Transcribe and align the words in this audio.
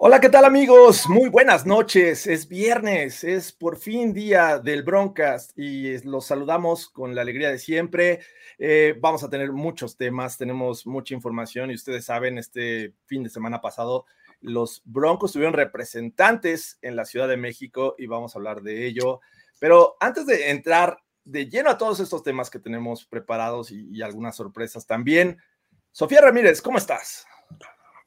Hola, 0.00 0.20
¿qué 0.20 0.28
tal 0.28 0.44
amigos? 0.44 1.08
Muy 1.08 1.28
buenas 1.28 1.66
noches. 1.66 2.28
Es 2.28 2.46
viernes, 2.46 3.24
es 3.24 3.50
por 3.50 3.76
fin 3.76 4.12
día 4.12 4.60
del 4.60 4.84
Broncast 4.84 5.58
y 5.58 5.98
los 6.06 6.24
saludamos 6.24 6.88
con 6.88 7.16
la 7.16 7.22
alegría 7.22 7.50
de 7.50 7.58
siempre. 7.58 8.20
Eh, 8.60 8.94
vamos 9.00 9.24
a 9.24 9.28
tener 9.28 9.50
muchos 9.50 9.96
temas, 9.96 10.38
tenemos 10.38 10.86
mucha 10.86 11.14
información 11.14 11.72
y 11.72 11.74
ustedes 11.74 12.04
saben, 12.04 12.38
este 12.38 12.94
fin 13.06 13.24
de 13.24 13.28
semana 13.28 13.60
pasado 13.60 14.06
los 14.40 14.82
Broncos 14.84 15.32
tuvieron 15.32 15.54
representantes 15.54 16.78
en 16.80 16.94
la 16.94 17.04
Ciudad 17.04 17.26
de 17.26 17.36
México 17.36 17.96
y 17.98 18.06
vamos 18.06 18.36
a 18.36 18.38
hablar 18.38 18.62
de 18.62 18.86
ello. 18.86 19.18
Pero 19.58 19.96
antes 19.98 20.26
de 20.26 20.50
entrar 20.50 21.02
de 21.24 21.48
lleno 21.48 21.70
a 21.70 21.76
todos 21.76 21.98
estos 21.98 22.22
temas 22.22 22.50
que 22.50 22.60
tenemos 22.60 23.04
preparados 23.04 23.72
y, 23.72 23.88
y 23.90 24.02
algunas 24.02 24.36
sorpresas 24.36 24.86
también, 24.86 25.38
Sofía 25.90 26.20
Ramírez, 26.20 26.62
¿cómo 26.62 26.78
estás? 26.78 27.26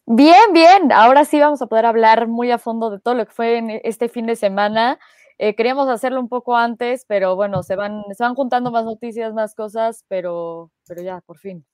Bien, 0.05 0.53
bien. 0.53 0.91
Ahora 0.91 1.25
sí 1.25 1.39
vamos 1.39 1.61
a 1.61 1.67
poder 1.67 1.85
hablar 1.85 2.27
muy 2.27 2.51
a 2.51 2.57
fondo 2.57 2.89
de 2.89 2.99
todo 2.99 3.13
lo 3.15 3.25
que 3.25 3.31
fue 3.31 3.57
en 3.57 3.69
este 3.83 4.09
fin 4.09 4.25
de 4.25 4.35
semana. 4.35 4.99
Eh, 5.37 5.55
queríamos 5.55 5.89
hacerlo 5.89 6.19
un 6.19 6.29
poco 6.29 6.55
antes, 6.57 7.05
pero 7.07 7.35
bueno, 7.35 7.63
se 7.63 7.75
van, 7.75 8.03
se 8.15 8.23
van 8.23 8.35
juntando 8.35 8.71
más 8.71 8.85
noticias, 8.85 9.33
más 9.33 9.55
cosas, 9.55 10.05
pero, 10.07 10.71
pero 10.87 11.01
ya, 11.01 11.21
por 11.21 11.37
fin. 11.37 11.65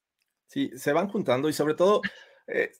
Sí, 0.48 0.72
se 0.76 0.94
van 0.94 1.10
juntando 1.10 1.50
y 1.50 1.54
sobre 1.54 1.74
todo, 1.74 2.02
eh, 2.48 2.72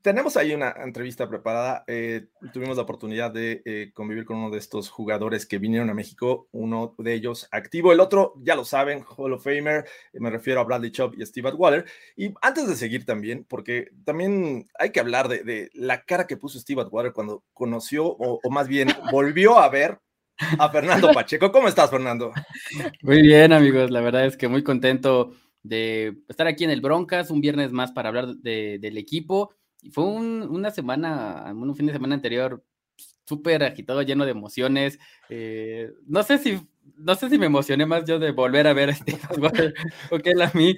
tenemos 0.00 0.36
ahí 0.36 0.54
una 0.54 0.70
entrevista 0.70 1.28
preparada. 1.28 1.84
Eh, 1.86 2.26
tuvimos 2.52 2.76
la 2.76 2.84
oportunidad 2.84 3.30
de 3.30 3.62
eh, 3.64 3.90
convivir 3.92 4.24
con 4.24 4.36
uno 4.36 4.50
de 4.50 4.58
estos 4.58 4.88
jugadores 4.88 5.46
que 5.46 5.58
vinieron 5.58 5.90
a 5.90 5.94
México, 5.94 6.48
uno 6.52 6.94
de 6.98 7.14
ellos 7.14 7.48
activo, 7.50 7.92
el 7.92 8.00
otro, 8.00 8.34
ya 8.42 8.54
lo 8.54 8.64
saben, 8.64 9.04
Hall 9.04 9.32
of 9.32 9.44
Famer, 9.44 9.84
eh, 10.12 10.20
me 10.20 10.30
refiero 10.30 10.60
a 10.60 10.64
Bradley 10.64 10.92
Chubb 10.92 11.14
y 11.18 11.26
Steve 11.26 11.48
Atwater. 11.48 11.84
Y 12.16 12.32
antes 12.40 12.68
de 12.68 12.76
seguir 12.76 13.04
también, 13.04 13.44
porque 13.48 13.88
también 14.04 14.68
hay 14.78 14.90
que 14.90 15.00
hablar 15.00 15.28
de, 15.28 15.42
de 15.42 15.70
la 15.74 16.04
cara 16.04 16.26
que 16.26 16.36
puso 16.36 16.58
Steve 16.58 16.82
Atwater 16.82 17.12
cuando 17.12 17.44
conoció, 17.52 18.06
o, 18.06 18.40
o 18.42 18.50
más 18.50 18.68
bien 18.68 18.88
volvió 19.12 19.58
a 19.58 19.68
ver 19.68 19.98
a 20.58 20.68
Fernando 20.70 21.10
Pacheco. 21.14 21.50
¿Cómo 21.50 21.68
estás, 21.68 21.90
Fernando? 21.90 22.32
Muy 23.02 23.22
bien, 23.22 23.52
amigos. 23.52 23.90
La 23.90 24.00
verdad 24.00 24.26
es 24.26 24.36
que 24.36 24.48
muy 24.48 24.62
contento 24.62 25.32
de 25.64 26.18
estar 26.28 26.46
aquí 26.46 26.64
en 26.64 26.70
el 26.70 26.80
Broncas, 26.80 27.30
un 27.30 27.40
viernes 27.40 27.70
más 27.72 27.92
para 27.92 28.08
hablar 28.08 28.26
de, 28.36 28.78
del 28.80 28.98
equipo 28.98 29.54
fue 29.90 30.04
un, 30.04 30.42
una 30.42 30.70
semana, 30.70 31.52
un 31.54 31.74
fin 31.74 31.86
de 31.86 31.92
semana 31.92 32.14
anterior 32.14 32.64
súper 33.26 33.62
agitado, 33.64 34.02
lleno 34.02 34.24
de 34.24 34.30
emociones. 34.30 34.98
Eh, 35.28 35.92
no 36.06 36.22
sé 36.22 36.38
si 36.38 36.60
no 36.96 37.14
sé 37.14 37.30
si 37.30 37.38
me 37.38 37.46
emocioné 37.46 37.86
más 37.86 38.04
yo 38.04 38.18
de 38.18 38.32
volver 38.32 38.66
a 38.66 38.72
ver 38.72 38.90
a 38.90 38.94
Steve 38.94 39.20
o 40.10 40.18
que 40.18 40.30
él 40.30 40.42
a 40.42 40.50
mí, 40.54 40.76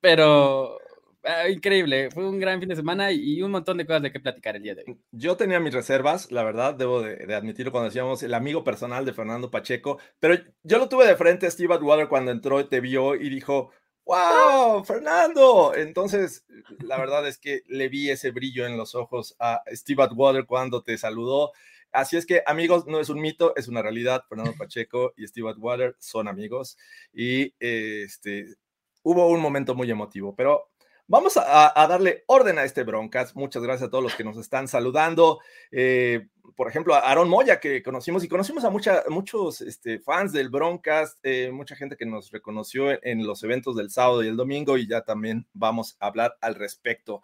pero 0.00 0.78
ah, 1.24 1.48
increíble. 1.48 2.10
Fue 2.10 2.28
un 2.28 2.38
gran 2.38 2.60
fin 2.60 2.68
de 2.68 2.76
semana 2.76 3.12
y 3.12 3.42
un 3.42 3.50
montón 3.50 3.78
de 3.78 3.86
cosas 3.86 4.02
de 4.02 4.12
qué 4.12 4.20
platicar 4.20 4.56
el 4.56 4.62
día 4.62 4.74
de 4.74 4.84
hoy. 4.86 4.98
Yo 5.12 5.36
tenía 5.36 5.60
mis 5.60 5.74
reservas, 5.74 6.30
la 6.32 6.42
verdad, 6.42 6.74
debo 6.74 7.02
de, 7.02 7.16
de, 7.16 7.34
admitirlo 7.34 7.72
cuando 7.72 7.88
decíamos 7.88 8.22
el 8.22 8.34
amigo 8.34 8.64
personal 8.64 9.04
de 9.04 9.12
Fernando 9.12 9.50
Pacheco, 9.50 9.98
pero 10.18 10.36
yo 10.62 10.78
lo 10.78 10.88
tuve 10.88 11.06
de 11.06 11.16
frente 11.16 11.46
a 11.46 11.50
Steve 11.50 11.74
Atwater 11.74 12.08
cuando 12.08 12.30
entró 12.30 12.60
y 12.60 12.68
te 12.68 12.80
vio 12.80 13.14
y 13.14 13.28
dijo, 13.28 13.70
¡Wow! 14.06 14.84
¡Fernando! 14.84 15.74
Entonces, 15.74 16.44
la 16.80 16.98
verdad 16.98 17.26
es 17.26 17.38
que 17.38 17.62
le 17.68 17.88
vi 17.88 18.10
ese 18.10 18.32
brillo 18.32 18.66
en 18.66 18.76
los 18.76 18.94
ojos 18.94 19.34
a 19.38 19.62
Steve 19.72 20.02
Atwater 20.02 20.44
cuando 20.44 20.82
te 20.82 20.98
saludó. 20.98 21.52
Así 21.90 22.16
es 22.16 22.26
que, 22.26 22.42
amigos, 22.46 22.86
no 22.86 23.00
es 23.00 23.08
un 23.08 23.20
mito, 23.20 23.54
es 23.56 23.68
una 23.68 23.80
realidad. 23.80 24.24
Fernando 24.28 24.52
Pacheco 24.58 25.14
y 25.16 25.26
Steve 25.26 25.48
Atwater 25.48 25.96
son 26.00 26.28
amigos 26.28 26.76
y 27.14 27.54
este, 27.58 28.56
hubo 29.02 29.28
un 29.28 29.40
momento 29.40 29.74
muy 29.74 29.90
emotivo, 29.90 30.34
pero 30.34 30.70
Vamos 31.06 31.36
a, 31.36 31.86
darle 31.86 32.24
orden 32.28 32.58
a 32.58 32.64
este 32.64 32.82
Broncas. 32.82 33.36
Muchas 33.36 33.62
gracias 33.62 33.88
a 33.88 33.90
todos 33.90 34.02
los 34.02 34.14
que 34.14 34.24
nos 34.24 34.38
están 34.38 34.68
saludando. 34.68 35.38
Eh, 35.70 36.28
por 36.56 36.66
ejemplo, 36.66 36.94
a 36.94 37.00
Aaron 37.00 37.28
Moya, 37.28 37.60
que 37.60 37.82
conocimos 37.82 38.24
y 38.24 38.28
conocimos 38.28 38.64
a 38.64 38.70
muchos 38.70 39.60
este, 39.60 39.98
fans 39.98 40.32
del 40.32 40.48
Broncas, 40.48 41.18
eh, 41.22 41.50
mucha 41.52 41.76
gente 41.76 41.96
que 41.96 42.06
nos 42.06 42.30
reconoció 42.30 42.90
en, 42.90 43.00
en, 43.02 43.26
los 43.26 43.42
eventos 43.44 43.76
del 43.76 43.90
sábado 43.90 44.24
y 44.24 44.28
el 44.28 44.36
domingo, 44.36 44.78
y 44.78 44.88
ya 44.88 45.02
también 45.02 45.46
vamos 45.52 45.98
a 46.00 46.06
hablar 46.06 46.38
al 46.40 46.54
respecto. 46.54 47.22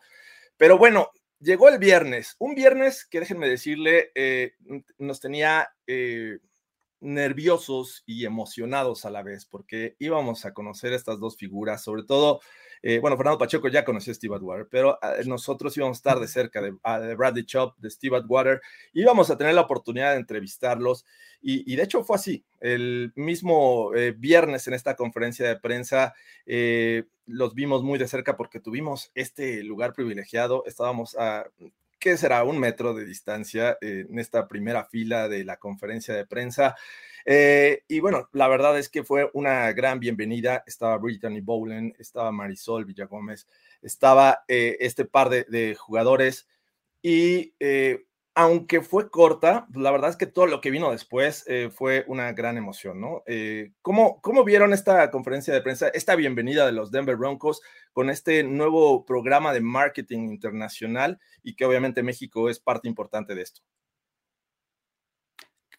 Pero 0.58 0.76
bueno, 0.76 1.10
llegó 1.38 1.70
el 1.70 1.78
viernes, 1.78 2.36
un 2.38 2.54
viernes 2.54 3.06
que 3.06 3.20
déjenme 3.20 3.48
decirle, 3.48 4.12
eh, 4.14 4.56
nos 4.98 5.20
tenía 5.20 5.70
nerviosos 7.00 8.02
y 8.04 8.26
emocionados 8.26 9.06
a 9.06 9.10
la 9.10 9.22
vez, 9.22 9.47
porque 9.47 9.97
íbamos 9.98 10.44
a 10.44 10.52
conocer 10.52 10.92
estas 10.92 11.18
dos 11.18 11.38
figuras, 11.38 11.82
sobre 11.82 12.02
todo 12.02 12.41
eh, 12.82 12.98
bueno, 12.98 13.16
Fernando 13.16 13.38
Pacheco 13.38 13.68
ya 13.68 13.84
conoció 13.84 14.10
a 14.12 14.14
Steve 14.14 14.36
Atwater, 14.36 14.68
pero 14.70 14.98
eh, 15.02 15.24
nosotros 15.26 15.76
íbamos 15.76 15.96
a 15.96 16.00
estar 16.00 16.20
de 16.20 16.28
cerca 16.28 16.60
de, 16.60 16.72
de 16.72 17.14
Bradley 17.14 17.44
Chubb, 17.44 17.76
de 17.78 17.91
Steve 17.91 18.16
Atwater, 18.16 18.60
íbamos 18.92 19.30
a 19.30 19.36
tener 19.36 19.54
la 19.54 19.62
oportunidad 19.62 20.12
de 20.12 20.18
entrevistarlos 20.18 21.04
y, 21.42 21.70
y 21.72 21.76
de 21.76 21.82
hecho 21.82 22.04
fue 22.04 22.16
así. 22.16 22.44
El 22.60 23.12
mismo 23.16 23.94
eh, 23.94 24.12
viernes 24.16 24.66
en 24.68 24.74
esta 24.74 24.96
conferencia 24.96 25.46
de 25.48 25.56
prensa 25.56 26.14
eh, 26.46 27.04
los 27.26 27.54
vimos 27.54 27.82
muy 27.82 27.98
de 27.98 28.08
cerca 28.08 28.36
porque 28.36 28.60
tuvimos 28.60 29.10
este 29.14 29.62
lugar 29.62 29.92
privilegiado, 29.92 30.64
estábamos 30.66 31.16
a 31.18 31.47
¿qué 32.00 32.16
será? 32.16 32.42
Un 32.44 32.58
metro 32.58 32.94
de 32.94 33.04
distancia 33.04 33.76
eh, 33.80 34.06
en 34.08 34.18
esta 34.18 34.48
primera 34.48 34.84
fila 34.84 35.28
de 35.28 35.44
la 35.44 35.58
conferencia 35.58 36.14
de 36.14 36.26
prensa. 36.26 36.76
Eh, 37.25 37.84
y 37.88 38.00
bueno, 38.00 38.28
la 38.32 38.48
verdad 38.48 38.78
es 38.78 38.88
que 38.88 39.04
fue 39.04 39.31
una 39.34 39.72
gran 39.72 40.00
bienvenida. 40.00 40.62
Estaba 40.66 40.98
Brittany 40.98 41.41
Bowlen, 41.41 41.94
estaba 41.98 42.32
Marisol 42.32 42.84
Villagómez, 42.84 43.47
estaba 43.82 44.44
eh, 44.48 44.76
este 44.81 45.04
par 45.04 45.28
de, 45.28 45.75
jugadores 45.78 46.48
y 47.03 47.54
eh, 47.60 48.04
aunque 48.34 48.80
fue 48.80 49.10
corta, 49.10 49.66
la 49.75 49.91
verdad 49.91 50.10
es 50.10 50.16
que 50.16 50.26
todo 50.26 50.47
lo 50.47 50.60
que 50.60 50.70
vino 50.70 50.91
después 50.92 51.44
fue 51.75 52.04
una 52.06 52.32
gran 52.32 52.56
emoción, 52.56 53.00
¿no? 53.00 53.25
¿cómo, 53.82 54.20
¿Cómo 54.22 54.44
vieron 54.44 54.72
esta 54.72 55.10
conferencia 55.10 55.53
de 55.53 55.60
prensa, 55.60 55.88
esta 55.88 56.14
bienvenida 56.14 56.64
de 56.64 56.72
los 56.72 56.91
Denver 56.91 57.16
Broncos 57.16 57.60
con 57.92 58.09
este 58.09 58.44
nuevo 58.44 59.04
programa 59.04 59.53
de 59.53 59.60
marketing 59.60 60.28
internacional 60.28 61.19
y 61.42 61.54
que 61.54 61.64
obviamente 61.64 62.04
México 62.04 62.48
es 62.48 62.60
parte 62.60 62.88
importante 62.88 63.34
de 63.34 63.42
esto? 63.42 63.62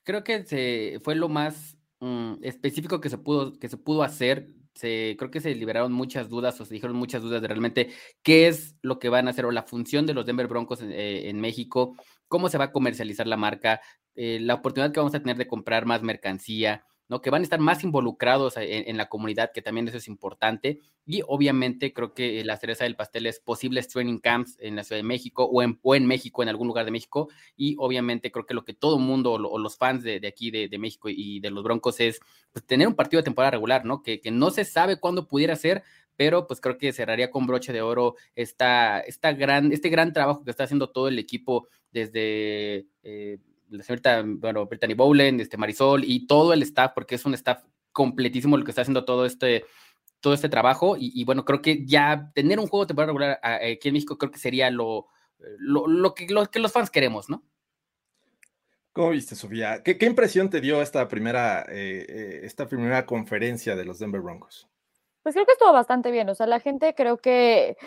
Creo 0.04 0.24
que 0.24 0.44
se, 0.46 1.00
fue 1.04 1.16
lo 1.16 1.30
más 1.30 1.78
um, 2.00 2.38
específico 2.42 3.00
que 3.02 3.10
se 3.10 3.18
pudo, 3.18 3.58
que 3.60 3.70
se 3.70 3.78
pudo 3.78 4.04
hacer. 4.04 4.50
Se, 4.74 5.16
creo 5.20 5.32
que 5.32 5.42
se 5.42 5.54
liberaron 5.54 5.92
muchas 5.92 6.30
dudas 6.30 6.60
o 6.62 6.66
se 6.66 6.74
dijeron 6.74 6.96
muchas 6.96 7.22
dudas 7.22 7.42
de 7.42 7.48
realmente 7.48 7.90
qué 8.24 8.48
es 8.48 8.78
lo 8.82 9.00
que 9.00 9.10
van 9.10 9.28
a 9.28 9.32
hacer 9.32 9.46
o 9.46 9.52
la 9.52 9.64
función 9.64 10.06
de 10.06 10.14
los 10.14 10.26
Denver 10.26 10.48
Broncos 10.48 10.82
en, 10.82 10.92
eh, 10.94 11.32
México, 11.34 11.96
cómo 12.28 12.48
se 12.48 12.58
va 12.58 12.66
a 12.66 12.72
comercializar 12.72 13.28
la 13.28 13.36
marca, 13.38 13.82
eh, 14.16 14.40
la 14.40 14.56
oportunidad 14.56 14.94
que 14.94 15.00
vamos 15.00 15.14
a 15.14 15.20
tener 15.20 15.38
de 15.38 15.48
comprar 15.48 15.86
más 15.86 16.04
mercancía, 16.04 16.86
Que 17.20 17.32
van 17.32 17.42
a 17.42 17.44
estar 17.44 17.60
más 17.60 17.84
involucrados 17.84 18.56
en, 18.58 18.88
en, 18.88 18.96
la 18.96 19.10
comunidad, 19.10 19.52
que 19.52 19.64
también 19.64 19.88
eso 19.88 19.98
es 19.98 20.08
importante. 20.08 20.80
Y 21.06 21.24
obviamente 21.28 21.92
creo 21.92 22.14
que 22.14 22.44
la 22.46 22.58
cereza 22.58 22.84
del 22.84 22.96
pastel 22.96 23.26
es 23.26 23.40
posibles 23.40 23.88
training 23.88 24.20
camps 24.20 24.56
en 24.60 24.76
la 24.76 24.84
Ciudad 24.84 25.00
de 25.00 25.04
México 25.08 25.44
o 25.46 25.62
en, 25.62 25.80
o 25.82 25.96
en 25.96 26.06
México, 26.06 26.44
en 26.44 26.50
algún 26.50 26.68
lugar 26.68 26.86
de 26.86 26.92
México. 26.92 27.30
Y 27.58 27.76
obviamente 27.80 28.32
creo 28.32 28.46
que 28.46 28.54
lo 28.54 28.64
que 28.64 28.74
todo 28.74 28.98
el 28.98 29.04
mundo 29.04 29.34
o, 29.34 29.58
los 29.58 29.78
fans 29.78 30.04
de, 30.04 30.26
aquí 30.28 30.52
de, 30.52 30.70
de, 30.70 30.78
México 30.78 31.10
y 31.10 31.40
de 31.40 31.50
los 31.50 31.64
Broncos 31.64 32.00
es 32.00 32.20
pues, 32.54 32.66
tener 32.66 32.88
un 32.88 32.96
partido 32.96 33.20
de 33.20 33.26
temporada 33.26 33.52
regular, 33.52 33.84
¿no? 33.84 34.04
Que, 34.04 34.22
que 34.22 34.32
no 34.32 34.52
se 34.52 34.64
sabe 34.64 35.00
cuándo 35.00 35.28
pudiera 35.28 35.56
ser, 35.56 35.84
pero 36.16 36.46
pues 36.46 36.62
creo 36.62 36.78
que 36.78 36.94
cerraría 36.94 37.32
con 37.32 37.48
broche 37.48 37.74
de 37.74 37.82
oro 37.82 38.16
esta, 38.36 39.00
esta 39.00 39.34
gran, 39.34 39.72
este 39.72 39.90
gran 39.90 40.14
trabajo 40.14 40.44
que 40.44 40.52
está 40.52 40.66
haciendo 40.66 40.92
todo 40.92 41.08
el 41.08 41.18
equipo 41.18 41.68
desde 41.92 42.88
eh, 43.04 43.40
la 43.72 43.84
señorita, 43.84 44.24
bueno, 44.26 44.66
Brittany 44.66 44.94
Bowlen, 44.94 45.40
este 45.40 45.58
Marisol 45.58 46.04
y 46.04 46.28
todo 46.28 46.54
el 46.54 46.62
staff, 46.64 46.92
porque 46.94 47.16
es 47.16 47.26
un 47.26 47.34
staff 47.34 47.64
completísimo 47.92 48.56
el 48.56 48.64
que 48.64 48.72
está 48.72 48.82
haciendo 48.82 49.06
todo 49.06 49.26
este, 49.26 49.66
todo 50.20 50.34
este 50.34 50.50
trabajo. 50.50 50.98
Y, 50.98 51.12
y 51.14 51.24
bueno, 51.24 51.46
creo 51.46 51.62
que 51.62 51.86
ya 51.86 52.32
tener 52.34 52.60
un 52.60 52.68
juego 52.68 52.86
de 52.86 52.88
temporada 52.90 53.08
regular 53.08 53.40
aquí 53.44 53.88
en 53.88 53.94
México 53.94 54.18
creo 54.18 54.32
que 54.32 54.40
sería 54.40 54.70
lo, 54.70 55.08
lo, 55.58 55.88
lo, 55.88 56.14
que, 56.14 56.28
lo 56.28 56.46
que 56.46 56.60
los 56.60 56.72
fans 56.72 56.90
queremos, 56.90 57.30
¿no? 57.30 57.44
¿Cómo 58.94 59.12
viste, 59.12 59.36
Sofía? 59.36 59.84
¿Qué, 59.84 59.98
qué 59.98 60.06
impresión 60.06 60.50
te 60.50 60.60
dio 60.60 60.82
esta 60.82 61.08
primera, 61.08 61.66
eh, 61.70 62.42
esta 62.44 62.68
primera 62.68 63.06
conferencia 63.06 63.76
de 63.76 63.86
los 63.86 64.00
Denver 64.00 64.20
Broncos? 64.20 64.68
Pues 65.24 65.34
creo 65.34 65.46
que 65.46 65.54
estuvo 65.54 65.72
bastante 65.72 66.12
bien. 66.12 66.28
O 66.30 66.36
sea, 66.36 66.48
la 66.48 66.60
gente 66.60 66.94
creo 66.94 67.18
que 67.18 67.78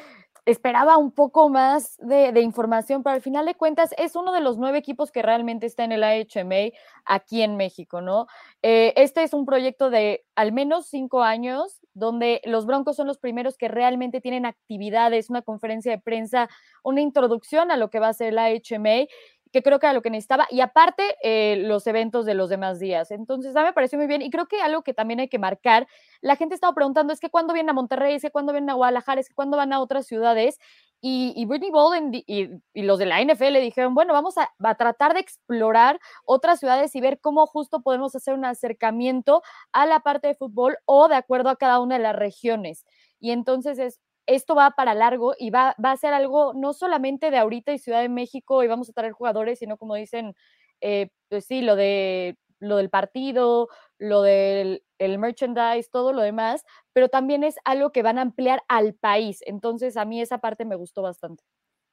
esperaba 0.46 0.98
un 0.98 1.10
poco 1.10 1.48
más 1.48 1.96
de, 1.98 2.40
información, 2.40 3.02
pero 3.02 3.14
al 3.14 3.22
final 3.22 3.46
de 3.46 3.54
cuentas 3.54 3.94
es 3.96 4.14
uno 4.14 4.32
de 4.32 4.40
los 4.40 4.58
nueve 4.58 4.78
equipos 4.78 5.10
que 5.10 5.22
realmente 5.22 5.66
está 5.66 5.84
en 5.84 5.92
el 5.92 6.04
AHMA 6.04 6.72
aquí 7.04 7.42
en 7.42 7.56
México, 7.56 8.00
¿no? 8.00 8.26
Eh, 8.62 8.92
este 8.96 9.22
es 9.22 9.32
un 9.32 9.46
proyecto 9.46 9.88
de 9.90 10.24
al 10.34 10.52
menos 10.52 10.86
cinco 10.86 11.22
años, 11.22 11.80
donde 11.94 12.42
los 12.44 12.66
Broncos 12.66 12.96
son 12.96 13.06
los 13.06 13.18
primeros 13.18 13.56
que 13.56 13.68
realmente 13.68 14.20
tienen 14.20 14.44
actividades, 14.44 15.30
una 15.30 15.42
conferencia 15.42 15.92
de 15.92 16.00
prensa, 16.00 16.48
una 16.82 17.00
introducción 17.00 17.70
a 17.70 17.76
lo 17.76 17.88
que 17.88 18.00
va 18.00 18.08
a 18.08 18.14
ser 18.14 18.28
el 18.28 18.38
AHMA 18.38 19.06
que 19.54 19.62
creo 19.62 19.78
que 19.78 19.86
era 19.86 19.92
lo 19.92 20.02
que 20.02 20.10
necesitaba, 20.10 20.48
y 20.50 20.60
aparte 20.62 21.14
eh, 21.22 21.54
los 21.58 21.86
eventos 21.86 22.26
de 22.26 22.34
los 22.34 22.50
demás 22.50 22.80
días. 22.80 23.12
Entonces, 23.12 23.54
a 23.54 23.60
mí 23.60 23.66
me 23.66 23.72
pareció 23.72 23.96
muy 23.96 24.08
bien, 24.08 24.20
y 24.20 24.28
creo 24.28 24.46
que 24.46 24.60
algo 24.60 24.82
que 24.82 24.92
también 24.92 25.20
hay 25.20 25.28
que 25.28 25.38
marcar, 25.38 25.86
la 26.20 26.34
gente 26.34 26.56
estaba 26.56 26.74
preguntando, 26.74 27.12
es 27.12 27.20
que 27.20 27.30
cuándo 27.30 27.54
vienen 27.54 27.70
a 27.70 27.72
Monterrey, 27.72 28.16
es 28.16 28.22
que 28.22 28.32
cuándo 28.32 28.52
vienen 28.52 28.70
a 28.70 28.74
Guadalajara, 28.74 29.20
es 29.20 29.28
que 29.28 29.34
cuándo 29.34 29.56
van 29.56 29.72
a 29.72 29.78
otras 29.80 30.06
ciudades, 30.06 30.58
Y, 31.00 31.44
Britney 31.46 31.70
Bolden 31.70 32.10
y, 32.26 32.48
los 32.74 32.98
de 32.98 33.06
la 33.06 33.20
NFL 33.22 33.60
dijeron, 33.60 33.94
bueno, 33.94 34.12
vamos 34.12 34.36
a, 34.38 34.50
tratar 34.74 35.14
de 35.14 35.20
explorar 35.20 36.00
otras 36.24 36.58
ciudades 36.58 36.96
y 36.96 37.00
ver 37.00 37.20
cómo 37.20 37.46
justo 37.46 37.80
podemos 37.82 38.16
hacer 38.16 38.34
un 38.34 38.44
acercamiento 38.44 39.42
a 39.72 39.86
la 39.86 40.00
parte 40.00 40.28
de 40.28 40.34
fútbol 40.34 40.78
o 40.86 41.06
de 41.08 41.14
acuerdo 41.16 41.50
a 41.50 41.56
cada 41.56 41.78
una 41.80 41.96
de 41.96 42.02
las 42.02 42.16
regiones. 42.16 42.84
Y 43.20 43.30
entonces 43.30 43.78
es, 43.78 44.00
esto 44.26 44.54
va 44.54 44.70
para 44.72 44.94
largo 44.94 45.34
y 45.38 45.50
va, 45.50 45.74
va 45.84 45.92
a 45.92 45.96
ser 45.96 46.12
algo 46.14 46.52
no 46.54 46.72
solamente 46.72 47.30
de 47.30 47.38
ahorita 47.38 47.72
y 47.72 47.78
Ciudad 47.78 48.00
de 48.02 48.08
México 48.08 48.62
y 48.62 48.68
vamos 48.68 48.88
a 48.90 48.92
traer 48.92 49.12
jugadores, 49.12 49.58
sino 49.58 49.76
como 49.78 49.94
dicen, 49.96 50.34
eh, 50.80 51.08
pues 51.28 51.46
sí, 51.46 51.62
lo 51.62 51.76
de 51.76 52.36
lo 52.60 52.76
del 52.76 52.88
partido, 52.90 53.68
lo 53.98 54.22
del 54.22 54.82
el 54.98 55.18
merchandise, 55.18 55.88
todo 55.90 56.12
lo 56.12 56.22
demás, 56.22 56.64
pero 56.94 57.08
también 57.08 57.44
es 57.44 57.56
algo 57.64 57.92
que 57.92 58.02
van 58.02 58.18
a 58.18 58.22
ampliar 58.22 58.62
al 58.68 58.94
país. 58.94 59.40
Entonces, 59.46 59.96
a 59.98 60.04
mí 60.06 60.20
esa 60.22 60.38
parte 60.38 60.64
me 60.64 60.76
gustó 60.76 61.02
bastante. 61.02 61.44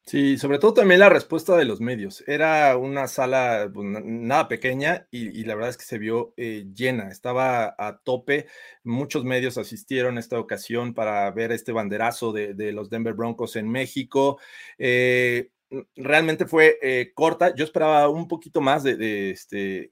Sí, 0.03 0.37
sobre 0.37 0.57
todo 0.57 0.73
también 0.73 0.99
la 0.99 1.09
respuesta 1.09 1.55
de 1.55 1.63
los 1.63 1.79
medios. 1.79 2.23
Era 2.27 2.75
una 2.75 3.07
sala 3.07 3.69
pues, 3.73 3.87
nada 4.03 4.47
pequeña 4.47 5.07
y, 5.11 5.43
la 5.45 5.55
verdad 5.55 5.69
es 5.69 5.77
que 5.77 5.85
se 5.85 5.99
vio 5.99 6.33
eh, 6.37 6.65
llena, 6.73 7.09
estaba 7.09 7.75
a 7.77 7.99
tope. 8.03 8.47
Muchos 8.83 9.23
medios 9.23 9.57
asistieron 9.57 10.17
esta 10.17 10.39
ocasión 10.39 10.93
para 10.93 11.29
ver 11.31 11.51
este 11.51 11.71
banderazo 11.71 12.33
de, 12.33 12.71
los 12.73 12.89
Denver 12.89 13.13
Broncos 13.13 13.55
en 13.55 13.69
México. 13.69 14.39
Eh, 14.77 15.51
realmente 15.95 16.45
fue 16.45 16.77
eh, 16.81 17.11
corta. 17.13 17.53
Yo 17.55 17.63
esperaba 17.63 18.09
un 18.09 18.27
poquito 18.27 18.59
más 18.59 18.83
de, 18.83 19.31
este, 19.31 19.91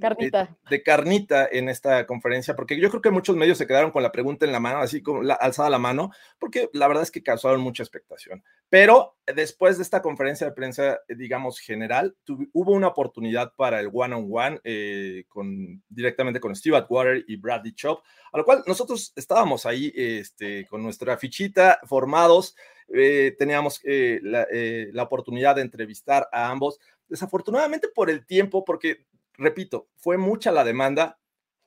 Carnita. 0.00 0.56
De, 0.68 0.82
carnita 0.82 1.48
en 1.50 1.68
esta 1.68 2.06
conferencia, 2.06 2.56
porque 2.56 2.80
yo 2.80 2.88
creo 2.88 3.02
que 3.02 3.10
muchos 3.10 3.36
medios 3.36 3.58
se 3.58 3.66
quedaron 3.66 3.90
con 3.90 4.02
la 4.02 4.12
pregunta 4.12 4.46
en 4.46 4.52
la 4.52 4.60
mano, 4.60 4.78
así 4.78 5.02
como 5.02 5.22
la, 5.22 5.34
alzada 5.34 5.68
la 5.68 5.78
mano, 5.78 6.10
porque 6.38 6.70
la 6.72 6.88
verdad 6.88 7.02
es 7.02 7.10
que 7.10 7.22
causaron 7.22 7.60
mucha 7.60 7.82
expectación. 7.82 8.42
Pero 8.68 9.16
después 9.26 9.76
de 9.76 9.82
esta 9.82 10.00
conferencia 10.00 10.46
de 10.46 10.54
prensa, 10.54 11.00
digamos, 11.08 11.58
general, 11.60 12.16
hubo 12.52 12.72
una 12.72 12.88
oportunidad 12.88 13.52
para 13.54 13.80
el 13.80 13.90
one-on-one 13.92 14.60
eh, 14.64 15.24
con, 15.28 15.82
directamente 15.88 16.40
con 16.40 16.56
Steve 16.56 16.78
Atwater 16.78 17.24
y 17.28 17.36
Bradley 17.36 17.74
Chop, 17.74 18.02
a 18.32 18.38
lo 18.38 18.44
cual 18.44 18.62
nosotros 18.66 19.12
estábamos 19.16 19.66
ahí 19.66 19.92
este, 19.94 20.66
con 20.66 20.82
nuestra 20.82 21.16
fichita, 21.18 21.78
formados, 21.84 22.56
eh, 22.92 23.36
teníamos 23.38 23.80
eh, 23.84 24.20
la, 24.22 24.46
la 24.50 25.02
oportunidad 25.02 25.56
de 25.56 25.62
entrevistar 25.62 26.26
a 26.32 26.48
ambos. 26.48 26.78
Desafortunadamente 27.06 27.88
por 27.88 28.08
el 28.08 28.24
tiempo, 28.24 28.64
porque 28.64 29.04
repito, 29.40 29.88
fue 29.96 30.16
mucha 30.18 30.52
la 30.52 30.64
demanda. 30.64 31.18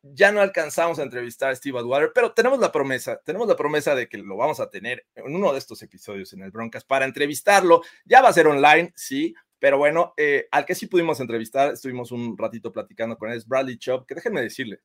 Ya 0.04 0.32
no 0.32 0.42
alcanzamos 0.42 1.00
a 1.00 1.04
entrevistar 1.04 1.52
a 1.52 1.56
Steve 1.56 1.80
Adwater, 1.80 2.12
pero 2.14 2.34
tenemos 2.34 2.60
la 2.60 2.72
promesa, 2.72 3.22
tenemos 3.24 3.48
la 3.48 3.56
promesa 3.56 3.96
de 3.96 4.10
que 4.10 4.18
lo 4.18 4.36
vamos 4.36 4.60
a 4.60 4.70
tener 4.70 5.06
en 5.16 5.34
uno 5.34 5.54
de 5.54 5.60
estos 5.60 5.82
episodios 5.82 6.34
en 6.34 6.42
el 6.42 6.52
Broncas 6.52 6.84
para 6.84 7.06
entrevistarlo. 7.06 7.82
Ya 8.06 8.22
va 8.22 8.30
a 8.30 8.34
ser 8.34 8.48
online, 8.48 8.92
sí, 8.96 9.34
pero 9.60 9.78
bueno, 9.78 10.14
eh, 10.18 10.48
al 10.52 10.66
que 10.66 10.76
sí 10.76 10.88
pudimos 10.88 11.22
entrevistar, 11.22 11.72
estuvimos 11.74 12.12
un 12.12 12.38
ratito 12.38 12.72
platicando 12.74 13.18
con 13.18 13.32
él, 13.32 13.38
es 13.38 13.48
Bradley 13.48 13.78
Chop, 13.78 14.06
que 14.06 14.16
déjenme 14.16 14.42
decirle, 14.42 14.82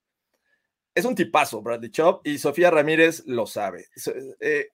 es 0.95 1.05
un 1.05 1.17
tipazo 1.17 1.63
Bradley 1.63 1.91
Chop 1.91 2.25
y 2.25 2.39
Sofía 2.39 2.71
Ramírez 2.71 3.25
lo 3.27 3.47
sabe. 3.47 3.87
Eh, 4.41 4.69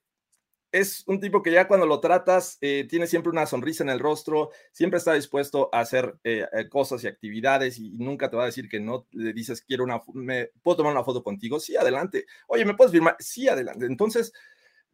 es 0.75 1.05
un 1.07 1.21
tipo 1.21 1.41
que 1.41 1.51
ya 1.53 1.69
cuando 1.69 1.85
lo 1.85 2.01
tratas 2.01 2.57
eh, 2.59 2.85
tiene 2.89 3.07
siempre 3.07 3.29
una 3.29 3.45
sonrisa 3.45 3.81
en 3.83 3.89
el 3.89 3.99
rostro, 3.99 4.49
siempre 4.73 4.97
está 4.97 5.13
dispuesto 5.13 5.69
a 5.71 5.79
hacer 5.79 6.15
eh, 6.25 6.45
eh, 6.51 6.67
cosas 6.67 7.01
y 7.03 7.07
actividades 7.07 7.79
y, 7.79 7.91
nunca 7.91 8.29
te 8.29 8.35
va 8.35 8.43
a 8.43 8.47
decir 8.47 8.67
que 8.67 8.81
no. 8.81 9.07
Le 9.11 9.31
dices, 9.31 9.61
quiero 9.61 9.85
una, 9.85 10.01
me, 10.13 10.49
¿puedo 10.61 10.77
tomar 10.77 10.91
una 10.91 11.05
foto 11.05 11.23
contigo? 11.23 11.61
Sí, 11.61 11.77
adelante. 11.77 12.25
Oye, 12.47 12.65
¿me 12.65 12.73
puedes 12.73 12.91
firmar? 12.91 13.15
Sí, 13.19 13.47
adelante. 13.47 13.85
Entonces, 13.85 14.33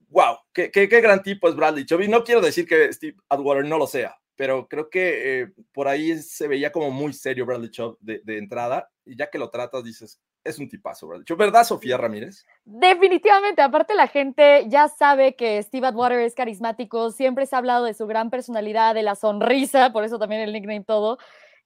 wow, 0.09 0.37
qué, 0.53 0.69
gran 0.87 1.23
tipo 1.23 1.49
es 1.49 1.55
Bradley 1.55 1.85
Chovy. 1.85 2.07
No 2.07 2.23
quiero 2.23 2.41
decir 2.41 2.67
que 2.67 2.93
Steve 2.93 3.17
Atwater 3.27 3.65
no 3.65 3.79
lo 3.79 3.87
sea, 3.87 4.15
pero 4.35 4.67
creo 4.67 4.87
que 4.87 5.47
por 5.73 5.87
ahí 5.87 6.15
se 6.19 6.47
veía 6.47 6.71
como 6.71 6.91
muy 6.91 7.11
serio 7.13 7.47
Bradley 7.47 7.71
Chubb 7.71 7.97
de, 8.01 8.21
de 8.23 8.37
entrada 8.37 8.91
y 9.03 9.15
ya 9.15 9.31
que 9.31 9.39
lo 9.39 9.49
tratas 9.49 9.83
dices, 9.83 10.21
es 10.43 10.59
un 10.59 10.67
tipazo, 10.67 11.07
¿verdad, 11.37 11.63
Sofía 11.63 11.97
Ramírez? 11.97 12.45
Definitivamente, 12.65 13.61
aparte 13.61 13.93
la 13.93 14.07
gente 14.07 14.65
ya 14.67 14.87
sabe 14.87 15.35
que 15.35 15.61
Steve 15.61 15.87
Atwater 15.87 16.19
es 16.19 16.33
carismático, 16.33 17.11
siempre 17.11 17.45
se 17.45 17.55
ha 17.55 17.59
hablado 17.59 17.85
de 17.85 17.93
su 17.93 18.07
gran 18.07 18.29
personalidad, 18.29 18.95
de 18.95 19.03
la 19.03 19.15
sonrisa, 19.15 19.91
por 19.93 20.03
eso 20.03 20.19
también 20.19 20.41
el 20.41 20.53
nickname 20.53 20.83
todo, 20.83 21.17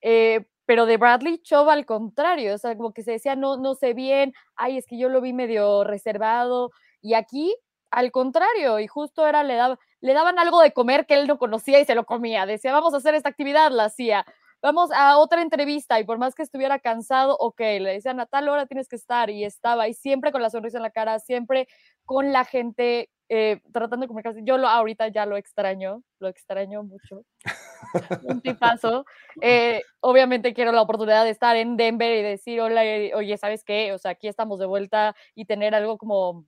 eh, 0.01 0.45
pero 0.65 0.85
de 0.85 0.97
Bradley 0.97 1.41
Chubb 1.41 1.69
al 1.69 1.85
contrario, 1.85 2.55
o 2.55 2.57
sea, 2.57 2.75
como 2.75 2.93
que 2.93 3.03
se 3.03 3.11
decía, 3.11 3.35
no, 3.35 3.57
no 3.57 3.75
sé 3.75 3.93
bien, 3.93 4.33
ay, 4.55 4.77
es 4.77 4.85
que 4.85 4.97
yo 4.97 5.09
lo 5.09 5.21
vi 5.21 5.31
medio 5.31 5.83
reservado, 5.83 6.71
y 7.01 7.13
aquí 7.13 7.55
al 7.91 8.11
contrario, 8.11 8.79
y 8.79 8.87
justo 8.87 9.25
era, 9.25 9.43
le, 9.43 9.57
le 10.01 10.13
daban 10.13 10.37
algo 10.37 10.59
de 10.59 10.73
comer 10.73 11.05
que 11.05 11.13
él 11.13 11.27
no 11.27 11.37
conocía 11.37 11.79
y 11.79 11.85
se 11.85 11.95
lo 11.95 12.05
comía, 12.05 12.45
decía, 12.45 12.73
vamos 12.73 12.93
a 12.93 12.97
hacer 12.97 13.15
esta 13.15 13.29
actividad, 13.29 13.71
la 13.71 13.85
hacía 13.85 14.25
vamos 14.65 14.89
a 14.91 15.19
otra 15.19 15.43
entrevista 15.43 15.99
y 15.99 16.05
por 16.05 16.17
más 16.17 16.33
que 16.33 16.41
estuviera 16.41 16.79
cansado, 16.79 17.37
ok, 17.39 17.59
le 17.59 17.93
decían 17.93 18.19
a 18.19 18.25
tal 18.25 18.49
hora 18.49 18.65
tienes 18.65 18.87
que 18.87 18.95
estar 18.95 19.29
y 19.29 19.43
estaba 19.43 19.87
y 19.87 19.93
siempre 19.93 20.31
con 20.31 20.41
la 20.41 20.49
sonrisa 20.49 20.79
en 20.79 20.81
la 20.81 20.89
cara, 20.89 21.19
siempre 21.19 21.67
con 22.03 22.33
la 22.33 22.45
gente 22.45 23.11
eh, 23.29 23.61
tratando 23.71 24.05
de 24.05 24.07
comunicarse. 24.07 24.41
Yo 24.43 24.57
lo, 24.57 24.67
ahorita 24.67 25.09
ya 25.09 25.27
lo 25.27 25.37
extraño, 25.37 26.01
lo 26.17 26.29
extraño 26.29 26.81
mucho. 26.81 27.21
Un 28.23 28.41
tipazo. 28.41 29.05
Eh, 29.39 29.83
obviamente 29.99 30.55
quiero 30.55 30.71
la 30.71 30.81
oportunidad 30.81 31.25
de 31.25 31.29
estar 31.29 31.55
en 31.55 31.77
Denver 31.77 32.17
y 32.17 32.23
decir, 32.23 32.59
hola, 32.59 32.83
eh, 32.83 33.13
oye, 33.13 33.37
¿sabes 33.37 33.63
qué? 33.63 33.93
O 33.93 33.99
sea, 33.99 34.11
aquí 34.11 34.27
estamos 34.27 34.57
de 34.57 34.65
vuelta 34.65 35.15
y 35.35 35.45
tener 35.45 35.75
algo 35.75 35.99
como 35.99 36.43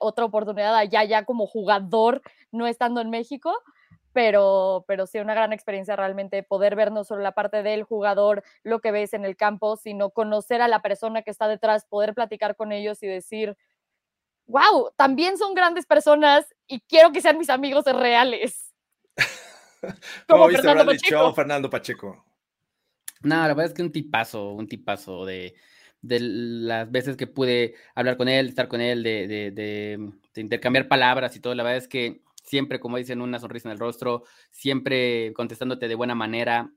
otra 0.00 0.26
oportunidad 0.26 0.76
allá, 0.76 1.02
ya 1.04 1.24
como 1.24 1.46
jugador, 1.46 2.20
no 2.50 2.66
estando 2.66 3.00
en 3.00 3.08
México 3.08 3.54
pero, 4.12 4.84
pero 4.86 5.06
sí 5.06 5.18
una 5.18 5.34
gran 5.34 5.52
experiencia 5.52 5.96
realmente 5.96 6.42
poder 6.42 6.76
ver 6.76 6.92
no 6.92 7.04
solo 7.04 7.22
la 7.22 7.32
parte 7.32 7.62
del 7.62 7.82
jugador, 7.84 8.42
lo 8.62 8.80
que 8.80 8.92
ves 8.92 9.14
en 9.14 9.24
el 9.24 9.36
campo, 9.36 9.76
sino 9.76 10.10
conocer 10.10 10.62
a 10.62 10.68
la 10.68 10.82
persona 10.82 11.22
que 11.22 11.30
está 11.30 11.48
detrás, 11.48 11.86
poder 11.86 12.14
platicar 12.14 12.56
con 12.56 12.72
ellos 12.72 13.02
y 13.02 13.06
decir, 13.06 13.56
wow, 14.46 14.90
también 14.96 15.38
son 15.38 15.54
grandes 15.54 15.86
personas 15.86 16.54
y 16.66 16.80
quiero 16.80 17.12
que 17.12 17.20
sean 17.20 17.38
mis 17.38 17.50
amigos 17.50 17.84
reales. 17.86 18.72
Como 20.28 20.48
Fernando 20.48 20.86
Pacheco. 20.86 21.34
Fernando 21.34 21.70
Pacheco. 21.70 22.24
No, 23.22 23.36
la 23.36 23.48
verdad 23.48 23.66
es 23.66 23.74
que 23.74 23.82
un 23.82 23.92
tipazo, 23.92 24.50
un 24.50 24.66
tipazo 24.66 25.24
de, 25.24 25.54
de 26.02 26.18
las 26.20 26.90
veces 26.90 27.16
que 27.16 27.26
pude 27.26 27.74
hablar 27.94 28.16
con 28.16 28.28
él, 28.28 28.48
estar 28.48 28.68
con 28.68 28.80
él, 28.80 29.02
de, 29.02 29.28
de, 29.28 29.50
de 29.52 30.40
intercambiar 30.40 30.88
palabras 30.88 31.34
y 31.36 31.40
todo. 31.40 31.54
La 31.54 31.62
verdad 31.62 31.78
es 31.78 31.88
que 31.88 32.22
siempre, 32.42 32.80
como 32.80 32.96
dicen, 32.96 33.20
una 33.20 33.38
sonrisa 33.38 33.68
en 33.68 33.72
el 33.72 33.78
rostro, 33.78 34.24
siempre 34.50 35.32
contestándote 35.34 35.88
de 35.88 35.94
buena 35.94 36.14
manera. 36.14 36.72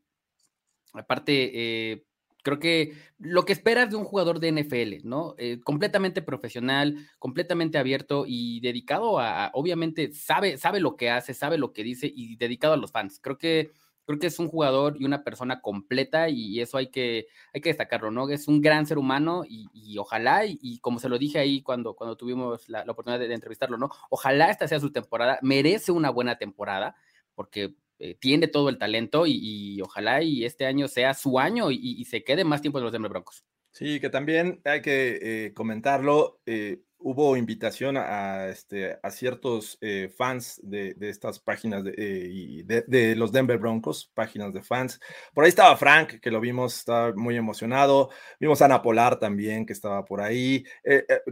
Aparte, 0.93 1.51
eh, 1.53 2.05
creo 2.43 2.59
que 2.59 2.93
lo 3.17 3.43
que 3.43 3.53
esperas 3.53 3.89
de 3.89 3.95
un 3.95 4.05
jugador 4.05 4.39
de 4.39 4.49
NFL, 4.51 5.07
¿no? 5.07 5.35
Eh, 5.37 5.59
completamente 5.63 6.21
profesional, 6.21 6.97
completamente 7.19 7.77
abierto 7.77 8.25
y 8.27 8.59
dedicado 8.61 9.19
a, 9.19 9.49
obviamente, 9.53 10.11
sabe, 10.13 10.57
sabe 10.57 10.79
lo 10.79 10.95
que 10.95 11.09
hace, 11.09 11.33
sabe 11.33 11.57
lo 11.57 11.73
que 11.73 11.83
dice 11.83 12.11
y 12.13 12.35
dedicado 12.35 12.75
a 12.75 12.77
los 12.77 12.91
fans. 12.91 13.19
Creo 13.19 13.37
que 13.37 13.71
creo 14.05 14.19
que 14.19 14.27
es 14.27 14.39
un 14.39 14.47
jugador 14.47 14.95
y 14.99 15.05
una 15.05 15.23
persona 15.23 15.61
completa 15.61 16.29
y 16.29 16.59
eso 16.61 16.77
hay 16.77 16.87
que, 16.87 17.27
hay 17.53 17.61
que 17.61 17.69
destacarlo, 17.69 18.11
¿no? 18.11 18.29
Es 18.29 18.47
un 18.47 18.61
gran 18.61 18.85
ser 18.85 18.97
humano 18.97 19.43
y, 19.47 19.97
ojalá, 19.97 20.45
y, 20.45 20.79
como 20.79 20.99
se 20.99 21.09
lo 21.09 21.17
dije 21.17 21.39
ahí 21.39 21.61
cuando, 21.61 21.95
cuando 21.95 22.15
tuvimos 22.15 22.69
la, 22.69 22.83
oportunidad 22.83 23.19
de, 23.19 23.33
entrevistarlo, 23.33 23.77
¿no? 23.77 23.89
Ojalá 24.09 24.49
esta 24.49 24.67
sea 24.67 24.79
su 24.79 24.91
temporada, 24.91 25.39
merece 25.41 25.91
una 25.91 26.09
buena 26.09 26.37
temporada 26.37 26.95
porque 27.33 27.75
eh, 27.99 28.15
tiene 28.15 28.47
todo 28.47 28.69
el 28.69 28.77
talento 28.77 29.25
y, 29.25 29.81
ojalá 29.81 30.21
y 30.21 30.45
este 30.45 30.65
año 30.65 30.87
sea 30.87 31.13
su 31.13 31.39
año 31.39 31.71
y, 31.71 32.03
se 32.05 32.23
quede 32.23 32.43
más 32.43 32.61
tiempo 32.61 32.77
en 32.77 32.83
los 32.83 32.93
Denver 32.93 33.11
Broncos. 33.11 33.43
Sí, 33.71 33.99
que 33.99 34.09
también 34.09 34.61
hay 34.63 34.81
que 34.81 35.19
eh, 35.21 35.53
comentarlo. 35.53 36.39
Eh, 36.45 36.81
hubo 36.99 37.37
invitación 37.37 37.97
a, 37.97 38.47
este, 38.47 38.97
a 39.01 39.11
ciertos 39.11 39.77
eh, 39.81 40.13
fans 40.15 40.59
de, 40.63 40.95
estas 41.01 41.39
páginas 41.39 41.83
de, 41.83 42.83
de, 42.87 43.15
los 43.15 43.31
Denver 43.31 43.57
Broncos, 43.57 44.11
páginas 44.13 44.53
de 44.53 44.61
fans. 44.61 44.99
Por 45.33 45.43
ahí 45.43 45.49
estaba 45.49 45.77
Frank, 45.77 46.19
que 46.19 46.31
lo 46.31 46.39
vimos, 46.39 46.77
estaba 46.77 47.13
muy 47.13 47.37
emocionado. 47.37 48.09
Vimos 48.39 48.61
a 48.61 48.65
Ana 48.65 48.81
Polar 48.81 49.19
también, 49.19 49.65
que 49.65 49.73
estaba 49.73 50.03
por 50.05 50.21
ahí. 50.21 50.65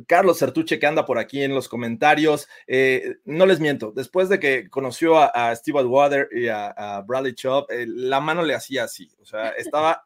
Carlos 0.07 0.37
Sertuche, 0.37 0.79
que 0.79 0.85
anda 0.85 1.05
por 1.05 1.17
aquí 1.17 1.41
en 1.41 1.55
los 1.55 1.67
comentarios. 1.67 2.47
no 3.25 3.45
les 3.45 3.59
miento, 3.59 3.91
después 3.91 4.29
de 4.29 4.39
que 4.39 4.69
conoció 4.69 5.17
a, 5.17 5.55
Steve 5.55 5.83
Water 5.83 6.29
y 6.31 6.47
a, 6.47 7.03
Bradley 7.05 7.33
Chubb, 7.33 7.65
la 7.85 8.19
mano 8.19 8.43
le 8.43 8.55
hacía 8.55 8.83
así. 8.83 9.09
O 9.21 9.25
sea, 9.25 9.49
estaba 9.57 10.05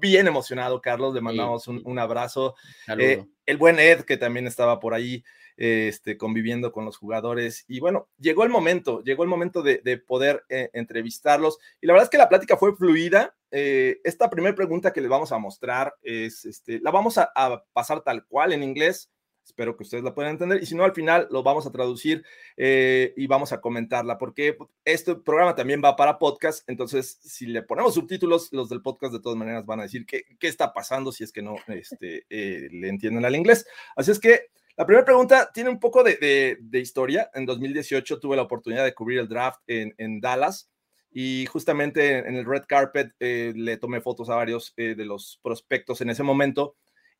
bien 0.00 0.26
emocionado, 0.26 0.80
Carlos. 0.80 1.14
Le 1.14 1.20
mandamos 1.20 1.68
un, 1.68 1.98
abrazo. 1.98 2.54
Eh, 2.98 3.24
el 3.46 3.56
buen 3.56 3.78
Ed, 3.78 4.02
que 4.02 4.16
también 4.16 4.46
estaba 4.46 4.80
por 4.80 4.94
ahí 4.94 5.24
este, 5.56 6.16
conviviendo 6.16 6.72
con 6.72 6.84
los 6.84 6.96
jugadores. 6.96 7.64
Y 7.68 7.80
bueno, 7.80 8.08
llegó 8.18 8.44
el 8.44 8.50
momento, 8.50 9.02
llegó 9.02 9.22
el 9.22 9.28
momento 9.28 9.62
de, 9.62 9.98
poder 9.98 10.44
eh, 10.48 10.70
entrevistarlos. 10.72 11.58
Y 11.80 11.86
la 11.86 11.92
verdad 11.92 12.04
es 12.06 12.10
que 12.10 12.18
la 12.18 12.28
plática 12.28 12.56
fue 12.56 12.74
fluida. 12.76 13.34
Eh, 13.50 14.00
esta 14.02 14.28
primera 14.28 14.54
pregunta 14.54 14.92
que 14.92 15.00
les 15.00 15.10
vamos 15.10 15.30
a 15.30 15.38
mostrar 15.38 15.94
es, 16.02 16.44
este, 16.44 16.80
la 16.80 16.90
vamos 16.90 17.18
a, 17.18 17.30
pasar 17.72 18.02
tal 18.02 18.24
cual 18.26 18.52
en 18.52 18.62
inglés. 18.62 19.10
Espero 19.44 19.76
que 19.76 19.82
ustedes 19.82 20.02
la 20.02 20.14
puedan 20.14 20.32
entender 20.32 20.62
y 20.62 20.66
si 20.66 20.74
no, 20.74 20.84
al 20.84 20.94
final 20.94 21.28
lo 21.30 21.42
vamos 21.42 21.66
a 21.66 21.70
traducir 21.70 22.24
eh, 22.56 23.12
y 23.16 23.26
vamos 23.26 23.52
a 23.52 23.60
comentarla 23.60 24.16
porque 24.16 24.56
este 24.84 25.14
programa 25.16 25.54
también 25.54 25.82
va 25.84 25.96
para 25.96 26.18
podcast, 26.18 26.68
entonces 26.68 27.18
si 27.22 27.46
le 27.46 27.62
ponemos 27.62 27.94
subtítulos, 27.94 28.50
los 28.52 28.70
del 28.70 28.80
podcast 28.80 29.12
de 29.12 29.20
todas 29.20 29.36
maneras 29.36 29.66
van 29.66 29.80
a 29.80 29.82
decir 29.82 30.06
qué, 30.06 30.22
qué 30.40 30.48
está 30.48 30.72
pasando 30.72 31.12
si 31.12 31.24
es 31.24 31.32
que 31.32 31.42
no 31.42 31.56
este, 31.68 32.24
eh, 32.30 32.68
le 32.72 32.88
entienden 32.88 33.24
al 33.26 33.36
inglés. 33.36 33.66
Así 33.96 34.10
es 34.10 34.18
que 34.18 34.46
la 34.76 34.86
primera 34.86 35.04
pregunta 35.04 35.50
tiene 35.52 35.68
un 35.68 35.78
poco 35.78 36.02
de, 36.02 36.56
de, 36.58 36.80
historia. 36.80 37.30
En 37.34 37.44
2018 37.44 38.18
tuve 38.18 38.36
la 38.36 38.42
oportunidad 38.42 38.84
de 38.84 38.94
cubrir 38.94 39.20
el 39.20 39.28
draft 39.28 39.60
en, 39.66 39.94
en 39.98 40.20
Dallas 40.20 40.70
y 41.12 41.46
justamente 41.46 42.18
en 42.18 42.34
el 42.34 42.46
red 42.46 42.62
carpet 42.66 43.12
eh, 43.20 43.52
le 43.54 43.76
tomé 43.76 44.00
fotos 44.00 44.30
a 44.30 44.36
varios 44.36 44.74
de 44.76 44.96
los 45.04 45.38
prospectos 45.42 46.00
en 46.00 46.10
ese 46.10 46.22
momento 46.22 46.74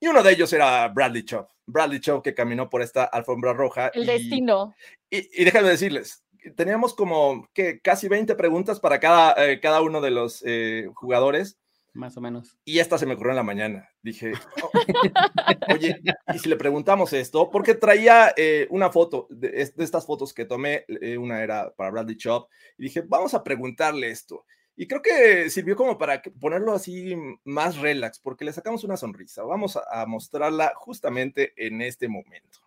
y 0.05 0.07
uno 0.07 0.23
de 0.23 0.33
ellos 0.33 0.53
era 0.53 0.87
Bradley 0.89 1.25
Chubb. 1.25 1.47
Bradley 1.67 1.99
Chubb 1.99 2.23
que 2.23 2.35
caminó 2.35 2.69
por 2.69 2.83
esta 2.83 3.05
alfombra 3.05 3.55
roja. 3.55 3.89
El 3.89 4.05
destino. 4.05 4.75
Y, 5.09 5.41
y, 5.41 5.45
déjame 5.47 5.71
decirles, 5.71 6.23
teníamos 6.57 6.93
como 6.93 7.49
que 7.55 7.81
casi 7.81 8.07
20 8.07 8.35
preguntas 8.35 8.81
para 8.81 9.01
cada, 9.01 9.33
eh, 9.47 9.61
cada 9.61 9.81
uno 9.81 10.03
de 10.03 10.11
los 10.11 10.43
eh, 10.45 10.91
jugadores. 10.95 11.59
Más 11.95 12.19
o 12.19 12.21
menos. 12.21 12.59
Y 12.67 12.81
esta 12.81 12.99
se 12.99 13.07
me 13.07 13.15
ocurrió 13.15 13.31
en 13.31 13.37
la 13.37 13.45
mañana. 13.45 13.89
Dije, 14.03 14.33
oh, 14.63 14.71
oye, 15.75 15.99
y 16.35 16.39
si 16.39 16.51
le 16.51 16.57
preguntamos 16.57 17.15
esto, 17.15 17.49
porque 17.51 17.75
traía 17.75 18.35
eh, 18.37 18.67
una 18.69 18.91
foto 18.91 19.27
de, 19.31 19.53
de, 19.75 19.85
estas 19.85 20.05
fotos 20.05 20.35
que 20.35 20.45
tomé, 20.45 20.85
eh, 20.89 21.17
una 21.17 21.43
era 21.43 21.73
para 21.75 21.91
Bradley 21.91 22.19
Chubb, 22.19 22.49
y 22.77 22.85
dije, 22.85 23.03
vamos 23.07 23.33
a 23.33 23.43
preguntarle 23.43 24.11
esto. 24.11 24.45
Y 24.77 24.89
creo 24.89 25.03
que 25.03 25.51
sirvió 25.51 25.77
como 25.77 25.97
para 25.97 26.21
ponerlo 26.41 26.73
así 26.73 27.15
más 27.45 27.77
relax, 27.77 28.19
porque 28.19 28.45
le 28.45 28.53
sacamos 28.53 28.83
una 28.83 28.97
sonrisa. 28.97 29.45
Vamos 29.45 29.77
a, 29.77 30.05
mostrarla 30.07 30.73
justamente 30.75 31.53
en 31.57 31.81
este 31.81 32.09
momento. 32.09 32.59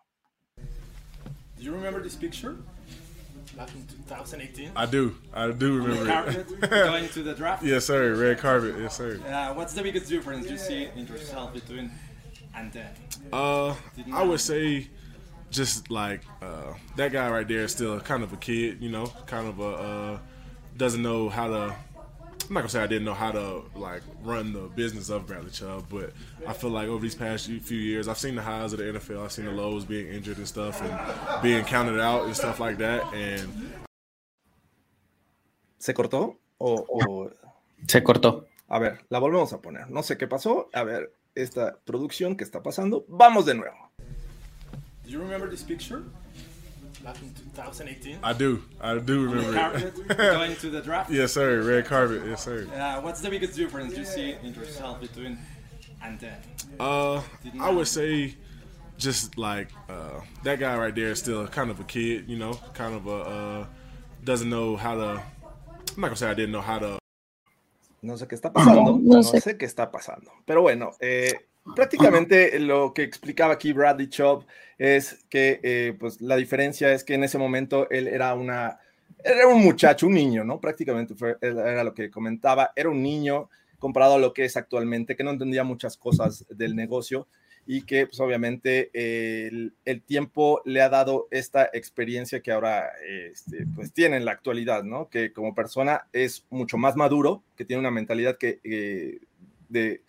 Do 1.57 1.63
you 1.63 1.73
remember 1.73 2.01
this 2.01 2.15
picture? 2.15 2.55
Back 3.57 3.69
in 3.73 3.85
2018. 4.07 4.71
I 4.75 4.85
do. 4.85 5.15
I 5.33 5.51
do 5.51 5.79
remember 5.79 6.29
it. 6.29 6.69
going 6.69 7.09
to 7.09 7.23
the 7.23 7.33
draft. 7.33 7.63
yes, 7.63 7.85
sir. 7.85 8.15
Red 8.15 8.37
carpet. 8.37 8.75
Yes, 8.79 8.95
sir. 8.95 9.19
Uh, 9.27 9.53
what's 9.55 9.73
the 9.73 9.81
biggest 9.81 10.07
difference 10.07 10.49
you 10.49 10.57
see 10.57 10.89
in 10.95 11.07
yourself 11.07 11.53
between 11.53 11.91
and 12.55 12.71
then? 12.71 12.91
Uh, 13.33 13.73
I 14.13 14.23
would 14.23 14.39
say 14.39 14.87
just 15.49 15.89
like 15.89 16.21
uh, 16.41 16.73
that 16.95 17.11
guy 17.11 17.29
right 17.29 17.47
there 17.47 17.63
is 17.63 17.71
still 17.71 17.99
kind 17.99 18.23
of 18.23 18.31
a 18.31 18.37
kid, 18.37 18.77
you 18.79 18.89
know, 18.89 19.07
kind 19.25 19.47
of 19.47 19.59
a 19.59 19.69
uh, 19.69 20.19
doesn't 20.77 21.01
know 21.01 21.27
how 21.29 21.47
to 21.47 21.75
I'm 22.47 22.53
not 22.53 22.61
gonna 22.61 22.69
say 22.69 22.81
I 22.81 22.87
didn't 22.87 23.03
know 23.03 23.13
how 23.13 23.31
to 23.31 23.63
like 23.75 24.01
run 24.23 24.53
the 24.53 24.69
business 24.75 25.09
of 25.09 25.27
Bradley 25.27 25.51
Chubb, 25.51 25.85
but 25.89 26.13
I 26.47 26.53
feel 26.53 26.69
like 26.69 26.87
over 26.87 27.01
these 27.01 27.15
past 27.15 27.47
few 27.47 27.77
years, 27.77 28.07
I've 28.07 28.17
seen 28.17 28.35
the 28.35 28.41
highs 28.41 28.71
of 28.71 28.79
the 28.79 28.85
NFL. 28.85 29.25
I've 29.25 29.31
seen 29.33 29.45
the 29.45 29.51
lows, 29.51 29.83
being 29.83 30.07
injured 30.07 30.37
and 30.37 30.47
stuff, 30.47 30.81
and 30.81 31.43
being 31.43 31.65
counted 31.65 31.99
out 31.99 32.25
and 32.25 32.35
stuff 32.35 32.59
like 32.59 32.77
that. 32.77 33.03
And 33.13 33.51
¿Se 35.77 35.93
cortó? 35.93 36.37
O, 36.57 36.85
o... 36.89 37.29
Se 37.87 38.01
cortó. 38.01 38.45
A 38.69 38.79
ver, 38.79 38.99
la 39.09 39.19
volvemos 39.19 39.53
a 39.53 39.61
poner. 39.61 39.89
No 39.89 40.01
sé 40.01 40.17
qué 40.17 40.27
pasó. 40.27 40.69
A 40.73 40.83
ver, 40.83 41.13
esta 41.35 41.77
producción 41.85 42.35
que 42.35 42.43
está 42.43 42.63
pasando. 42.63 43.05
Vamos 43.07 43.45
de 43.45 43.55
nuevo. 43.55 43.91
Do 45.03 45.09
you 45.09 45.19
remember 45.19 45.49
this 45.49 45.63
picture? 45.63 46.03
Back 47.03 47.21
in 47.21 47.33
2018. 47.55 48.19
I 48.23 48.33
do. 48.33 48.63
I 48.81 48.97
do 48.97 49.25
remember 49.29 49.53
carpet, 49.53 49.93
it. 50.09 50.17
going 50.17 50.55
to 50.55 50.69
the 50.69 50.81
draft. 50.81 51.11
Yes, 51.11 51.33
sir. 51.33 51.61
Red 51.61 51.85
carpet. 51.85 52.23
Yes, 52.25 52.43
sir. 52.43 52.67
Uh, 52.73 53.01
what's 53.01 53.21
the 53.21 53.29
biggest 53.29 53.55
difference 53.55 53.95
you 53.95 54.03
see 54.03 54.35
in 54.41 54.53
yourself 54.53 54.99
between 54.99 55.37
and 56.03 56.19
then? 56.19 56.37
Uh, 56.79 57.21
I 57.59 57.69
would 57.69 57.87
say 57.87 58.35
just 58.97 59.37
like 59.37 59.69
uh, 59.89 60.21
that 60.43 60.59
guy 60.59 60.75
right 60.77 60.93
there 60.93 61.11
is 61.11 61.19
still 61.19 61.47
kind 61.47 61.69
of 61.69 61.79
a 61.79 61.83
kid, 61.83 62.25
you 62.27 62.37
know, 62.37 62.53
kind 62.73 62.95
of 62.95 63.07
a 63.07 63.11
uh, 63.15 63.65
doesn't 64.23 64.49
know 64.49 64.75
how 64.75 64.95
to. 64.95 65.09
I'm 65.11 66.01
not 66.01 66.07
gonna 66.07 66.15
say 66.15 66.29
I 66.29 66.33
didn't 66.33 66.51
know 66.51 66.61
how 66.61 66.79
to. 66.79 66.99
No 68.01 68.13
sé 68.15 68.27
qué 68.27 68.35
está 68.35 68.51
pasando. 68.53 68.99
No, 68.99 69.17
no 69.17 69.23
sé. 69.23 69.41
sé. 69.41 69.57
qué 69.57 69.65
está 69.65 69.91
pasando. 69.91 70.31
Pero 70.45 70.61
bueno, 70.61 70.91
eh, 70.99 71.46
prácticamente 71.75 72.59
lo 72.59 72.93
que 72.93 73.03
explicaba 73.03 73.53
aquí 73.53 73.73
Bradley 73.73 74.07
Chubb 74.07 74.45
es 74.77 75.25
que 75.29 75.59
eh, 75.63 75.95
pues 75.99 76.21
la 76.21 76.35
diferencia 76.35 76.91
es 76.93 77.03
que 77.03 77.15
en 77.15 77.23
ese 77.23 77.37
momento 77.37 77.89
él 77.89 78.07
era 78.07 78.33
una 78.33 78.79
era 79.23 79.47
un 79.47 79.63
muchacho, 79.63 80.07
un 80.07 80.13
niño, 80.13 80.43
¿no? 80.43 80.59
Prácticamente 80.59 81.15
fue, 81.15 81.37
era 81.41 81.83
lo 81.83 81.93
que 81.93 82.11
comentaba, 82.11 82.71
era 82.75 82.89
un 82.89 83.01
niño 83.01 83.49
comparado 83.79 84.15
a 84.15 84.19
lo 84.19 84.33
que 84.33 84.45
es 84.45 84.57
actualmente, 84.57 85.15
que 85.15 85.23
no 85.23 85.31
entendía 85.31 85.63
muchas 85.63 85.97
cosas 85.97 86.45
del 86.49 86.75
negocio 86.75 87.27
y 87.65 87.81
que 87.81 88.07
pues 88.07 88.19
obviamente 88.21 88.89
el, 88.93 89.73
el, 89.83 90.01
tiempo 90.01 90.61
le 90.63 90.81
ha 90.81 90.87
dado 90.87 91.27
esta 91.31 91.69
experiencia 91.73 92.41
que 92.41 92.53
ahora 92.53 92.89
este, 93.03 93.65
pues 93.75 93.91
tiene 93.91 94.15
en 94.15 94.23
la 94.23 94.31
actualidad, 94.31 94.83
¿no? 94.83 95.09
Que 95.09 95.33
como 95.33 95.53
persona 95.53 96.07
es 96.13 96.45
mucho 96.49 96.77
más 96.77 96.95
maduro, 96.95 97.43
que 97.57 97.65
tiene 97.65 97.81
una 97.81 97.91
mentalidad 97.91 98.37
que 98.37 98.61
eh, 98.63 99.19
de 99.67 100.01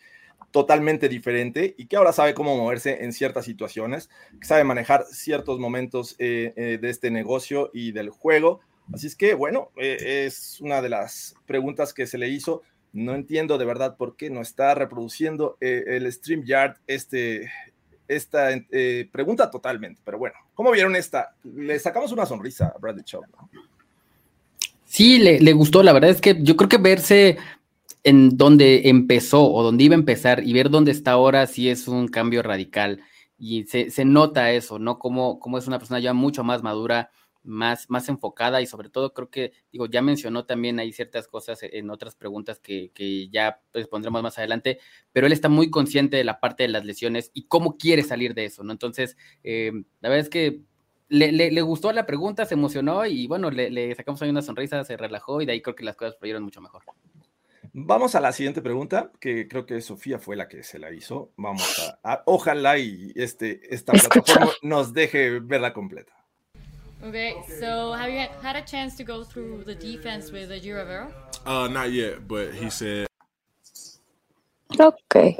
totalmente 0.50 1.08
diferente 1.08 1.74
y 1.76 1.86
que 1.86 1.96
ahora 1.96 2.12
sabe 2.12 2.34
cómo 2.34 2.56
moverse 2.56 3.04
en 3.04 3.12
ciertas 3.12 3.44
situaciones, 3.44 4.08
que 4.40 4.46
sabe 4.46 4.64
manejar 4.64 5.04
ciertos 5.10 5.58
momentos 5.58 6.16
eh, 6.18 6.52
eh, 6.56 6.78
de 6.80 6.90
este 6.90 7.10
negocio 7.10 7.70
y 7.74 7.92
del 7.92 8.10
juego. 8.10 8.60
Así 8.92 9.06
es 9.06 9.16
que, 9.16 9.34
bueno, 9.34 9.70
eh, 9.76 10.24
es 10.26 10.60
una 10.60 10.80
de 10.80 10.88
las 10.88 11.34
preguntas 11.46 11.92
que 11.92 12.06
se 12.06 12.16
le 12.16 12.28
hizo. 12.28 12.62
No 12.94 13.14
entiendo 13.14 13.58
de 13.58 13.66
verdad 13.66 13.96
por 13.98 14.16
qué 14.16 14.30
no 14.30 14.40
está 14.40 14.74
reproduciendo 14.74 15.58
el 15.60 16.10
StreamYard 16.10 16.76
este, 16.86 17.50
esta 18.08 18.48
pregunta 19.12 19.50
totalmente. 19.50 20.00
Pero 20.02 20.16
bueno, 20.16 20.36
¿cómo 20.54 20.70
vieron 20.70 20.96
esta? 20.96 21.34
Le 21.44 21.78
sacamos 21.78 22.12
una 22.12 22.24
sonrisa 22.24 22.72
a 22.74 22.78
Bradley 22.78 23.04
Chubb. 23.04 23.26
Sí, 24.86 25.18
le, 25.18 25.38
le 25.38 25.52
gustó. 25.52 25.82
La 25.82 25.92
verdad 25.92 26.08
es 26.08 26.22
que 26.22 26.42
yo 26.42 26.56
creo 26.56 26.70
que 26.70 26.78
verse 26.78 27.36
en 28.08 28.38
donde 28.38 28.88
empezó 28.88 29.52
o 29.52 29.62
donde 29.62 29.84
iba 29.84 29.94
a 29.94 29.98
empezar 29.98 30.42
y 30.42 30.54
ver 30.54 30.70
dónde 30.70 30.92
está 30.92 31.10
ahora 31.10 31.46
sí 31.46 31.68
es 31.68 31.88
un 31.88 32.08
cambio 32.08 32.42
radical 32.42 33.02
y 33.36 33.64
se, 33.64 33.90
se 33.90 34.06
nota 34.06 34.50
eso, 34.50 34.78
¿no? 34.78 34.98
Como, 34.98 35.38
como 35.38 35.58
es 35.58 35.66
una 35.66 35.78
persona 35.78 36.00
ya 36.00 36.14
mucho 36.14 36.42
más 36.42 36.62
madura, 36.62 37.10
más, 37.42 37.90
más 37.90 38.08
enfocada 38.08 38.62
y 38.62 38.66
sobre 38.66 38.88
todo 38.88 39.12
creo 39.12 39.28
que, 39.28 39.52
digo, 39.70 39.84
ya 39.88 40.00
mencionó 40.00 40.46
también 40.46 40.78
hay 40.78 40.90
ciertas 40.94 41.28
cosas 41.28 41.58
en 41.62 41.90
otras 41.90 42.16
preguntas 42.16 42.60
que, 42.60 42.92
que 42.94 43.28
ya 43.28 43.60
respondremos 43.74 44.22
más 44.22 44.38
adelante, 44.38 44.78
pero 45.12 45.26
él 45.26 45.34
está 45.34 45.50
muy 45.50 45.68
consciente 45.68 46.16
de 46.16 46.24
la 46.24 46.40
parte 46.40 46.62
de 46.62 46.70
las 46.70 46.86
lesiones 46.86 47.30
y 47.34 47.46
cómo 47.46 47.76
quiere 47.76 48.04
salir 48.04 48.32
de 48.32 48.46
eso, 48.46 48.64
¿no? 48.64 48.72
Entonces, 48.72 49.18
eh, 49.44 49.70
la 50.00 50.08
verdad 50.08 50.24
es 50.24 50.30
que 50.30 50.62
le, 51.10 51.30
le, 51.30 51.50
le, 51.50 51.60
gustó 51.60 51.92
la 51.92 52.06
pregunta, 52.06 52.46
se 52.46 52.54
emocionó 52.54 53.04
y 53.04 53.26
bueno, 53.26 53.50
le, 53.50 53.68
le 53.68 53.94
sacamos 53.94 54.22
ahí 54.22 54.30
una 54.30 54.40
sonrisa, 54.40 54.82
se 54.84 54.96
relajó 54.96 55.42
y 55.42 55.46
de 55.46 55.52
ahí 55.52 55.60
creo 55.60 55.76
que 55.76 55.84
las 55.84 55.96
cosas 55.96 56.16
fluyeron 56.18 56.42
mucho 56.42 56.62
mejor. 56.62 56.82
Vamos 57.72 58.14
a 58.14 58.20
la 58.20 58.32
siguiente 58.32 58.62
pregunta, 58.62 59.10
que 59.20 59.48
creo 59.48 59.66
que 59.66 59.80
Sofía 59.80 60.18
fue 60.18 60.36
la 60.36 60.48
que 60.48 60.62
se 60.62 60.78
la 60.78 60.90
hizo. 60.92 61.32
Vamos 61.36 61.78
a, 62.02 62.12
a 62.12 62.22
ojalá 62.26 62.78
y 62.78 63.12
este, 63.14 63.60
esta 63.74 63.92
plataforma 63.92 64.52
nos 64.62 64.92
deje 64.92 65.40
verla 65.40 65.72
completa. 65.72 66.12
Okay, 67.00 67.34
so 67.60 67.92
have 67.92 68.10
you 68.10 68.26
had 68.42 68.56
a 68.56 68.64
chance 68.64 68.96
to 68.96 69.04
go 69.04 69.22
through 69.22 69.62
the 69.64 69.74
defense 69.74 70.32
with 70.32 70.48
the 70.48 70.58
Giravero? 70.58 71.12
Uh, 71.46 71.68
not 71.68 71.92
yet, 71.92 72.26
but 72.26 72.52
he 72.52 72.68
said. 72.70 73.06
Okay. 74.78 75.38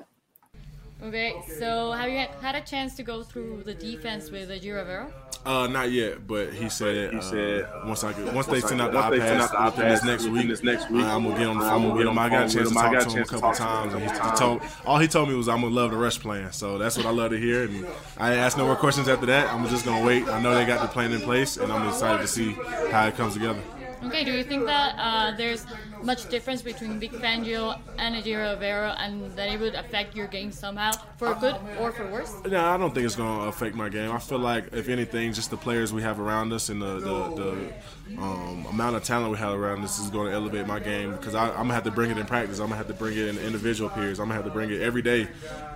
Okay, 1.03 1.35
so 1.59 1.93
have 1.93 2.09
you 2.09 2.27
had 2.41 2.55
a 2.55 2.61
chance 2.61 2.95
to 2.97 3.03
go 3.03 3.25
through 3.25 3.65
the 3.65 3.75
defense 3.75 4.31
with 4.31 4.49
the 4.49 4.59
Giravero? 4.59 5.11
Uh, 5.49 5.67
not 5.67 5.91
yet, 5.91 6.27
but 6.27 6.53
he 6.53 6.69
said 6.69 7.11
he 7.11 7.19
uh, 7.19 7.23
said 7.23 7.67
once 7.87 8.05
I 8.05 8.13
get 8.13 8.35
once 8.35 8.47
they 8.49 8.61
send 8.61 8.83
out 8.83 8.93
the 8.93 8.99
iPads 8.99 9.75
within 9.77 9.89
this 9.89 10.05
next 10.05 10.27
week, 10.27 10.47
this 10.47 10.63
next 10.63 10.91
week, 10.91 11.03
uh, 11.03 11.17
I'm 11.17 11.23
gonna 11.25 11.39
get 11.39 11.47
on 11.47 11.59
the 11.59 11.65
phone 11.65 11.97
with 11.97 12.07
him. 12.07 12.19
I 12.19 12.29
got 12.29 12.51
a 12.51 12.55
chance 12.55 12.69
to 12.69 12.75
talk 12.75 12.93
to 12.93 13.11
him 13.11 13.23
a 13.23 13.25
couple 13.25 13.53
times, 13.55 13.95
and 13.95 14.03
he, 14.03 14.11
he 14.11 14.37
told 14.37 14.61
all 14.85 14.99
he 14.99 15.09
told 15.09 15.31
me 15.31 15.35
was 15.35 15.49
I'm 15.49 15.63
gonna 15.63 15.75
love 15.75 15.93
the 15.93 15.97
rush 15.97 16.21
plan. 16.21 16.53
So 16.53 16.77
that's 16.77 16.99
what 16.99 17.07
I 17.07 17.11
love 17.13 17.31
to 17.31 17.39
hear. 17.39 17.63
And 17.63 17.87
I 18.19 18.33
ain't 18.33 18.41
asked 18.41 18.59
no 18.59 18.67
more 18.67 18.77
questions 18.77 19.09
after 19.09 19.25
that. 19.25 19.51
I'm 19.51 19.67
just 19.69 19.87
gonna 19.87 20.05
wait. 20.05 20.29
I 20.29 20.39
know 20.39 20.55
they 20.55 20.67
got 20.67 20.83
the 20.83 20.89
plan 20.89 21.13
in 21.13 21.23
place, 21.23 21.57
and 21.57 21.73
I'm 21.73 21.89
excited 21.89 22.21
to 22.21 22.29
see 22.29 22.53
how 22.91 23.07
it 23.07 23.17
comes 23.17 23.33
together. 23.33 23.63
Okay, 24.05 24.25
do 24.25 24.33
you 24.33 24.45
think 24.45 24.67
that 24.67 24.97
uh, 24.99 25.35
there's 25.35 25.65
much 26.03 26.29
difference 26.29 26.63
between 26.63 26.99
Big 26.99 27.13
Fangio 27.13 27.79
and 27.99 28.15
Ajiro 28.15 28.55
Rivera 28.55 28.97
and 28.99 29.31
that 29.37 29.49
it 29.49 29.61
would 29.61 29.75
affect 29.75 30.17
your 30.17 30.27
game 30.27 30.53
somehow 30.53 30.93
for 31.17 31.35
good 31.35 31.57
or 31.79 31.93
for 31.93 32.07
worse? 32.11 32.35
No, 32.47 32.65
I 32.65 32.77
don't 32.77 32.95
think 32.95 33.07
it's 33.07 33.17
going 33.17 33.41
to 33.41 33.47
affect 33.47 33.75
my 33.75 33.89
game. 33.89 34.11
I 34.11 34.19
feel 34.19 34.39
like, 34.39 34.73
if 34.73 34.89
anything, 34.89 35.33
just 35.33 35.51
the 35.51 35.57
players 35.57 35.93
we 35.93 36.03
have 36.03 36.21
around 36.21 36.53
us 36.53 36.69
and 36.69 36.81
the, 36.81 37.01
the, 37.01 37.35
the 37.35 38.21
um, 38.23 38.67
amount 38.67 38.97
of 38.97 39.05
talent 39.05 39.33
we 39.33 39.39
have 39.39 39.55
around 39.55 39.83
us 39.85 39.99
is 39.99 40.11
going 40.11 40.29
to 40.29 40.33
elevate 40.33 40.67
my 40.67 40.79
game 40.79 41.13
because 41.13 41.35
I, 41.35 41.49
am 41.49 41.55
going 41.55 41.69
to 41.69 41.75
have 41.75 41.85
to 41.85 41.91
bring 41.91 42.11
it 42.11 42.19
in 42.19 42.27
practice. 42.27 42.59
I'm 42.59 42.69
going 42.69 42.81
to 42.81 42.87
have 42.87 42.89
to 42.89 42.95
bring 42.95 43.17
it 43.17 43.29
in 43.29 43.39
individual 43.39 43.91
periods. 43.91 44.19
I'm 44.19 44.29
going 44.29 44.39
to 44.39 44.43
have 44.43 44.53
to 44.53 44.57
bring 44.57 44.71
it 44.71 44.83
every 44.83 45.03
day. 45.03 45.29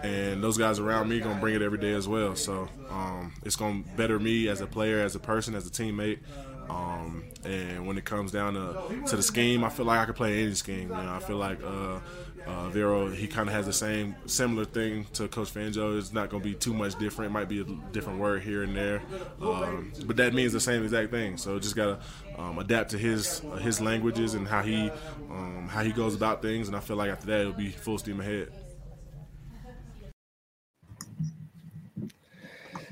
And 0.02 0.42
those 0.42 0.58
guys 0.58 0.78
around 0.78 1.08
me 1.08 1.20
going 1.20 1.36
to 1.36 1.40
bring 1.40 1.54
it 1.54 1.62
every 1.62 1.78
day 1.78 1.92
as 1.92 2.08
well. 2.08 2.34
So 2.36 2.68
um, 2.90 3.32
it's 3.44 3.56
going 3.56 3.84
to 3.84 3.90
better 3.90 4.18
me 4.18 4.48
as 4.48 4.60
a 4.60 4.66
player, 4.66 5.00
as 5.00 5.14
a 5.14 5.20
person, 5.20 5.54
as 5.54 5.66
a 5.66 5.70
teammate. 5.70 6.20
Um, 6.68 7.24
and 7.44 7.86
when 7.86 7.98
it 7.98 8.04
comes 8.04 8.32
down 8.32 8.54
to, 8.54 9.04
to 9.08 9.16
the 9.16 9.22
scheme, 9.22 9.64
I 9.64 9.68
feel 9.68 9.86
like 9.86 9.98
I 9.98 10.04
could 10.06 10.16
play 10.16 10.42
any 10.42 10.54
scheme. 10.54 10.88
You 10.88 10.94
know, 10.94 11.14
I 11.14 11.18
feel 11.18 11.36
like 11.36 11.62
uh, 11.62 11.98
uh, 12.46 12.68
Vero, 12.70 13.10
he 13.10 13.26
kind 13.26 13.48
of 13.48 13.54
has 13.54 13.66
the 13.66 13.72
same 13.72 14.14
similar 14.26 14.64
thing 14.64 15.06
to 15.14 15.28
Coach 15.28 15.52
Fangio. 15.52 15.98
It's 15.98 16.12
not 16.12 16.30
going 16.30 16.42
to 16.42 16.48
be 16.48 16.54
too 16.54 16.72
much 16.72 16.98
different. 16.98 17.30
It 17.30 17.32
might 17.32 17.48
be 17.48 17.60
a 17.60 17.64
different 17.92 18.20
word 18.20 18.42
here 18.42 18.62
and 18.62 18.76
there, 18.76 19.02
um, 19.40 19.92
but 20.06 20.16
that 20.16 20.34
means 20.34 20.52
the 20.52 20.60
same 20.60 20.82
exact 20.82 21.10
thing. 21.10 21.36
So 21.36 21.58
just 21.58 21.76
got 21.76 22.00
to 22.00 22.40
um, 22.40 22.58
adapt 22.58 22.90
to 22.92 22.98
his 22.98 23.42
uh, 23.44 23.56
his 23.56 23.80
languages 23.80 24.34
and 24.34 24.46
how 24.46 24.62
he 24.62 24.90
um, 25.30 25.68
how 25.68 25.82
he 25.82 25.92
goes 25.92 26.14
about 26.14 26.42
things. 26.42 26.68
And 26.68 26.76
I 26.76 26.80
feel 26.80 26.96
like 26.96 27.10
after 27.10 27.26
that, 27.26 27.40
it'll 27.40 27.52
be 27.52 27.70
full 27.70 27.98
steam 27.98 28.20
ahead. 28.20 28.52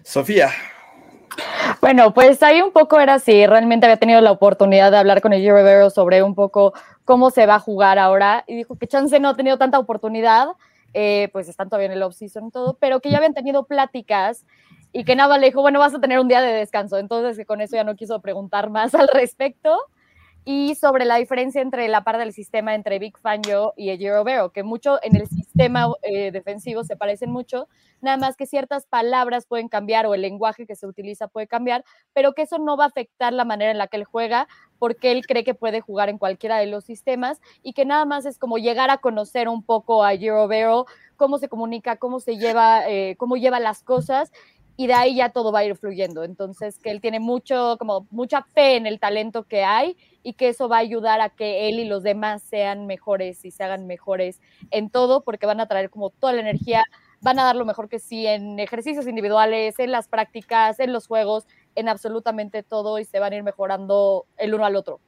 Sofía. 0.05 0.53
Bueno, 1.81 2.13
pues 2.13 2.43
ahí 2.43 2.61
un 2.61 2.73
poco 2.73 3.01
era 3.01 3.19
si 3.19 3.47
realmente 3.47 3.87
había 3.87 3.97
tenido 3.97 4.21
la 4.21 4.33
oportunidad 4.33 4.91
de 4.91 4.99
hablar 4.99 5.21
con 5.21 5.33
el 5.33 5.43
Rivero 5.43 5.91
sobre 5.91 6.23
un 6.23 6.35
poco 6.35 6.75
cómo 7.05 7.31
se 7.31 7.47
va 7.47 7.57
a 7.57 7.61
jugar 7.61 7.99
ahora 7.99 8.45
y 8.47 8.57
dijo 8.57 8.77
que 8.77 8.87
Chance 8.87 9.19
no 9.21 9.31
ha 9.31 9.37
tenido 9.37 9.59
tanta 9.59 9.79
oportunidad, 9.79 10.49
eh, 10.93 11.29
pues 11.33 11.49
están 11.49 11.69
todavía 11.69 11.87
en 11.87 11.93
el 11.93 12.03
off-season 12.03 12.51
todo, 12.51 12.77
pero 12.81 13.01
que 13.01 13.11
ya 13.11 13.19
habían 13.19 13.35
tenido 13.35 13.65
pláticas 13.65 14.45
y 14.93 15.05
que 15.05 15.15
Nava 15.15 15.39
le 15.39 15.47
dijo, 15.47 15.63
bueno, 15.63 15.79
vas 15.79 15.95
a 15.95 16.01
tener 16.01 16.19
un 16.19 16.29
día 16.29 16.41
de 16.41 16.53
descanso, 16.53 16.99
entonces 16.99 17.37
que 17.37 17.47
con 17.47 17.61
eso 17.61 17.77
ya 17.77 17.85
no 17.85 17.97
quiso 17.97 18.21
preguntar 18.21 18.71
más 18.71 18.95
al 18.95 19.09
respecto. 19.09 19.79
Y 20.45 20.75
sobre 20.75 21.05
la 21.05 21.17
diferencia 21.17 21.61
entre 21.61 21.87
la 21.89 22.03
parte 22.03 22.21
del 22.21 22.33
sistema 22.33 22.75
entre 22.75 22.99
Big 22.99 23.19
Fangio 23.19 23.75
y 23.77 23.91
Ejiro 23.91 24.25
Vero, 24.25 24.51
que 24.51 24.63
mucho 24.63 24.99
en 25.03 25.15
el 25.15 25.29
sistema 25.29 25.87
eh, 26.03 26.31
defensivo 26.31 26.83
se 26.83 26.97
parecen 26.97 27.31
mucho, 27.31 27.69
nada 28.01 28.17
más 28.17 28.37
que 28.37 28.47
ciertas 28.47 28.87
palabras 28.87 29.45
pueden 29.47 29.69
cambiar 29.69 30.07
o 30.07 30.15
el 30.15 30.23
lenguaje 30.23 30.67
que 30.67 30.77
se 30.77 30.87
utiliza 30.87 31.29
puede 31.29 31.47
cambiar, 31.47 31.85
pero 32.15 32.33
que 32.33 32.43
eso 32.43 32.59
no 32.59 32.79
va 32.79 32.85
a 32.85 32.89
afectar 32.89 33.35
la 33.35 33.45
manera 33.45 33.71
en 33.71 33.77
la 33.77 33.87
que 33.87 33.99
él 33.99 34.05
juega, 34.05 34.49
porque 34.79 35.13
él 35.13 35.27
cree 35.27 35.45
que 35.45 35.55
puede 35.55 35.83
jugar 35.83 36.09
en 36.09 36.17
cualquiera 36.17 36.57
de 36.57 36.67
los 36.67 36.85
sistemas 36.85 37.39
y 37.63 37.75
que 37.75 37.85
nada 37.85 38.07
más 38.07 38.25
es 38.25 38.39
como 38.39 38.57
llegar 38.57 38.89
a 38.89 38.97
conocer 38.97 39.47
un 39.47 39.63
poco 39.63 40.03
a 40.03 40.15
Ejiro 40.15 40.49
Vero, 40.49 40.87
cómo 41.17 41.37
se 41.37 41.51
comunica, 41.51 41.97
cómo 41.97 42.19
se 42.19 42.39
lleva, 42.39 42.89
eh, 42.89 43.15
cómo 43.19 43.37
lleva 43.37 43.61
las 43.61 43.83
cosas 43.83 44.33
y 44.81 44.87
de 44.87 44.95
ahí 44.95 45.17
ya 45.17 45.29
todo 45.29 45.53
va 45.53 45.59
a 45.59 45.65
ir 45.67 45.77
fluyendo. 45.77 46.25
Entonces, 46.25 46.79
que 46.79 46.91
él 46.91 47.03
tiene 47.03 47.21
mucho, 47.21 47.77
como 47.79 48.07
mucha 48.11 48.45
fe 48.55 48.77
en 48.77 48.87
el 48.87 48.99
talento 48.99 49.43
que 49.43 49.63
hay 49.63 49.95
y 50.23 50.33
que 50.33 50.49
eso 50.49 50.71
va 50.71 50.77
a 50.77 50.81
ayudar 50.81 51.21
a 51.21 51.29
que 51.29 51.69
él 51.69 51.81
y 51.81 51.85
los 51.85 52.03
demás 52.03 52.43
sean 52.43 52.87
mejores 52.87 53.45
y 53.45 53.51
se 53.51 53.63
hagan 53.63 53.87
mejores 53.87 54.41
en 54.71 54.89
todo, 54.89 55.23
porque 55.23 55.45
van 55.45 55.61
a 55.61 55.69
traer 55.69 55.91
como 55.91 56.09
toda 56.09 56.33
la 56.33 56.41
energía, 56.41 56.83
van 57.21 57.39
a 57.39 57.45
dar 57.45 57.57
lo 57.57 57.67
mejor 57.67 57.91
que 57.91 57.99
sí 57.99 58.27
en 58.27 58.59
ejercicios 58.59 59.07
individuales, 59.07 59.79
en 59.79 59.93
las 59.93 60.09
prácticas, 60.09 60.81
en 60.81 60.95
los 60.95 61.07
juegos, 61.07 61.47
en 61.75 61.91
absolutamente 61.91 62.63
todo 62.63 62.99
y 62.99 63.05
se 63.05 63.19
van 63.19 63.35
a 63.35 63.37
ir 63.37 63.43
mejorando 63.43 64.25
el 64.39 64.55
uno 64.55 64.65
al 64.65 64.77
otro. 64.77 64.99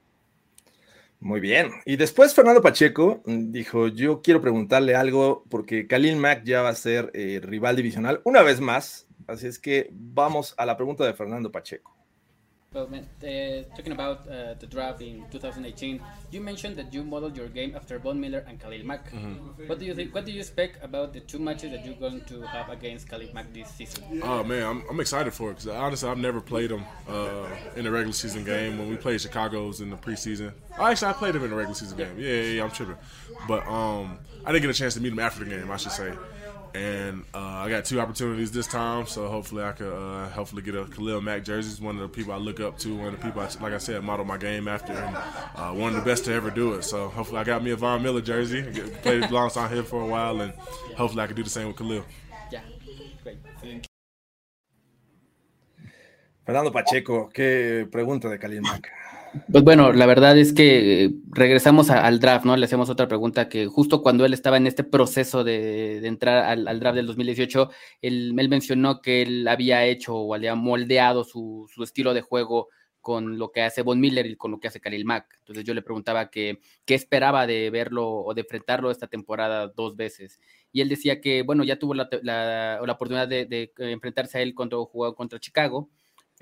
Muy 1.19 1.39
bien. 1.39 1.71
Y 1.85 1.95
después 1.95 2.35
Fernando 2.35 2.61
Pacheco 2.61 3.23
dijo, 3.25 3.87
yo 3.87 4.21
quiero 4.21 4.41
preguntarle 4.41 4.93
algo 4.93 5.45
porque 5.49 5.87
Khalil 5.87 6.17
Mack 6.17 6.43
ya 6.43 6.61
va 6.61 6.69
a 6.69 6.75
ser 6.75 7.09
eh, 7.13 7.39
rival 7.41 7.77
divisional 7.77 8.21
una 8.25 8.41
vez 8.41 8.59
más 8.59 9.07
Así 9.27 9.47
es 9.47 9.59
que 9.59 9.89
vamos 9.91 10.53
a 10.57 10.65
la 10.65 10.75
pregunta 10.75 11.05
de 11.05 11.13
Fernando 11.13 11.51
Pacheco. 11.51 11.93
Well, 12.73 12.87
man, 12.87 13.07
uh, 13.21 13.69
talking 13.75 13.91
about 13.91 14.27
uh, 14.27 14.55
the 14.55 14.65
draft 14.65 14.99
in 15.01 15.25
2018, 15.29 16.01
you 16.31 16.41
mentioned 16.41 16.75
that 16.77 16.91
you 16.91 17.03
modeled 17.03 17.37
your 17.37 17.47
game 17.47 17.75
after 17.75 17.99
Von 17.99 18.19
Miller 18.19 18.43
and 18.47 18.59
Khalil 18.59 18.83
Mack. 18.83 19.13
Mm 19.13 19.19
-hmm. 19.19 19.67
What 19.69 19.77
do 19.79 19.85
you 19.85 19.93
think? 19.93 20.15
What 20.15 20.25
do 20.25 20.31
you 20.31 20.39
expect 20.39 20.83
about 20.83 21.13
the 21.13 21.19
two 21.19 21.39
matches 21.39 21.69
that 21.73 21.85
you're 21.85 21.99
going 21.99 22.21
to 22.31 22.41
have 22.53 22.71
against 22.73 23.07
Khalil 23.09 23.29
Mack 23.33 23.53
this 23.53 23.69
season? 23.77 24.01
Oh 24.23 24.43
man, 24.43 24.63
I'm, 24.71 24.79
I'm 24.89 24.99
excited 24.99 25.33
for 25.33 25.51
it 25.51 25.57
because 25.57 25.69
honestly, 25.85 26.09
I've 26.09 26.23
never 26.29 26.41
played 26.41 26.71
him 26.71 26.83
uh, 27.15 27.77
in 27.79 27.85
a 27.85 27.91
regular 27.91 28.17
season 28.23 28.43
game. 28.43 28.71
When 28.79 28.89
we 28.89 28.97
played 28.97 29.21
Chicago's 29.21 29.79
in 29.79 29.89
the 29.93 29.99
preseason, 30.05 30.49
oh, 30.79 30.89
actually 30.89 31.11
I 31.13 31.15
played 31.21 31.35
him 31.37 31.43
in 31.47 31.51
a 31.53 31.57
regular 31.61 31.77
season 31.83 31.97
game. 31.97 32.15
Yeah, 32.17 32.37
yeah, 32.37 32.55
yeah 32.55 32.65
I'm 32.65 32.73
tripping, 32.77 32.99
but 33.51 33.61
um, 33.79 34.05
I 34.45 34.47
didn't 34.51 34.63
get 34.65 34.71
a 34.77 34.79
chance 34.81 34.93
to 34.97 35.01
meet 35.03 35.13
him 35.15 35.21
after 35.27 35.39
the 35.43 35.49
game. 35.53 35.67
I 35.75 35.77
should 35.77 35.95
say 36.01 36.09
and 36.73 37.23
uh, 37.33 37.37
I 37.37 37.69
got 37.69 37.85
two 37.85 37.99
opportunities 37.99 38.51
this 38.51 38.67
time, 38.67 39.05
so 39.05 39.27
hopefully 39.27 39.63
I 39.63 39.73
could 39.73 39.93
uh, 39.93 40.29
hopefully 40.29 40.61
get 40.61 40.75
a 40.75 40.85
Khalil 40.85 41.21
Mack 41.21 41.43
jersey. 41.43 41.69
He's 41.69 41.81
one 41.81 41.95
of 41.95 42.01
the 42.01 42.09
people 42.09 42.33
I 42.33 42.37
look 42.37 42.59
up 42.59 42.77
to, 42.79 42.95
one 42.95 43.07
of 43.07 43.19
the 43.19 43.25
people, 43.25 43.41
I, 43.41 43.49
like 43.61 43.73
I 43.73 43.77
said, 43.77 44.03
model 44.03 44.25
my 44.25 44.37
game 44.37 44.67
after, 44.67 44.93
and 44.93 45.15
uh, 45.55 45.71
one 45.71 45.95
of 45.95 45.95
the 45.95 46.09
best 46.09 46.25
to 46.25 46.33
ever 46.33 46.49
do 46.49 46.73
it. 46.73 46.83
So 46.83 47.09
hopefully 47.09 47.39
I 47.39 47.43
got 47.43 47.63
me 47.63 47.71
a 47.71 47.75
Von 47.75 48.01
Miller 48.01 48.21
jersey, 48.21 48.63
played 49.01 49.23
alongside 49.25 49.71
him 49.71 49.85
for 49.85 50.01
a 50.01 50.07
while, 50.07 50.41
and 50.41 50.53
hopefully 50.97 51.23
I 51.23 51.27
can 51.27 51.35
do 51.35 51.43
the 51.43 51.49
same 51.49 51.67
with 51.67 51.77
Khalil. 51.77 52.03
Yeah, 52.51 52.61
great. 53.23 53.37
Thank 53.61 53.85
Fernando 56.45 56.71
Pacheco, 56.71 57.29
qué 57.33 57.87
pregunta 57.89 58.29
de 58.29 58.37
Khalil 58.37 58.61
Mack. 58.61 58.89
Pues 59.51 59.63
bueno, 59.63 59.93
la 59.93 60.05
verdad 60.05 60.37
es 60.37 60.53
que 60.53 61.11
regresamos 61.29 61.89
al 61.89 62.19
draft, 62.19 62.45
¿no? 62.45 62.55
Le 62.55 62.65
hacemos 62.65 62.89
otra 62.89 63.07
pregunta 63.07 63.49
que 63.49 63.65
justo 63.65 64.03
cuando 64.03 64.25
él 64.25 64.33
estaba 64.33 64.57
en 64.57 64.67
este 64.67 64.83
proceso 64.83 65.43
de, 65.43 66.05
entrar 66.05 66.45
al, 66.45 66.79
draft 66.79 66.95
del 66.95 67.07
2018, 67.07 67.69
él, 68.01 68.35
él, 68.37 68.49
mencionó 68.49 69.01
que 69.01 69.23
él 69.23 69.47
había 69.47 69.85
hecho 69.85 70.15
o 70.15 70.35
había 70.35 70.53
moldeado 70.53 71.23
su, 71.23 71.67
estilo 71.81 72.13
de 72.13 72.21
juego 72.21 72.69
con 73.01 73.39
lo 73.39 73.51
que 73.51 73.63
hace 73.63 73.81
Von 73.81 73.99
Miller 73.99 74.27
y 74.27 74.35
con 74.35 74.51
lo 74.51 74.59
que 74.59 74.67
hace 74.67 74.79
Khalil 74.79 75.03
Mack. 75.03 75.35
Entonces 75.39 75.63
yo 75.65 75.73
le 75.73 75.81
preguntaba 75.81 76.29
qué 76.29 76.59
esperaba 76.85 77.47
de 77.47 77.71
verlo 77.71 78.07
o 78.07 78.33
de 78.35 78.41
enfrentarlo 78.41 78.91
esta 78.91 79.07
temporada 79.07 79.67
dos 79.67 79.95
veces. 79.95 80.39
Y 80.71 80.81
él 80.81 80.89
decía 80.89 81.21
que, 81.21 81.41
bueno, 81.41 81.63
ya 81.63 81.79
tuvo 81.79 81.95
la, 81.95 82.79
oportunidad 82.81 83.27
de, 83.27 83.45
de, 83.45 83.71
enfrentarse 83.77 84.37
a 84.37 84.41
él 84.41 84.53
cuando 84.53 84.85
jugó 84.85 85.15
contra 85.15 85.39
Chicago, 85.39 85.89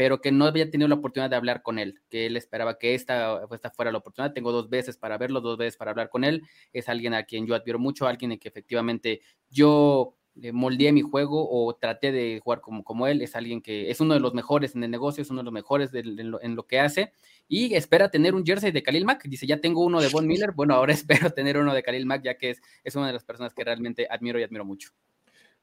pero 0.01 0.19
que 0.19 0.31
no 0.31 0.45
había 0.45 0.67
tenido 0.67 0.87
la 0.87 0.95
oportunidad 0.95 1.29
de 1.29 1.35
hablar 1.35 1.61
con 1.61 1.77
él, 1.77 2.01
que 2.09 2.25
él 2.25 2.35
esperaba 2.35 2.79
que 2.79 2.95
esta, 2.95 3.39
esta 3.51 3.69
fuera 3.69 3.91
la 3.91 3.99
oportunidad. 3.99 4.33
Tengo 4.33 4.51
dos 4.51 4.67
veces 4.67 4.97
para 4.97 5.15
verlo, 5.19 5.41
dos 5.41 5.59
veces 5.59 5.77
para 5.77 5.91
hablar 5.91 6.09
con 6.09 6.23
él. 6.23 6.41
Es 6.73 6.89
alguien 6.89 7.13
a 7.13 7.21
quien 7.21 7.45
yo 7.45 7.53
admiro 7.53 7.77
mucho, 7.77 8.07
alguien 8.07 8.31
en 8.31 8.39
que 8.39 8.47
efectivamente 8.47 9.21
yo 9.51 10.17
eh, 10.41 10.51
moldeé 10.51 10.91
mi 10.91 11.01
juego 11.03 11.47
o 11.47 11.75
traté 11.75 12.11
de 12.11 12.39
jugar 12.43 12.61
como, 12.61 12.83
como 12.83 13.05
él. 13.05 13.21
Es 13.21 13.35
alguien 13.35 13.61
que 13.61 13.91
es 13.91 14.01
uno 14.01 14.15
de 14.15 14.19
los 14.19 14.33
mejores 14.33 14.73
en 14.73 14.83
el 14.83 14.89
negocio, 14.89 15.21
es 15.21 15.29
uno 15.29 15.41
de 15.41 15.45
los 15.45 15.53
mejores 15.53 15.91
en, 15.93 16.55
lo, 16.55 16.65
que 16.65 16.79
hace 16.79 17.13
y 17.47 17.75
espera 17.75 18.09
tener 18.09 18.33
un 18.33 18.43
jersey 18.43 18.71
de 18.71 18.81
Khalil 18.81 19.05
Mack. 19.05 19.25
Dice, 19.25 19.45
ya 19.45 19.61
tengo 19.61 19.85
uno 19.85 20.01
de 20.01 20.07
Von 20.07 20.25
Miller, 20.25 20.51
bueno, 20.51 20.73
ahora 20.73 20.93
espero 20.93 21.29
tener 21.29 21.59
uno 21.59 21.75
de 21.75 21.83
Khalil 21.83 22.07
Mack, 22.07 22.23
ya 22.23 22.39
que 22.39 22.49
es, 22.49 22.61
es 22.83 22.95
una 22.95 23.05
de 23.05 23.13
las 23.13 23.23
personas 23.23 23.53
que 23.53 23.63
realmente 23.63 24.07
admiro 24.09 24.39
y 24.39 24.43
admiro 24.43 24.65
mucho. 24.65 24.89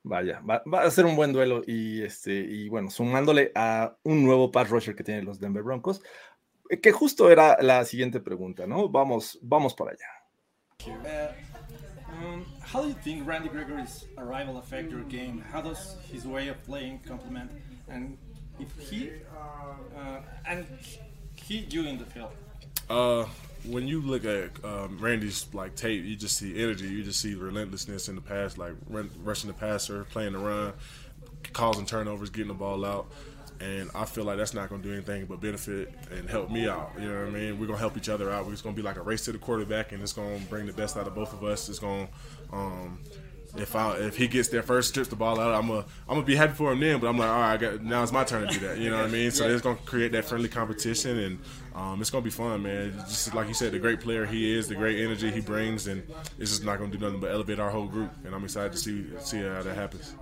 Vaya, 0.09 0.41
va, 0.41 0.63
a 0.81 0.91
ser 0.91 1.05
un 1.05 1.17
buen 1.17 1.35
duelo 1.35 1.63
y 1.67 2.03
este 2.03 2.33
y 2.33 2.71
bueno, 2.71 2.91
sumándole 2.91 3.53
a 3.55 3.95
un 4.05 4.25
nuevo 4.25 4.51
pass 4.51 4.71
rusher 4.71 4.97
que 4.97 5.05
tienen 5.05 5.27
los 5.27 5.39
Denver 5.39 5.63
Broncos, 5.63 6.01
eh, 6.71 6.81
que 6.81 6.93
justo 6.93 7.31
era 7.31 7.59
la 7.61 7.85
siguiente 7.85 8.19
pregunta, 8.19 8.67
¿no? 8.67 8.89
Vamos, 8.89 9.39
vamos 9.43 9.75
para 9.75 9.91
allá. 9.91 10.07
Uh, 10.87 11.29
um, 12.25 12.47
how 12.63 12.81
do 12.81 12.89
you 12.89 12.95
think 13.05 13.29
Randy 13.29 13.51
Gregory's 13.51 14.07
arrival 14.17 14.57
affect 14.57 14.91
your 14.91 15.05
game? 15.11 15.45
How 15.53 15.61
does 15.61 15.99
his 16.11 16.25
way 16.25 16.49
of 16.49 16.57
playing 16.65 17.01
complement 17.07 17.51
and 17.91 18.17
if 18.59 18.71
he 18.79 19.11
uh, 19.37 20.23
and 20.47 20.65
he 21.35 21.67
you 21.69 21.87
in 21.87 21.99
the 21.99 22.07
field? 22.07 22.33
Uh, 22.89 23.27
when 23.65 23.87
you 23.89 24.01
look 24.01 24.25
at 24.25 24.65
um, 24.65 24.99
Randy's 24.99 25.47
like 25.53 25.75
tape, 25.75 26.05
you 26.05 26.17
just 26.17 26.37
see 26.37 26.63
energy. 26.63 26.87
You 26.87 27.03
just 27.03 27.21
see 27.21 27.35
relentlessness 27.35 28.09
in 28.09 28.15
the 28.15 28.21
pass, 28.21 28.59
like 28.59 28.73
run, 28.89 29.11
rushing 29.23 29.49
the 29.49 29.55
passer, 29.55 30.05
playing 30.05 30.33
the 30.33 30.39
run, 30.39 30.73
causing 31.53 31.87
turnovers, 31.87 32.31
getting 32.31 32.49
the 32.49 32.55
ball 32.55 32.85
out. 32.85 33.11
And 33.61 33.91
I 33.93 34.05
feel 34.05 34.23
like 34.23 34.37
that's 34.37 34.55
not 34.55 34.69
going 34.69 34.83
to 34.83 34.89
do 34.89 34.95
anything 34.95 35.27
but 35.27 35.41
benefit 35.41 35.93
and 36.13 36.31
help 36.31 36.49
me 36.49 36.69
out. 36.69 36.93
You 36.99 37.09
know 37.09 37.25
what 37.25 37.29
I 37.29 37.31
mean? 37.31 37.59
We're 37.59 37.67
going 37.67 37.77
to 37.77 37.81
help 37.81 37.97
each 37.97 38.09
other 38.09 38.31
out. 38.31 38.45
We're 38.45 38.53
just 38.53 38.63
going 38.63 38.77
to 38.77 38.81
be 38.81 38.87
like 38.87 38.97
a 38.97 39.03
race 39.03 39.25
to 39.25 39.33
the 39.33 39.39
quarterback, 39.39 39.91
and 39.91 40.01
it's 40.01 40.13
going 40.13 40.41
to 40.41 40.47
bring 40.47 40.67
the 40.67 40.73
best 40.73 40.97
out 40.97 41.09
of 41.09 41.15
both 41.15 41.33
of 41.33 41.43
us. 41.43 41.69
It's 41.69 41.81
going 41.81 42.07
to 42.07 42.57
um, 42.57 43.01
if 43.57 43.75
I 43.75 43.97
if 43.97 44.17
he 44.17 44.29
gets 44.29 44.49
there 44.49 44.63
first, 44.63 44.91
strips 44.91 45.09
the 45.09 45.17
ball 45.17 45.41
out, 45.41 45.55
I'm 45.55 45.69
gonna 45.69 45.85
I'm 46.09 46.17
gonna 46.17 46.23
be 46.23 46.37
happy 46.37 46.53
for 46.53 46.73
him 46.73 46.81
then. 46.81 47.01
But 47.01 47.09
I'm 47.09 47.19
like, 47.19 47.29
all 47.29 47.41
right, 47.41 47.53
I 47.55 47.57
got, 47.57 47.83
now 47.83 48.03
it's 48.03 48.13
my 48.13 48.25
turn 48.25 48.47
to 48.47 48.53
do 48.53 48.67
that. 48.67 48.79
You 48.79 48.91
know 48.91 48.97
what 48.97 49.07
I 49.07 49.11
mean? 49.11 49.31
So 49.31 49.49
it's 49.49 49.63
gonna 49.63 49.79
create 49.85 50.13
that 50.13 50.25
friendly 50.25 50.49
competition, 50.49 51.19
and 51.19 51.39
um, 51.79 52.01
it's 52.01 52.11
gonna 52.11 52.25
be 52.25 52.31
fun, 52.31 52.63
man. 52.63 52.93
Just 53.09 53.35
like 53.35 53.47
you 53.47 53.55
said, 53.55 53.71
the 53.71 53.79
great 53.79 54.01
player 54.01 54.27
he 54.27 54.53
is, 54.53 54.67
the 54.67 54.75
great 54.75 54.99
energy 54.99 55.31
he 55.31 55.41
brings, 55.41 55.87
and 55.87 56.03
it's 56.39 56.51
just 56.51 56.65
not 56.65 56.79
gonna 56.79 56.91
do 56.91 56.99
nothing 56.99 57.21
but 57.21 57.31
elevate 57.31 57.61
our 57.61 57.71
whole 57.71 57.87
group. 57.87 58.11
And 58.25 58.35
I'm 58.35 58.45
excited 58.45 58.73
to 58.73 58.79
see 58.79 59.07
see 59.21 59.43
how 59.43 59.63
that 59.63 59.77
happens. 59.77 60.17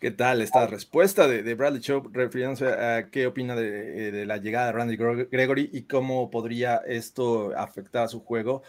¿Qué 0.00 0.10
tal 0.10 0.42
esta 0.42 0.66
respuesta 0.66 1.28
de, 1.28 1.44
de 1.44 1.54
Bradley 1.54 1.80
Chow 1.80 2.02
refiriéndose 2.12 2.66
a 2.66 3.08
qué 3.08 3.28
opina 3.28 3.54
de, 3.54 4.10
de, 4.10 4.26
la 4.26 4.36
llegada 4.36 4.66
de 4.66 4.72
Randy 4.72 4.96
Gregory 4.96 5.70
y 5.72 5.82
cómo 5.82 6.28
podría 6.28 6.82
esto 6.84 7.56
afectar 7.56 8.04
a 8.04 8.08
su 8.08 8.18
juego? 8.20 8.62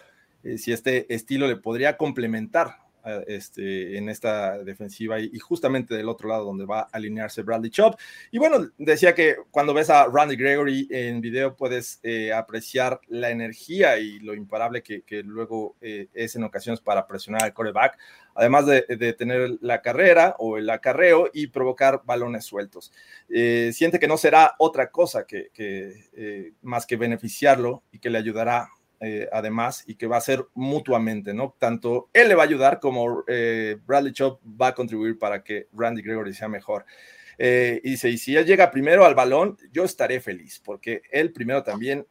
Eh, 0.44 0.60
si 0.60 0.72
este 0.72 1.12
estilo 1.12 1.48
le 1.48 1.56
podría 1.56 1.98
complementar 1.98 2.83
este, 3.28 3.98
en 3.98 4.10
esta 4.10 4.64
defensiva 4.64 5.20
y, 5.20 5.38
justamente 5.40 5.96
del 5.96 6.10
otro 6.10 6.30
lado 6.30 6.46
donde 6.46 6.66
va 6.66 6.82
a 6.82 6.90
alinearse 6.92 7.42
Bradley 7.42 7.70
Chubb. 7.70 7.96
Y 8.32 8.38
bueno, 8.38 8.70
decía 8.78 9.14
que 9.14 9.38
cuando 9.52 9.74
ves 9.74 9.90
a 9.90 10.08
Randy 10.08 10.36
Gregory 10.36 10.88
en 10.90 11.22
video 11.22 11.56
puedes 11.56 12.00
eh, 12.04 12.32
apreciar 12.32 13.02
la 13.08 13.30
energía 13.30 13.98
y 14.00 14.20
lo 14.20 14.34
imparable 14.34 14.84
que, 14.84 15.04
luego 15.24 15.76
eh, 15.82 16.08
es 16.14 16.36
en 16.36 16.44
ocasiones 16.44 16.82
para 16.82 17.06
presionar 17.08 17.44
al 17.44 17.54
coreback, 17.54 17.98
además 18.36 18.66
de, 18.66 18.82
tener 19.14 19.58
la 19.62 19.82
carrera 19.82 20.36
o 20.40 20.58
el 20.58 20.70
acarreo 20.70 21.30
y 21.34 21.48
provocar 21.48 22.02
balones 22.06 22.46
sueltos. 22.46 22.92
Eh, 23.30 23.72
siente 23.74 24.00
que 24.00 24.08
no 24.08 24.18
será 24.18 24.56
otra 24.60 24.90
cosa 24.90 25.26
que, 25.26 25.50
que 25.54 26.54
más 26.62 26.86
que 26.86 26.96
beneficiarlo 26.96 27.84
y 27.92 28.00
que 28.00 28.10
le 28.10 28.18
ayudará 28.18 28.70
eh, 29.06 29.28
además, 29.34 29.84
y 29.86 29.96
que 29.96 30.08
va 30.08 30.16
a 30.16 30.22
ser 30.22 30.46
mutuamente, 30.54 31.34
¿no? 31.34 31.56
Tanto 31.60 32.10
él 32.14 32.30
le 32.30 32.36
va 32.36 32.44
a 32.44 32.46
ayudar 32.46 32.80
como 32.80 33.26
eh, 33.28 33.78
Bradley 33.86 34.14
Chop 34.14 34.40
va 34.46 34.68
a 34.68 34.76
contribuir 34.76 35.20
para 35.20 35.44
que 35.44 35.68
Randy 35.74 36.02
Gregory 36.02 36.34
sea 36.34 36.48
mejor. 36.48 36.86
Eh, 37.38 37.82
y 37.84 37.92
dice, 37.92 38.10
y 38.10 38.18
si 38.18 38.38
él 38.38 38.46
llega 38.46 38.72
primero 38.72 39.04
al 39.04 39.14
balón, 39.14 39.58
yo 39.74 39.84
estaré 39.84 40.22
feliz, 40.22 40.62
porque 40.64 41.02
él 41.12 41.34
primero 41.34 41.64
también, 41.64 42.08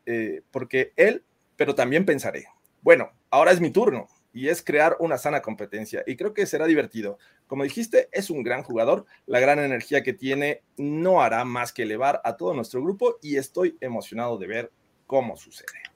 porque 0.50 0.92
él, 0.96 1.24
pero 1.57 1.74
también 1.74 2.05
pensaré, 2.05 2.46
bueno, 2.83 3.11
ahora 3.31 3.52
es 3.52 3.61
mi 3.61 3.70
turno, 3.70 4.09
y 4.35 4.48
es 4.48 4.62
crear 4.62 4.96
una 4.98 5.16
sana 5.16 5.40
competencia. 5.40 6.02
Y 6.07 6.16
creo 6.16 6.35
que 6.35 6.46
será 6.46 6.66
divertido. 6.66 7.18
Como 7.46 7.64
dijiste, 7.64 8.09
es 8.12 8.31
un 8.31 8.42
gran 8.42 8.62
jugador. 8.62 9.05
La 9.26 9.40
gran 9.40 9.59
energía 9.59 10.02
que 10.02 10.14
tiene 10.14 10.62
no 10.78 11.22
hará 11.22 11.44
más 11.44 11.72
que 11.72 11.83
elevar 11.83 12.20
a 12.24 12.37
todo 12.37 12.55
nuestro 12.55 12.83
grupo 12.83 13.18
y 13.20 13.37
estoy 13.37 13.76
emocionado 13.81 14.38
de 14.38 14.46
ver 14.46 14.72
cómo 15.07 15.37
sucede 15.37 15.91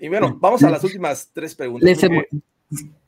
y 0.00 0.08
bueno, 0.08 0.36
vamos 0.40 0.62
a 0.62 0.70
las 0.70 0.82
últimas 0.84 1.30
tres 1.32 1.54
preguntas. 1.54 1.88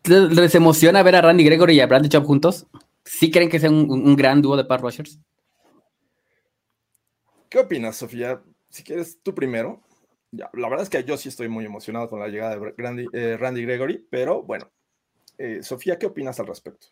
¿Les, 0.05 0.55
emociona 0.55 1.03
ver 1.03 1.17
a 1.17 1.23
Randy 1.23 1.45
Gregory 1.45 1.75
y 1.75 1.81
a 1.81 1.87
Bradley 1.87 2.09
Chop 2.09 2.25
juntos? 2.25 2.67
¿Sí 3.05 3.31
creen 3.31 3.49
que 3.49 3.61
sea 3.61 3.71
un, 3.71 4.17
gran 4.17 4.43
dúo 4.43 4.57
de 4.57 4.65
pass 4.65 4.81
rushers? 4.81 5.19
¿Qué 7.49 7.59
opinas, 7.59 7.97
Sofía? 7.97 8.43
Si 8.69 8.83
quieres, 8.83 9.19
tú 9.23 9.35
primero. 9.35 9.83
Ya, 10.33 10.51
la 10.55 10.69
verdad 10.69 10.83
es 10.83 10.91
que 10.91 11.03
yo 11.05 11.17
sí 11.17 11.29
estoy 11.29 11.49
muy 11.49 11.65
emocionado 11.65 12.09
con 12.09 12.21
la 12.21 12.29
llegada 12.29 12.57
de 12.57 12.75
Randy, 12.77 13.07
eh, 13.13 13.37
Randy 13.39 13.63
Gregory, 13.63 14.07
pero 14.11 14.43
bueno, 14.43 14.71
eh, 15.39 15.63
Sofía, 15.63 15.99
¿qué 15.99 16.07
opinas 16.07 16.41
al 16.41 16.47
respecto? 16.47 16.89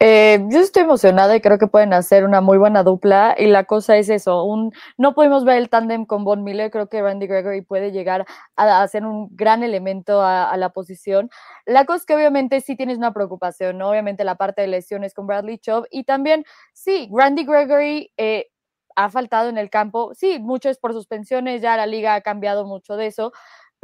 Eh, 0.00 0.44
yo 0.50 0.60
estoy 0.60 0.82
emocionada 0.82 1.34
y 1.36 1.40
creo 1.40 1.56
que 1.56 1.66
pueden 1.66 1.92
hacer 1.94 2.24
una 2.24 2.40
muy 2.40 2.58
buena 2.58 2.82
dupla. 2.82 3.34
Y 3.38 3.46
la 3.46 3.64
cosa 3.64 3.96
es 3.96 4.08
eso: 4.08 4.44
un, 4.44 4.72
no 4.98 5.14
pudimos 5.14 5.44
ver 5.44 5.58
el 5.58 5.70
tándem 5.70 6.04
con 6.04 6.24
Von 6.24 6.44
Miller. 6.44 6.70
Creo 6.70 6.88
que 6.88 7.00
Randy 7.00 7.26
Gregory 7.26 7.62
puede 7.62 7.92
llegar 7.92 8.26
a, 8.56 8.82
a 8.82 8.88
ser 8.88 9.06
un 9.06 9.28
gran 9.34 9.62
elemento 9.62 10.20
a, 10.22 10.56
la 10.56 10.70
posición. 10.70 11.30
La 11.64 11.84
cosa 11.86 11.98
es 11.98 12.06
que, 12.06 12.14
obviamente, 12.14 12.60
sí 12.60 12.76
tienes 12.76 12.98
una 12.98 13.12
preocupación, 13.14 13.78
¿no? 13.78 13.88
Obviamente, 13.90 14.24
la 14.24 14.34
parte 14.34 14.62
de 14.62 14.68
lesiones 14.68 15.14
con 15.14 15.26
Bradley 15.26 15.58
Chubb. 15.58 15.86
Y 15.90 16.04
también, 16.04 16.44
sí, 16.72 17.08
Randy 17.12 17.44
Gregory. 17.44 18.12
Eh, 18.16 18.48
ha 18.96 19.10
faltado 19.10 19.48
en 19.48 19.58
el 19.58 19.70
campo, 19.70 20.12
sí, 20.14 20.38
mucho 20.38 20.68
es 20.70 20.78
por 20.78 20.92
suspensiones, 20.92 21.62
ya 21.62 21.76
la 21.76 21.86
liga 21.86 22.14
ha 22.14 22.20
cambiado 22.20 22.64
mucho 22.64 22.96
de 22.96 23.06
eso, 23.08 23.32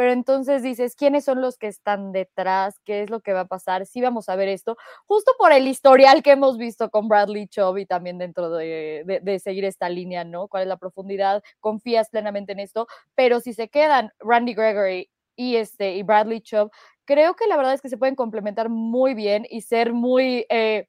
pero 0.00 0.12
entonces 0.12 0.62
dices, 0.62 0.96
¿quiénes 0.96 1.26
son 1.26 1.42
los 1.42 1.58
que 1.58 1.66
están 1.66 2.10
detrás? 2.12 2.78
¿Qué 2.86 3.02
es 3.02 3.10
lo 3.10 3.20
que 3.20 3.34
va 3.34 3.40
a 3.40 3.44
pasar? 3.44 3.84
Sí 3.84 4.00
vamos 4.00 4.30
a 4.30 4.34
ver 4.34 4.48
esto, 4.48 4.78
justo 5.04 5.32
por 5.38 5.52
el 5.52 5.68
historial 5.68 6.22
que 6.22 6.30
hemos 6.30 6.56
visto 6.56 6.88
con 6.88 7.06
Bradley 7.06 7.48
Chubb 7.48 7.76
y 7.76 7.84
también 7.84 8.16
dentro 8.16 8.48
de, 8.48 9.40
seguir 9.44 9.66
esta 9.66 9.90
línea, 9.90 10.24
¿no? 10.24 10.48
¿Cuál 10.48 10.62
es 10.62 10.68
la 10.70 10.78
profundidad? 10.78 11.42
¿Confías 11.60 12.08
plenamente 12.08 12.52
en 12.52 12.60
esto? 12.60 12.86
Pero 13.14 13.40
si 13.40 13.52
se 13.52 13.68
quedan 13.68 14.10
Randy 14.20 14.54
Gregory 14.54 15.10
y, 15.36 15.56
este, 15.56 15.96
y 15.96 16.02
Bradley 16.02 16.40
Chubb, 16.40 16.70
creo 17.04 17.36
que 17.36 17.46
la 17.46 17.58
verdad 17.58 17.74
es 17.74 17.82
que 17.82 17.90
se 17.90 17.98
pueden 17.98 18.16
complementar 18.16 18.70
muy 18.70 19.12
bien 19.12 19.46
y 19.50 19.60
ser 19.60 19.92
muy 19.92 20.46
eh, 20.48 20.88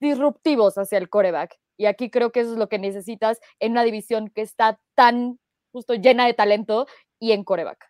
disruptivos 0.00 0.78
hacia 0.78 0.98
el 0.98 1.08
coreback. 1.08 1.54
Y 1.76 1.86
aquí 1.86 2.10
creo 2.10 2.32
que 2.32 2.40
eso 2.40 2.54
es 2.54 2.58
lo 2.58 2.68
que 2.68 2.80
necesitas 2.80 3.38
en 3.60 3.70
una 3.70 3.84
división 3.84 4.30
que 4.30 4.42
está 4.42 4.80
tan 4.96 5.38
justo 5.70 5.94
llena 5.94 6.26
de 6.26 6.34
talento 6.34 6.88
y 7.20 7.30
en 7.30 7.44
coreback. 7.44 7.88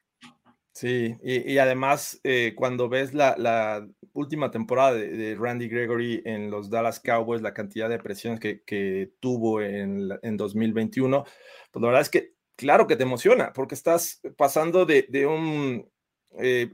Sí, 0.78 1.16
y, 1.24 1.58
además 1.58 2.20
eh, 2.22 2.52
cuando 2.54 2.88
ves 2.88 3.12
la, 3.12 3.84
última 4.12 4.52
temporada 4.52 4.92
de, 4.92 5.34
Randy 5.34 5.66
Gregory 5.68 6.22
en 6.24 6.52
los 6.52 6.70
Dallas 6.70 7.00
Cowboys, 7.00 7.42
la 7.42 7.52
cantidad 7.52 7.88
de 7.88 7.98
presiones 7.98 8.38
que, 8.38 9.10
tuvo 9.18 9.60
en, 9.60 10.08
en, 10.22 10.36
2021, 10.36 11.24
pues 11.72 11.80
la 11.82 11.88
verdad 11.88 12.02
es 12.02 12.10
que 12.10 12.34
claro 12.54 12.86
que 12.86 12.94
te 12.94 13.02
emociona, 13.02 13.52
porque 13.52 13.74
estás 13.74 14.20
pasando 14.36 14.86
de, 14.86 15.26
un... 15.26 15.90
Eh, 16.38 16.72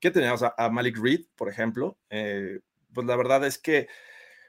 ¿Qué 0.00 0.10
teníamos? 0.10 0.42
A, 0.42 0.68
Malik 0.70 0.98
Reed, 0.98 1.26
por 1.36 1.48
ejemplo. 1.48 1.96
Eh, 2.10 2.58
pues 2.92 3.06
la 3.06 3.14
verdad 3.14 3.46
es 3.46 3.56
que 3.56 3.86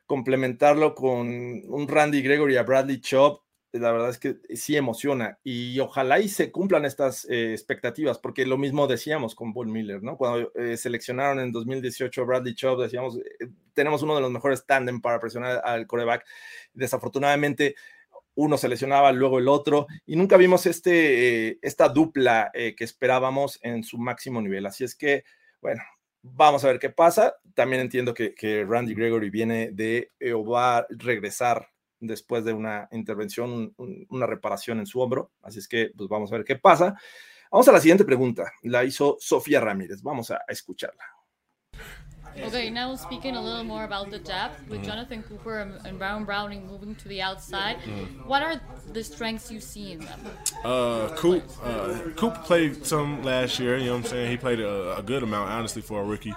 complementarlo 0.07 0.95
con 0.95 1.27
un 1.27 1.87
Randy 1.87 2.23
Gregory 2.23 2.57
a 2.57 2.63
Bradley 2.63 3.01
Chubb, 3.01 3.41
la 3.73 3.91
verdad 3.91 4.09
es 4.09 4.17
que 4.17 4.37
sí 4.55 4.75
emociona 4.75 5.39
y 5.43 5.79
ojalá 5.79 6.19
y 6.19 6.29
se 6.29 6.51
cumplan 6.51 6.85
estas 6.85 7.25
eh, 7.29 7.51
expectativas, 7.51 8.17
porque 8.17 8.45
lo 8.45 8.57
mismo 8.57 8.87
decíamos 8.87 9.35
con 9.35 9.53
Paul 9.53 9.67
Miller, 9.67 10.01
¿no? 10.01 10.17
Cuando 10.17 10.51
eh, 10.55 10.77
seleccionaron 10.77 11.39
en 11.39 11.51
2018 11.51 12.21
a 12.21 12.25
Bradley 12.25 12.55
Chubb, 12.55 12.81
decíamos, 12.81 13.17
eh, 13.17 13.49
tenemos 13.73 14.01
uno 14.03 14.15
de 14.15 14.21
los 14.21 14.31
mejores 14.31 14.65
tandem 14.65 15.01
para 15.01 15.19
presionar 15.19 15.61
al 15.63 15.85
coreback. 15.85 16.25
Desafortunadamente, 16.73 17.75
uno 18.35 18.57
seleccionaba 18.57 19.11
luego 19.11 19.39
el 19.39 19.47
otro, 19.47 19.87
y 20.05 20.15
nunca 20.15 20.37
vimos 20.37 20.65
este, 20.65 21.65
esta 21.65 21.89
dupla 21.89 22.51
que 22.53 22.83
esperábamos 22.83 23.59
en 23.63 23.83
su 23.83 23.97
máximo 23.97 24.41
nivel. 24.41 24.67
Así 24.67 24.83
es 24.83 24.93
que, 24.93 25.23
bueno, 25.59 25.81
vamos 26.21 26.63
a 26.63 26.67
ver 26.67 26.77
qué 26.77 26.91
pasa. 26.91 27.35
También 27.55 27.81
entiendo 27.81 28.13
que, 28.13 28.35
que 28.35 28.63
Randy 28.63 28.93
Gregory 28.93 29.31
viene 29.31 29.71
de 29.71 30.11
o 30.35 30.45
va 30.45 30.77
a 30.77 30.87
regresar 30.89 31.67
después 31.99 32.45
de 32.45 32.53
una 32.53 32.87
intervención, 32.91 33.73
una 34.09 34.25
reparación 34.25 34.79
en 34.79 34.85
su 34.85 34.99
hombro. 34.99 35.31
Así 35.41 35.59
es 35.59 35.67
que 35.67 35.91
pues 35.95 36.09
vamos 36.09 36.31
a 36.31 36.37
ver 36.37 36.45
qué 36.45 36.55
pasa. 36.55 36.95
Vamos 37.51 37.67
a 37.67 37.71
la 37.71 37.79
siguiente 37.79 38.03
pregunta. 38.03 38.51
La 38.63 38.83
hizo 38.83 39.17
Sofía 39.19 39.59
Ramírez. 39.59 40.01
Vamos 40.01 40.31
a, 40.31 40.41
escucharla. 40.47 41.03
Okay, 42.45 42.69
now 42.69 42.95
speaking 42.95 43.35
a 43.35 43.41
little 43.41 43.63
more 43.63 43.83
about 43.83 44.11
the 44.11 44.19
depth 44.19 44.59
with 44.69 44.81
mm-hmm. 44.81 44.89
Jonathan 44.89 45.23
Cooper 45.23 45.59
and, 45.85 45.97
Brown 45.97 46.23
Browning 46.23 46.67
moving 46.67 46.93
to 46.93 47.07
the 47.07 47.19
outside. 47.19 47.77
Mm-hmm. 47.77 48.27
What 48.27 48.43
are 48.43 48.61
the 48.93 49.03
strengths 49.03 49.51
you 49.51 49.59
see 49.59 49.93
in 49.93 49.99
them? 49.99 50.19
Uh, 50.63 51.09
Coop, 51.15 51.43
uh, 51.63 51.97
Coop 52.15 52.35
played 52.43 52.85
some 52.85 53.23
last 53.23 53.59
year. 53.59 53.77
You 53.77 53.85
know 53.85 53.91
what 53.93 54.05
I'm 54.05 54.11
saying? 54.11 54.31
He 54.31 54.37
played 54.37 54.59
a, 54.59 54.97
a 54.97 55.01
good 55.01 55.23
amount, 55.23 55.49
honestly, 55.49 55.81
for 55.81 56.01
a 56.01 56.05
rookie. 56.05 56.35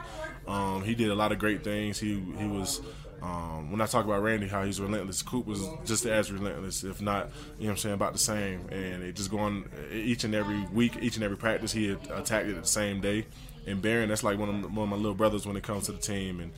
Um, 0.49 0.83
he 0.83 0.95
did 0.95 1.11
a 1.11 1.15
lot 1.15 1.33
of 1.33 1.39
great 1.39 1.63
things. 1.63 1.99
He 1.99 2.15
he 2.39 2.47
was 2.47 2.81
Um, 3.23 3.71
when 3.71 3.81
I 3.81 3.87
talk 3.87 4.05
about 4.05 4.23
Randy, 4.23 4.49
how 4.49 4.65
he's 4.65 4.81
relentless, 4.81 5.23
Coop 5.23 5.47
was 5.47 5.67
just 5.85 6.07
as 6.07 6.33
relentless, 6.33 6.85
if 6.85 7.03
not, 7.03 7.31
you 7.59 7.65
know 7.65 7.67
what 7.67 7.71
I'm 7.73 7.77
saying, 7.77 7.95
about 7.95 8.13
the 8.15 8.19
same. 8.19 8.69
And 8.71 9.03
it 9.03 9.15
just 9.15 9.31
going 9.31 9.69
each 9.93 10.25
and 10.25 10.35
every 10.35 10.65
week, 10.73 10.97
each 11.01 11.17
and 11.17 11.25
every 11.25 11.37
practice, 11.37 11.73
he 11.73 11.91
attacked 11.91 12.49
it 12.49 12.61
the 12.61 12.67
same 12.67 13.01
day. 13.01 13.27
And 13.67 13.83
Baron, 13.83 14.09
that's 14.09 14.25
like 14.25 14.39
one 14.39 14.49
of, 14.49 14.75
one 14.75 14.85
of 14.85 14.89
my 14.89 14.97
little 14.97 15.15
brothers 15.15 15.47
when 15.47 15.57
it 15.57 15.63
comes 15.63 15.87
to 15.87 15.93
the 15.93 15.99
team. 15.99 16.41
And 16.41 16.53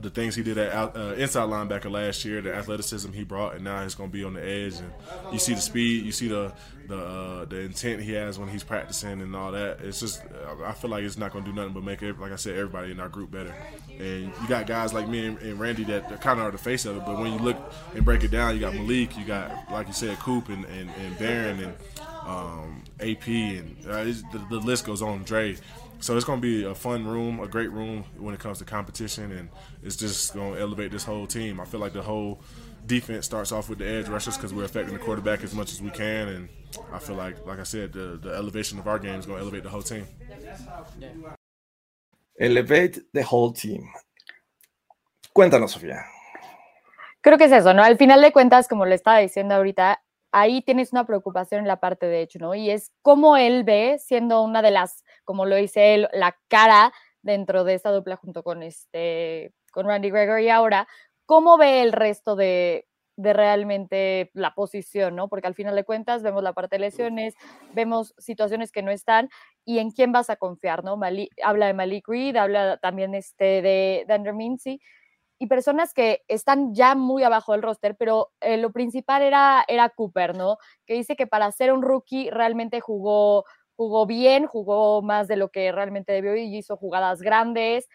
the 0.00 0.10
things 0.10 0.34
he 0.34 0.42
did 0.42 0.58
at 0.58 0.96
uh, 0.96 1.14
inside 1.16 1.48
linebacker 1.48 1.90
last 1.90 2.24
year, 2.24 2.40
the 2.40 2.54
athleticism 2.54 3.12
he 3.12 3.24
brought, 3.24 3.54
and 3.54 3.64
now 3.64 3.82
he's 3.82 3.94
going 3.94 4.10
to 4.10 4.12
be 4.12 4.24
on 4.24 4.34
the 4.34 4.44
edge. 4.44 4.74
And 4.76 4.92
you 5.32 5.38
see 5.38 5.54
the 5.54 5.60
speed, 5.60 6.04
you 6.04 6.12
see 6.12 6.28
the 6.28 6.52
the 6.88 6.98
uh, 6.98 7.44
the 7.46 7.60
intent 7.60 8.02
he 8.02 8.12
has 8.12 8.38
when 8.38 8.48
he's 8.48 8.62
practicing 8.62 9.20
and 9.20 9.34
all 9.34 9.52
that. 9.52 9.80
It's 9.80 10.00
just 10.00 10.22
I 10.64 10.72
feel 10.72 10.90
like 10.90 11.04
it's 11.04 11.18
not 11.18 11.32
going 11.32 11.44
to 11.44 11.50
do 11.50 11.56
nothing 11.56 11.72
but 11.72 11.82
make 11.82 12.02
like 12.02 12.32
I 12.32 12.36
said 12.36 12.56
everybody 12.56 12.92
in 12.92 13.00
our 13.00 13.08
group 13.08 13.30
better. 13.30 13.54
And 13.98 14.32
you 14.40 14.48
got 14.48 14.66
guys 14.66 14.92
like 14.92 15.08
me 15.08 15.26
and, 15.26 15.38
and 15.38 15.58
Randy 15.58 15.84
that 15.84 16.20
kind 16.20 16.38
of 16.38 16.46
are 16.46 16.50
the 16.50 16.58
face 16.58 16.84
of 16.84 16.96
it. 16.96 17.02
But 17.06 17.18
when 17.18 17.32
you 17.32 17.38
look 17.38 17.56
and 17.94 18.04
break 18.04 18.24
it 18.24 18.30
down, 18.30 18.54
you 18.54 18.60
got 18.60 18.74
Malik, 18.74 19.16
you 19.16 19.24
got 19.24 19.70
like 19.70 19.86
you 19.88 19.94
said 19.94 20.18
Coop 20.18 20.48
and 20.48 20.64
and, 20.66 20.90
and 20.90 21.18
Barron 21.18 21.60
and 21.60 21.74
um, 22.26 22.82
AP 23.00 23.28
and 23.28 23.76
uh, 23.88 24.04
the, 24.04 24.46
the 24.50 24.56
list 24.56 24.84
goes 24.84 25.02
on. 25.02 25.22
Dre. 25.24 25.56
So 25.98 26.14
it's 26.14 26.24
going 26.24 26.40
to 26.40 26.42
be 26.42 26.64
a 26.64 26.74
fun 26.74 27.06
room, 27.06 27.40
a 27.40 27.48
great 27.48 27.70
room 27.72 28.04
when 28.18 28.34
it 28.34 28.40
comes 28.40 28.58
to 28.58 28.64
competition, 28.64 29.32
and 29.32 29.48
it's 29.82 29.96
just 29.96 30.34
going 30.34 30.54
to 30.54 30.60
elevate 30.60 30.92
this 30.92 31.04
whole 31.04 31.26
team. 31.26 31.58
I 31.60 31.64
feel 31.64 31.80
like 31.80 31.94
the 31.94 32.02
whole 32.02 32.40
defense 32.86 33.26
starts 33.26 33.50
off 33.50 33.68
with 33.68 33.78
the 33.78 33.88
edge 33.88 34.08
rushers 34.08 34.36
because 34.36 34.52
we're 34.52 34.64
affecting 34.64 34.94
the 34.94 35.00
quarterback 35.00 35.42
as 35.42 35.54
much 35.54 35.72
as 35.72 35.80
we 35.80 35.90
can, 35.90 36.28
and 36.28 36.48
I 36.92 36.98
feel 36.98 37.16
like, 37.16 37.44
like 37.46 37.58
I 37.58 37.64
said, 37.64 37.92
the, 37.92 38.18
the 38.22 38.34
elevation 38.34 38.78
of 38.78 38.86
our 38.86 38.98
game 38.98 39.18
is 39.18 39.26
going 39.26 39.38
to 39.38 39.42
elevate 39.42 39.62
the 39.62 39.70
whole 39.70 39.82
team. 39.82 40.06
Elevate 42.38 43.00
the 43.12 43.22
whole 43.22 43.52
team. 43.52 43.88
Cuéntanos, 45.32 45.72
Sofía. 45.72 46.04
Creo 47.22 47.38
que 47.38 47.46
es 47.46 47.52
eso, 47.52 47.72
¿no? 47.74 47.82
Al 47.82 47.96
final 47.96 48.20
de 48.20 48.32
cuentas, 48.32 48.68
como 48.68 48.84
le 48.84 48.94
estaba 48.94 49.18
diciendo 49.18 49.54
ahorita, 49.54 50.00
ahí 50.30 50.62
tienes 50.62 50.92
una 50.92 51.06
preocupación 51.06 51.62
en 51.62 51.66
la 51.66 51.80
parte 51.80 52.06
de 52.06 52.20
hecho, 52.20 52.38
¿no? 52.38 52.54
Y 52.54 52.70
es 52.70 52.92
cómo 53.02 53.36
él 53.36 53.64
ve, 53.64 53.98
siendo 53.98 54.42
una 54.42 54.60
de 54.62 54.70
las, 54.70 55.02
como 55.26 55.44
lo 55.44 55.56
dice 55.56 55.94
él, 55.94 56.08
la 56.14 56.38
cara 56.48 56.94
dentro 57.20 57.64
de 57.64 57.74
esta 57.74 57.90
dupla 57.90 58.16
junto 58.16 58.42
con 58.42 58.62
este, 58.62 59.52
con 59.70 59.86
Randy 59.86 60.08
Gregory 60.10 60.48
ahora, 60.48 60.88
cómo 61.26 61.58
ve 61.58 61.82
el 61.82 61.92
resto 61.92 62.36
de, 62.36 62.86
de 63.16 63.32
realmente 63.32 64.30
la 64.34 64.54
posición, 64.54 65.16
¿no? 65.16 65.28
Porque 65.28 65.46
al 65.46 65.54
final 65.54 65.74
de 65.74 65.84
cuentas 65.84 66.22
vemos 66.22 66.42
la 66.42 66.52
parte 66.52 66.76
de 66.76 66.80
lesiones, 66.80 67.34
vemos 67.74 68.14
situaciones 68.18 68.70
que 68.70 68.82
no 68.82 68.90
están 68.90 69.28
y 69.64 69.78
en 69.78 69.90
quién 69.90 70.12
vas 70.12 70.30
a 70.30 70.36
confiar, 70.36 70.84
¿no? 70.84 70.98
habla 71.42 71.66
de 71.66 71.74
Malik 71.74 72.08
Reed, 72.08 72.36
habla 72.36 72.76
también 72.78 73.14
este 73.14 73.60
de, 73.62 74.04
de 74.06 74.14
Andrew 74.14 74.34
Mincy 74.34 74.80
y 75.38 75.46
personas 75.48 75.92
que 75.92 76.22
están 76.28 76.74
ya 76.74 76.94
muy 76.94 77.22
abajo 77.22 77.52
del 77.52 77.62
roster, 77.62 77.96
pero 77.96 78.32
eh, 78.40 78.56
lo 78.56 78.72
principal 78.72 79.22
era, 79.22 79.64
era 79.68 79.90
Cooper, 79.90 80.36
¿no? 80.36 80.58
Que 80.86 80.94
dice 80.94 81.16
que 81.16 81.26
para 81.26 81.50
ser 81.52 81.72
un 81.72 81.82
rookie 81.82 82.30
realmente 82.30 82.80
jugó, 82.80 83.44
jugó 83.76 84.06
bien, 84.06 84.46
jugó 84.46 85.02
más 85.02 85.28
de 85.28 85.36
lo 85.36 85.50
que 85.50 85.70
realmente 85.72 86.12
debió 86.12 86.34
y 86.36 86.56
hizo 86.56 86.76
jugadas 86.76 87.20
grandes, 87.20 87.88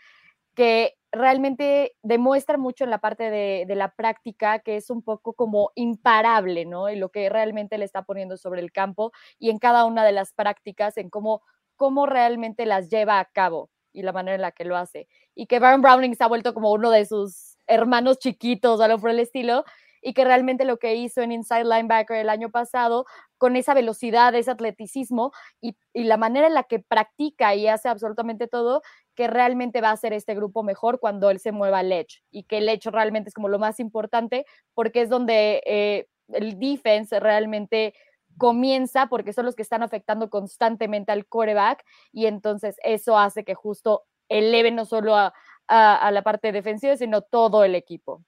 que 0.56 0.96
realmente 1.12 1.96
demuestra 2.04 2.58
mucho 2.58 2.84
en 2.84 2.90
la 2.90 3.00
parte 3.00 3.30
de, 3.30 3.66
de, 3.68 3.76
la 3.76 3.94
práctica 3.96 4.60
que 4.60 4.78
es 4.78 4.90
un 4.90 5.02
poco 5.02 5.34
como 5.34 5.72
imparable, 5.76 6.66
¿no? 6.66 6.90
Y 6.90 6.96
lo 6.96 7.10
que 7.10 7.30
realmente 7.30 7.78
le 7.78 7.86
está 7.86 8.04
poniendo 8.04 8.38
sobre 8.38 8.62
el 8.62 8.72
campo 8.72 9.12
y 9.40 9.50
en 9.50 9.60
cada 9.60 9.86
una 9.86 10.06
de 10.06 10.14
las 10.14 10.34
prácticas, 10.34 10.98
en 10.98 11.10
cómo, 11.10 11.42
cómo 11.76 12.06
realmente 12.06 12.66
las 12.66 12.90
lleva 12.90 13.20
a 13.20 13.26
cabo 13.26 13.70
y 13.94 14.04
la 14.04 14.14
manera 14.14 14.36
en 14.36 14.42
la 14.42 14.52
que 14.52 14.66
lo 14.66 14.78
hace. 14.78 15.08
Y 15.36 15.48
que 15.48 15.60
Baron 15.60 15.82
Browning 15.82 16.16
se 16.16 16.24
ha 16.24 16.28
vuelto 16.28 16.54
como 16.54 16.72
uno 16.72 16.92
de 16.92 17.06
sus 17.06 17.58
hermanos 17.68 18.20
chiquitos 18.20 18.82
algo 18.82 19.00
por 19.00 19.10
el 19.10 19.20
estilo, 19.20 19.64
y 20.02 20.14
que 20.14 20.26
realmente 20.26 20.66
lo 20.66 20.78
que 20.78 20.96
hizo 20.96 21.22
en 21.22 21.32
Inside 21.32 21.66
Linebacker 21.66 22.18
el 22.18 22.30
año 22.30 22.50
pasado, 22.50 23.06
con 23.38 23.56
esa 23.56 23.74
velocidad, 23.74 24.36
ese 24.36 24.52
atleticismo 24.52 25.32
y, 25.62 25.76
la 25.94 26.18
manera 26.18 26.48
en 26.48 26.54
la 26.54 26.64
que 26.64 26.80
practica 26.80 27.56
y 27.56 27.68
hace 27.68 27.90
absolutamente 27.90 28.48
todo, 28.48 28.82
que 29.16 29.28
realmente 29.28 29.82
va 29.82 29.90
a 29.90 29.94
hacer 29.94 30.14
este 30.14 30.36
grupo 30.36 30.64
mejor 30.64 31.00
cuando 31.00 31.30
él 31.30 31.40
se 31.40 31.52
mueva 31.52 31.80
al 31.80 31.92
edge 31.92 32.24
y 32.32 32.44
que 32.44 32.60
el 32.60 32.70
edge 32.70 32.90
realmente 32.92 33.30
es 33.30 33.34
como 33.34 33.50
lo 33.50 33.60
más 33.60 33.80
importante 33.80 34.46
porque 34.74 35.02
es 35.02 35.10
donde 35.10 35.62
eh, 35.66 36.08
el 36.30 36.58
defense 36.60 37.20
realmente 37.20 37.94
comienza 38.38 39.08
porque 39.08 39.34
son 39.34 39.46
los 39.46 39.56
que 39.56 39.62
están 39.62 39.84
afectando 39.84 40.30
constantemente 40.30 41.12
al 41.12 41.28
coreback 41.28 41.84
y 42.12 42.26
entonces 42.26 42.78
eso 42.84 43.18
hace 43.18 43.44
que 43.44 43.54
justo 43.54 44.04
eleve 44.30 44.72
no 44.72 44.86
solo 44.86 45.16
a, 45.16 45.34
la 45.68 46.22
parte 46.22 46.52
defensiva, 46.52 46.98
sino 46.98 47.22
todo 47.22 47.64
el 47.64 47.76
equipo. 47.76 48.26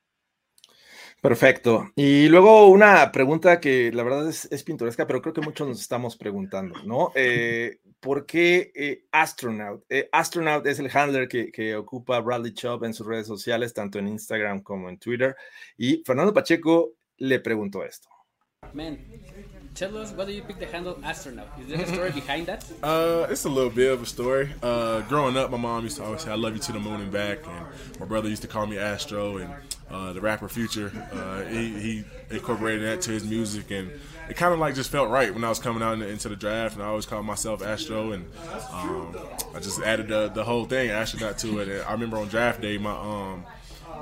Perfecto. 1.23 1.89
Y 1.95 2.27
luego 2.27 2.67
una 2.67 3.09
pregunta 3.13 3.61
que 3.61 3.93
la 3.93 4.03
verdad 4.03 4.27
es, 4.27 4.43
es 4.51 4.61
pintoresca, 4.61 5.07
pero 5.07 5.21
creo 5.21 5.33
que 5.33 5.39
muchos 5.39 5.65
nos 5.65 5.79
estamos 5.79 6.17
preguntando, 6.17 6.83
¿no? 6.83 7.13
Eh, 7.15 7.79
¿Por 8.01 8.25
qué 8.25 8.73
eh, 8.75 9.05
Astronaut? 9.09 9.85
Eh, 9.87 10.09
Astronaut 10.11 10.67
es 10.67 10.79
el 10.79 10.91
handler 10.93 11.29
que, 11.29 11.49
que, 11.49 11.77
ocupa 11.77 12.19
Bradley 12.19 12.53
Chubb 12.53 12.83
en 12.83 12.93
sus 12.93 13.07
redes 13.07 13.25
sociales, 13.25 13.73
tanto 13.73 13.99
en 13.99 14.09
Instagram 14.09 14.63
como 14.63 14.89
en 14.89 14.97
Twitter. 14.97 15.33
Y 15.77 16.03
Fernando 16.05 16.33
Pacheco 16.33 16.95
le 17.19 17.39
preguntó 17.39 17.85
esto. 17.85 18.09
Man, 18.73 18.99
tell 19.73 19.95
us 19.95 20.11
why 20.11 20.25
do 20.25 20.33
you 20.33 20.43
pick 20.43 20.59
the 20.59 20.65
handle 20.65 20.97
astronaut? 21.05 21.47
Is 21.57 21.67
there 21.67 21.81
a 21.81 21.87
story 21.87 22.11
behind 22.21 22.47
that? 22.47 22.65
Uh, 22.83 23.27
it's 23.29 23.45
a 23.45 23.49
little 23.49 23.69
bit 23.69 23.93
of 23.93 24.01
a 24.01 24.05
story. 24.05 24.49
Uh, 24.61 25.01
growing 25.07 25.37
up, 25.37 25.51
my 25.51 25.57
mom 25.57 25.85
used 25.85 25.97
to 25.97 26.03
always 26.03 26.21
say, 26.21 26.31
"I 26.31 26.35
love 26.35 26.53
you 26.53 26.61
to 26.61 26.71
the 26.73 26.79
moon 26.79 26.99
and 26.99 27.11
back," 27.11 27.45
and 27.47 27.99
my 27.99 28.05
brother 28.05 28.27
used 28.27 28.41
to 28.41 28.47
call 28.49 28.65
me 28.67 28.77
Astro, 28.77 29.37
and 29.37 29.53
the 30.13 30.21
rapper 30.21 30.49
Future, 30.49 30.91
uh, 31.11 31.43
he, 31.43 31.69
he, 31.79 32.03
incorporated 32.31 32.83
that 32.83 33.01
to 33.01 33.11
his 33.11 33.23
music, 33.25 33.69
and 33.69 33.91
it 34.27 34.35
kind 34.35 34.53
of 34.53 34.59
like 34.59 34.73
just 34.73 34.89
felt 34.89 35.09
right 35.09 35.33
when 35.33 35.43
I 35.43 35.49
was 35.49 35.59
coming 35.59 35.83
out 35.83 36.01
into 36.01 36.29
the 36.29 36.35
draft, 36.35 36.75
and 36.75 36.83
I 36.83 36.87
always 36.87 37.05
called 37.05 37.25
myself 37.25 37.61
Astro, 37.61 38.11
and 38.11 38.25
um, 38.71 39.15
I 39.53 39.59
just 39.59 39.81
added 39.81 40.07
the, 40.07 40.29
the 40.29 40.43
whole 40.43 40.65
thing 40.65 40.89
astronaut 40.89 41.37
to 41.39 41.59
it. 41.59 41.67
And 41.67 41.81
I 41.83 41.91
remember 41.91 42.17
on 42.17 42.27
draft 42.27 42.61
day, 42.61 42.77
my 42.77 42.91
um, 42.91 43.45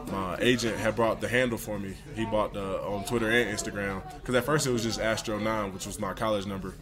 my 0.07 0.37
agent 0.39 0.77
had 0.77 0.95
brought 0.95 1.21
the 1.21 1.27
handle 1.27 1.57
for 1.57 1.77
me. 1.77 1.95
He 2.15 2.25
bought 2.25 2.53
the 2.53 2.81
on 2.81 3.03
Twitter 3.05 3.29
and 3.29 3.57
Instagram 3.57 4.01
because 4.15 4.35
at 4.35 4.45
first 4.45 4.67
it 4.67 4.71
was 4.71 4.83
just 4.83 4.99
Astro 4.99 5.39
Nine, 5.39 5.73
which 5.73 5.85
was 5.85 5.99
my 5.99 6.13
college 6.13 6.45
number, 6.45 6.73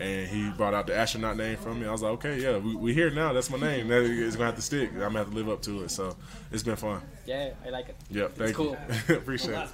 and 0.00 0.28
he 0.28 0.50
brought 0.50 0.74
out 0.74 0.86
the 0.86 0.96
astronaut 0.96 1.36
name 1.36 1.56
from 1.56 1.80
me. 1.80 1.86
I 1.86 1.92
was 1.92 2.02
like, 2.02 2.12
okay, 2.12 2.40
yeah, 2.40 2.58
we, 2.58 2.76
we 2.76 2.94
here 2.94 3.10
now. 3.10 3.32
That's 3.32 3.50
my 3.50 3.58
name. 3.58 3.88
That 3.88 4.02
is 4.02 4.36
gonna 4.36 4.46
have 4.46 4.56
to 4.56 4.62
stick. 4.62 4.90
I'm 4.92 4.98
gonna 5.00 5.18
have 5.18 5.30
to 5.30 5.34
live 5.34 5.48
up 5.48 5.62
to 5.62 5.84
it. 5.84 5.90
So 5.90 6.16
it's 6.50 6.62
been 6.62 6.76
fun. 6.76 7.02
Yeah, 7.26 7.50
I 7.64 7.70
like 7.70 7.88
it. 7.88 7.96
Yeah, 8.10 8.28
thank 8.28 8.50
it's 8.50 8.56
cool. 8.56 8.76
you. 9.08 9.16
Appreciate 9.16 9.54
it. 9.54 9.68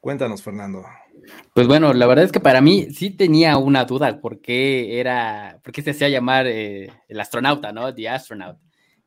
Cuéntanos, 0.00 0.42
Fernando. 0.42 0.84
Pues 1.54 1.66
bueno, 1.66 1.94
la 1.94 2.06
verdad 2.06 2.24
es 2.24 2.32
que 2.32 2.40
para 2.40 2.60
mí 2.60 2.90
sí 2.90 3.08
tenía 3.08 3.56
una 3.56 3.86
duda 3.86 4.20
por 4.20 4.42
qué 4.42 5.00
era, 5.00 5.58
por 5.62 5.72
qué 5.72 5.80
se 5.80 5.92
hacía 5.92 6.10
llamar 6.10 6.46
eh, 6.46 6.92
el 7.08 7.20
astronauta, 7.20 7.72
¿no? 7.72 7.94
The 7.94 8.10
Astronaut. 8.10 8.58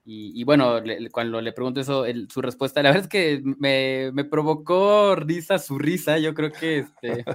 Y, 0.09 0.45
bueno, 0.45 0.81
cuando 1.11 1.41
le 1.41 1.51
pregunto 1.51 1.81
eso, 1.81 2.05
su 2.29 2.41
respuesta, 2.41 2.81
la 2.81 2.91
verdad 2.91 3.03
es 3.03 3.09
que 3.09 3.41
me, 3.43 4.23
provocó 4.23 5.17
risa 5.17 5.59
su 5.59 5.77
risa. 5.77 6.17
Yo 6.17 6.33
creo 6.33 6.49
que 6.49 6.77
este, 6.79 7.25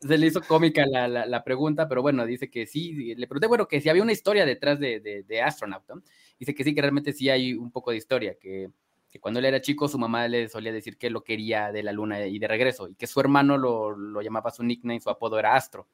se 0.00 0.16
le 0.16 0.26
hizo 0.28 0.40
cómica 0.42 0.86
la, 0.86 1.08
la, 1.08 1.42
pregunta, 1.42 1.88
pero 1.88 2.00
bueno, 2.00 2.26
dice 2.26 2.48
que 2.48 2.66
sí. 2.66 3.16
Le 3.16 3.26
pregunté, 3.26 3.48
bueno, 3.48 3.66
que 3.66 3.80
si 3.80 3.88
había 3.88 4.04
una 4.04 4.12
historia 4.12 4.46
detrás 4.46 4.78
de, 4.78 5.00
de, 5.00 5.24
de 5.24 5.42
Astronaut, 5.42 5.82
¿no? 5.88 6.00
Dice 6.38 6.54
que 6.54 6.62
sí, 6.62 6.76
que 6.76 6.80
realmente 6.80 7.12
sí 7.12 7.28
hay 7.28 7.54
un 7.54 7.72
poco 7.72 7.90
de 7.90 7.96
historia, 7.96 8.36
que 8.40 8.70
que 9.14 9.20
cuando 9.20 9.38
él 9.38 9.46
era 9.46 9.60
chico 9.60 9.86
su 9.86 9.96
mamá 9.96 10.26
le 10.26 10.48
solía 10.48 10.72
decir 10.72 10.98
que 10.98 11.08
lo 11.08 11.22
quería 11.22 11.70
de 11.70 11.84
la 11.84 11.92
luna 11.92 12.26
y 12.26 12.40
de 12.40 12.48
regreso, 12.48 12.88
y 12.88 12.96
que 12.96 13.06
su 13.06 13.20
hermano 13.20 13.56
lo, 13.56 13.96
lo 13.96 14.20
llamaba 14.20 14.50
su 14.50 14.64
nickname, 14.64 15.00
su 15.00 15.08
apodo 15.08 15.38
era 15.38 15.54
Astro, 15.54 15.86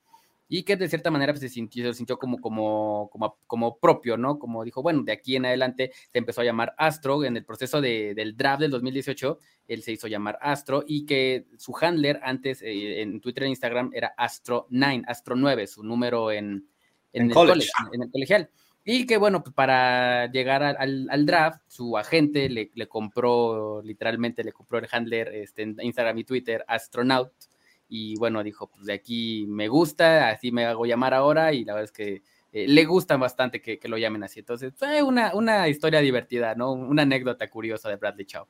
y 0.53 0.65
que 0.65 0.77
de 0.77 0.89
cierta 0.89 1.13
manera 1.13 1.33
pues, 1.33 1.41
se, 1.41 1.49
sintió, 1.49 1.93
se 1.93 1.99
sintió 1.99 2.19
como, 2.19 2.41
como, 2.41 3.09
como, 3.13 3.39
como, 3.47 3.79
propio, 3.79 4.17
¿no? 4.17 4.37
Como 4.37 4.65
dijo, 4.65 4.83
bueno, 4.83 5.05
de 5.05 5.13
aquí 5.13 5.37
en 5.37 5.47
adelante 5.47 5.93
se 6.11 6.19
empezó 6.19 6.41
a 6.41 6.45
llamar 6.45 6.75
Astro, 6.77 7.25
en 7.25 7.37
el 7.37 7.45
proceso 7.45 7.81
de, 7.81 8.15
del 8.17 8.37
draft 8.37 8.61
del 8.61 8.73
2018, 8.73 9.39
él 9.69 9.83
se 9.85 9.93
hizo 9.93 10.09
llamar 10.09 10.41
Astro, 10.43 10.83
y 10.85 11.07
que 11.07 11.47
su 11.57 11.73
handler 11.81 12.19
antes 12.25 12.63
eh, 12.63 13.01
en 13.01 13.21
Twitter 13.21 13.45
e 13.45 13.49
Instagram 13.49 13.93
era 13.95 14.13
Astro9, 14.19 15.05
Astro 15.07 15.37
9, 15.37 15.69
su 15.69 15.85
número 15.85 16.33
en, 16.33 16.67
en, 17.13 17.29
el, 17.29 17.33
college. 17.33 17.71
en 17.93 18.03
el 18.03 18.11
colegial. 18.11 18.51
Y 18.85 19.07
que 19.07 19.19
bueno, 19.19 19.45
pues 19.45 19.55
para 19.55 20.27
llegar 20.33 20.65
al, 20.65 21.27
draft, 21.27 21.61
su 21.69 21.97
agente 21.97 22.49
le, 22.49 22.89
compró, 22.89 23.83
literalmente 23.83 24.43
le 24.43 24.53
compró 24.53 24.79
el 24.79 24.89
handler 24.91 25.29
este, 25.29 25.63
en 25.63 25.77
Instagram 25.81 26.19
y 26.19 26.25
Twitter, 26.25 26.65
Astronaut. 26.67 27.33
Y 27.91 28.17
bueno, 28.17 28.43
dijo, 28.45 28.69
pues 28.69 28.87
de 28.87 28.93
aquí 28.93 29.45
me 29.49 29.67
gusta, 29.67 30.31
así 30.31 30.53
me 30.53 30.65
hago 30.65 30.87
llamar 30.87 31.13
ahora. 31.13 31.53
Y 31.53 31.65
la 31.65 31.75
verdad 31.75 31.85
es 31.85 31.93
que 31.93 32.23
eh, 32.53 32.67
le 32.69 32.85
gusta 32.85 33.17
bastante 33.17 33.61
que, 33.61 33.79
lo 33.85 33.99
llamen 33.99 34.23
así. 34.23 34.41
Entonces, 34.41 34.73
fue 34.77 35.03
una, 35.03 35.35
una 35.35 35.69
historia 35.69 36.01
divertida, 36.01 36.55
¿no? 36.55 36.73
Una 36.73 37.03
anécdota 37.03 37.51
curiosa 37.51 37.89
de 37.89 37.97
Bradley 37.97 38.27
Chow. 38.27 38.47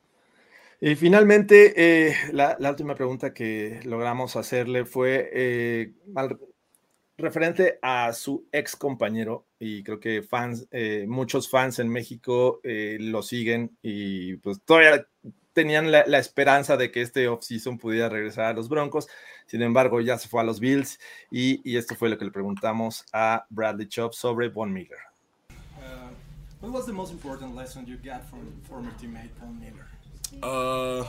Y 0.80 0.94
finalmente, 0.94 1.72
eh, 1.76 2.14
la, 2.32 2.56
última 2.60 2.94
pregunta 2.94 3.34
que 3.34 3.80
logramos 3.84 4.36
hacerle 4.36 4.84
fue, 4.84 5.30
eh, 5.32 5.92
referente 7.18 7.78
a 7.82 8.14
su 8.14 8.46
ex 8.52 8.76
compañero 8.76 9.46
y 9.58 9.82
creo 9.82 10.00
que 10.00 10.22
fans, 10.22 10.66
muchos 11.06 11.50
fans 11.50 11.78
en 11.78 11.88
México 11.90 12.62
lo 12.64 13.22
siguen 13.22 13.76
y 13.82 14.36
pues 14.36 14.62
todavía 14.64 15.06
tenían 15.52 15.90
la, 15.90 16.18
esperanza 16.18 16.76
de 16.76 16.90
que 16.90 17.02
este 17.02 17.28
offseason 17.28 17.78
pudiera 17.78 18.08
regresar 18.08 18.46
a 18.46 18.52
los 18.52 18.68
Broncos. 18.68 19.06
Sin 19.46 19.62
embargo, 19.62 20.00
ya 20.00 20.16
se 20.18 20.28
fue 20.28 20.40
a 20.40 20.44
los 20.44 20.60
Bills 20.60 20.98
y, 21.30 21.60
y 21.64 21.76
esto 21.76 21.94
fue 21.94 22.08
lo 22.08 22.18
que 22.18 22.24
le 22.24 22.30
preguntamos 22.30 23.04
a 23.12 23.46
Bradley 23.50 23.88
Chop 23.88 24.14
sobre 24.14 24.48
Von 24.48 24.72
Miller. 24.72 24.98
Uh, 25.50 26.10
what 26.60 26.72
was 26.72 26.86
the 26.86 26.92
most 26.92 27.12
important 27.12 27.54
lesson 27.56 27.84
you 27.86 27.96
got 27.96 28.22
from 28.28 28.52
former 28.68 28.92
teammate 29.00 29.30
Von 29.40 29.58
Miller? 29.58 29.88
Uh, 30.42 31.04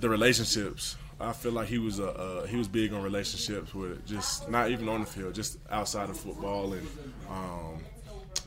the 0.00 0.08
relationships. 0.08 0.96
I 1.20 1.32
feel 1.32 1.52
like 1.52 1.68
he 1.68 1.78
was 1.78 1.98
a 1.98 2.08
uh, 2.08 2.46
he 2.46 2.56
was 2.56 2.66
big 2.66 2.94
on 2.94 3.02
relationships 3.02 3.74
with 3.74 4.04
just 4.06 4.48
not 4.48 4.70
even 4.70 4.88
on 4.88 5.00
the 5.00 5.06
field, 5.06 5.34
just 5.34 5.58
outside 5.70 6.08
of 6.08 6.18
football 6.18 6.72
and 6.72 6.88
um, 7.28 7.84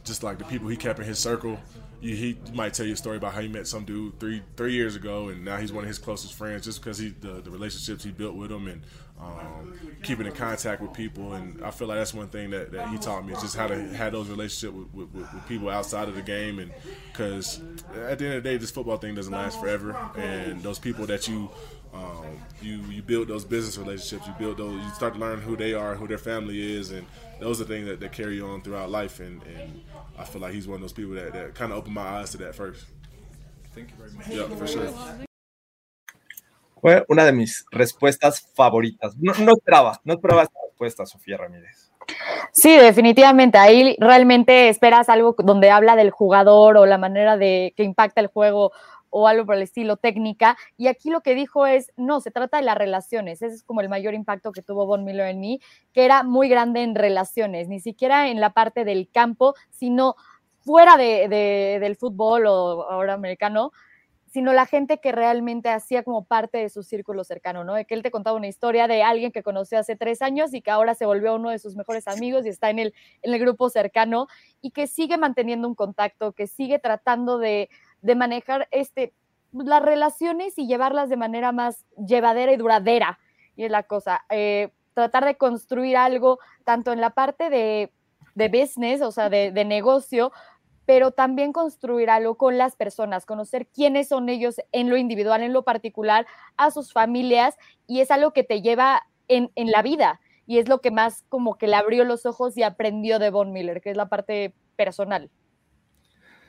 just 0.03 0.23
like 0.23 0.39
the 0.39 0.43
people 0.45 0.67
he 0.67 0.75
kept 0.75 0.99
in 0.99 1.05
his 1.05 1.19
circle. 1.19 1.59
You, 2.03 2.15
he 2.15 2.37
might 2.53 2.73
tell 2.73 2.85
you 2.85 2.93
a 2.93 2.97
story 2.97 3.15
about 3.15 3.33
how 3.33 3.39
he 3.39 3.47
met 3.47 3.65
some 3.65 3.85
dude 3.85 4.19
three 4.19 4.41
three 4.57 4.73
years 4.73 4.95
ago, 4.97 5.29
and 5.29 5.45
now 5.45 5.57
he's 5.57 5.71
one 5.71 5.85
of 5.85 5.87
his 5.87 5.97
closest 5.97 6.33
friends 6.33 6.65
just 6.65 6.81
because 6.81 6.97
he 6.97 7.13
the, 7.21 7.41
the 7.41 7.49
relationships 7.49 8.03
he 8.03 8.11
built 8.11 8.35
with 8.35 8.51
him 8.51 8.67
and 8.67 8.81
um, 9.21 9.73
keeping 10.03 10.25
in 10.25 10.33
contact 10.33 10.81
with 10.81 10.91
people. 10.93 11.33
And 11.33 11.63
I 11.63 11.71
feel 11.71 11.87
like 11.87 11.97
that's 11.97 12.13
one 12.13 12.27
thing 12.27 12.49
that, 12.49 12.73
that 12.73 12.89
he 12.89 12.97
taught 12.97 13.25
me 13.25 13.31
is 13.33 13.41
just 13.41 13.55
how 13.55 13.67
to 13.67 13.75
have 13.95 14.11
those 14.11 14.27
relationships 14.27 14.73
with, 14.73 15.13
with, 15.13 15.33
with 15.33 15.47
people 15.47 15.69
outside 15.69 16.09
of 16.09 16.15
the 16.15 16.21
game. 16.21 16.59
And 16.59 16.73
because 17.11 17.61
at 17.95 18.19
the 18.19 18.25
end 18.25 18.33
of 18.35 18.43
the 18.43 18.49
day, 18.49 18.57
this 18.57 18.71
football 18.71 18.97
thing 18.97 19.15
doesn't 19.15 19.31
last 19.31 19.59
forever, 19.61 19.95
and 20.17 20.61
those 20.61 20.79
people 20.79 21.05
that 21.05 21.27
you 21.29 21.49
um, 21.93 22.25
you 22.62 22.82
you 22.89 23.01
build 23.03 23.27
those 23.27 23.45
business 23.45 23.77
relationships. 23.77 24.27
You 24.27 24.34
build 24.39 24.58
those. 24.58 24.73
You 24.73 24.89
start 24.91 25.13
to 25.13 25.19
learn 25.19 25.41
who 25.41 25.56
they 25.56 25.73
are, 25.73 25.95
who 25.95 26.08
their 26.08 26.17
family 26.17 26.77
is, 26.77 26.91
and 26.91 27.06
those 27.39 27.62
are 27.62 27.65
things 27.65 27.88
that, 27.88 27.99
that 27.99 28.12
carry 28.12 28.36
you 28.36 28.47
on 28.47 28.62
throughout 28.62 28.89
life. 28.89 29.19
And, 29.19 29.41
and 29.43 29.82
I 30.17 30.23
feel 30.23 30.41
like 30.41 30.53
he's 30.53 30.67
one 30.67 30.75
of 30.75 30.82
those 30.82 30.93
people 30.93 31.13
that, 31.13 31.34
that 31.34 31.56
kind 31.56 31.71
of 31.71 31.77
opened 31.77 31.95
my 31.95 32.19
eyes 32.19 32.32
to 32.32 32.38
that 32.38 32.56
first. 32.56 32.86
Thank 33.75 33.89
you 33.91 33.97
very 33.97 34.12
much. 34.12 34.27
Yeah, 34.27 34.56
for 34.56 34.67
sure. 34.67 34.89
Fue 36.82 37.06
una 37.10 37.23
de 37.23 37.32
mis 37.32 37.65
respuestas 37.71 38.41
favoritas. 38.56 39.15
No, 39.17 39.34
no 39.39 39.53
esperaba, 39.53 40.01
no 40.03 40.13
esperaba 40.15 40.43
esta 40.43 40.60
respuesta, 40.67 41.06
Sofía 41.06 41.38
Ramírez. 41.38 41.89
Sí, 42.51 42.75
definitivamente. 42.77 43.58
Ahí 43.58 43.95
realmente 43.99 44.69
esperas 44.69 45.10
algo 45.10 45.36
donde 45.39 45.71
habla 45.71 45.95
del 45.95 46.12
jugador 46.12 46.77
o 46.77 46.86
la 46.86 46.97
manera 46.97 47.38
de 47.38 47.73
que 47.75 47.84
impacta 47.84 48.21
el 48.21 48.27
juego 48.27 48.71
o 49.13 49.28
algo 49.28 49.45
por 49.45 49.56
el 49.56 49.62
estilo 49.62 49.95
técnica. 49.95 50.58
Y 50.76 50.88
aquí 50.88 51.12
lo 51.12 51.21
que 51.21 51.36
dijo 51.36 51.67
es, 51.67 51.91
no, 51.95 52.19
se 52.19 52.32
trata 52.32 52.58
de 52.58 52.63
las 52.63 52.78
relaciones. 52.78 53.41
Ese 53.41 53.56
es 53.56 53.63
como 53.63 53.82
el 53.82 53.88
mayor 53.88 54.15
impacto 54.15 54.52
que 54.52 54.63
tuvo 54.63 54.88
Von 54.88 55.06
Miller 55.06 55.28
en 55.28 55.39
mí, 55.39 55.62
que 55.93 56.04
era 56.04 56.23
muy 56.23 56.49
grande 56.49 56.82
en 56.82 56.95
relaciones, 56.95 57.69
ni 57.69 57.80
siquiera 57.80 58.30
en 58.30 58.41
la 58.41 58.49
parte 58.49 58.84
del 58.86 59.10
campo, 59.12 59.54
sino 59.69 60.15
fuera 60.62 60.97
de, 60.97 61.28
del 61.80 61.95
fútbol 61.95 62.47
o 62.47 62.89
ahora 62.89 63.13
americano, 63.13 63.71
sino 64.26 64.52
la 64.52 64.65
gente 64.65 64.97
que 64.97 65.12
realmente 65.12 65.69
hacía 65.69 66.02
como 66.02 66.26
parte 66.26 66.58
de 66.58 66.69
su 66.69 66.82
círculo 66.82 67.23
cercano, 67.23 67.63
¿no? 67.63 67.76
De 67.76 67.86
que 67.86 67.93
él 67.93 68.02
te 68.02 68.10
contaba 68.10 68.36
una 68.36 68.47
historia 68.47 68.88
de 68.88 69.04
alguien 69.04 69.32
que 69.32 69.43
conoció 69.43 69.78
hace 69.78 69.95
tres 69.95 70.23
años 70.23 70.56
y 70.56 70.62
que 70.62 70.71
ahora 70.71 70.95
se 70.95 71.06
volvió 71.06 71.36
uno 71.36 71.52
de 71.52 71.60
sus 71.60 71.76
mejores 71.76 72.08
amigos 72.08 72.47
y 72.47 72.49
está 72.49 72.71
en 72.71 72.80
el, 72.80 72.95
en 73.21 73.32
el 73.32 73.39
grupo 73.39 73.69
cercano 73.69 74.26
y 74.60 74.71
que 74.71 74.88
sigue 74.88 75.19
manteniendo 75.19 75.67
un 75.67 75.76
contacto, 75.76 76.32
que 76.32 76.47
sigue 76.47 76.80
tratando 76.80 77.38
de, 77.38 77.69
de 78.03 78.15
manejar 78.15 78.67
este, 78.69 79.13
las 79.51 79.81
relaciones 79.81 80.57
y 80.57 80.67
llevarlas 80.67 81.09
de 81.09 81.17
manera 81.17 81.51
más 81.51 81.85
llevadera 81.97 82.51
y 82.51 82.57
duradera. 82.57 83.19
Y 83.55 83.63
es 83.63 83.71
la 83.71 83.83
cosa, 83.83 84.23
eh, 84.29 84.71
tratar 84.93 85.25
de 85.25 85.35
construir 85.35 85.97
algo 85.97 86.39
tanto 86.63 86.91
en 86.91 87.01
la 87.01 87.11
parte 87.11 87.49
de, 87.49 87.91
de 88.35 88.47
business, 88.49 89.01
o 89.01 89.11
sea, 89.11 89.29
de, 89.29 89.51
de, 89.51 89.65
negocio, 89.65 90.31
pero 90.85 91.11
también 91.11 91.53
construir 91.53 92.09
algo 92.09 92.35
con 92.35 92.57
las 92.57 92.75
personas, 92.75 93.25
conocer 93.25 93.67
quiénes 93.67 94.09
son 94.09 94.27
ellos 94.27 94.59
en 94.71 94.89
lo 94.89 94.97
individual, 94.97 95.41
en 95.41 95.53
lo 95.53 95.63
particular, 95.63 96.27
a 96.57 96.71
sus 96.71 96.91
familias, 96.91 97.57
y 97.87 98.01
es 98.01 98.11
algo 98.11 98.33
que 98.33 98.43
te 98.43 98.61
lleva 98.61 99.03
en, 99.27 99.51
en 99.55 99.71
la 99.71 99.81
vida. 99.81 100.19
Y 100.45 100.57
es 100.57 100.67
lo 100.67 100.81
que 100.81 100.91
más 100.91 101.23
como 101.29 101.57
que 101.57 101.67
le 101.67 101.75
abrió 101.75 102.03
los 102.03 102.25
ojos 102.25 102.57
y 102.57 102.63
aprendió 102.63 103.17
de 103.17 103.29
Von 103.29 103.53
Miller, 103.53 103.81
que 103.81 103.91
es 103.91 103.97
la 103.97 104.09
parte 104.09 104.53
personal. 104.75 105.29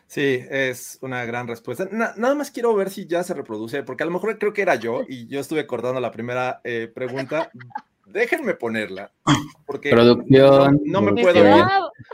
Sí, 0.06 0.44
es 0.48 0.98
una 1.00 1.24
gran 1.24 1.48
respuesta. 1.48 1.88
nada 1.90 2.34
más 2.34 2.50
quiero 2.50 2.74
ver 2.74 2.90
si 2.90 3.06
ya 3.06 3.22
se 3.22 3.34
reproduce, 3.34 3.82
porque 3.82 4.02
a 4.02 4.06
lo 4.06 4.12
mejor 4.12 4.38
creo 4.38 4.52
que 4.52 4.62
era 4.62 4.76
yo 4.76 5.02
y 5.08 5.26
yo 5.26 5.40
estuve 5.40 5.66
cortando 5.66 6.00
la 6.00 6.10
primera 6.10 6.60
eh, 6.64 6.90
pregunta. 6.92 7.50
Déjenme 8.06 8.54
ponerla, 8.54 9.10
porque 9.66 9.90
Producción, 9.90 10.80
no, 10.84 11.00
me 11.00 11.20
puedo 11.20 11.58
ir, 11.58 11.64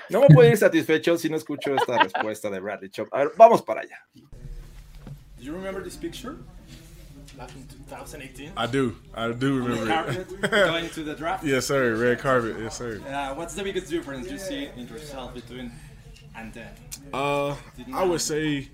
no 0.09 0.20
me 0.20 0.29
puedo 0.29 0.48
ir 0.48 0.57
satisfecho 0.57 1.18
si 1.18 1.29
no 1.29 1.37
escucho 1.37 1.74
esta 1.74 2.03
respuesta 2.03 2.48
de 2.48 2.59
Bradley 2.61 2.90
Chop. 2.90 3.09
A 3.12 3.18
ver, 3.18 3.33
vamos 3.37 3.61
para 3.61 3.83
allá. 3.83 3.98
Do 4.14 5.44
you 5.44 5.53
remember 5.53 5.83
this 5.83 5.96
picture? 5.96 6.37
Back 7.37 7.50
in 7.55 7.66
2018? 7.88 8.53
I 8.57 8.66
do. 8.66 8.96
I 9.14 9.33
do 9.33 9.59
remember 9.62 10.11
it. 10.11 10.40
going 10.50 10.88
to 10.90 11.03
the 11.03 11.14
draft? 11.14 11.44
Yes, 11.44 11.66
sir. 11.66 11.96
Red 11.96 12.18
carpet. 12.18 12.57
Yes, 12.61 12.76
sir. 12.76 13.00
Uh, 13.09 13.35
what's 13.35 13.55
the 13.55 13.62
biggest 13.62 13.90
difference 13.90 14.31
you 14.31 14.38
see 14.38 14.68
in 14.76 14.87
yourself 14.87 15.35
between 15.35 15.72
then? 16.53 16.70
Uh, 17.12 17.57
I 17.92 18.05
would 18.05 18.20
say 18.20 18.68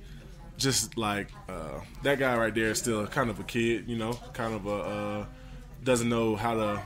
just 0.58 0.96
like 0.96 1.28
uh, 1.48 1.80
that 2.02 2.18
guy 2.18 2.36
right 2.36 2.54
there 2.54 2.70
is 2.70 2.78
still 2.78 3.06
kind 3.06 3.30
of 3.30 3.40
a 3.40 3.44
kid, 3.44 3.88
you 3.88 3.96
know, 3.96 4.12
kind 4.32 4.54
of 4.54 4.66
a 4.66 4.74
uh, 4.74 5.26
doesn't 5.84 6.08
know 6.08 6.36
how 6.36 6.54
to. 6.54 6.82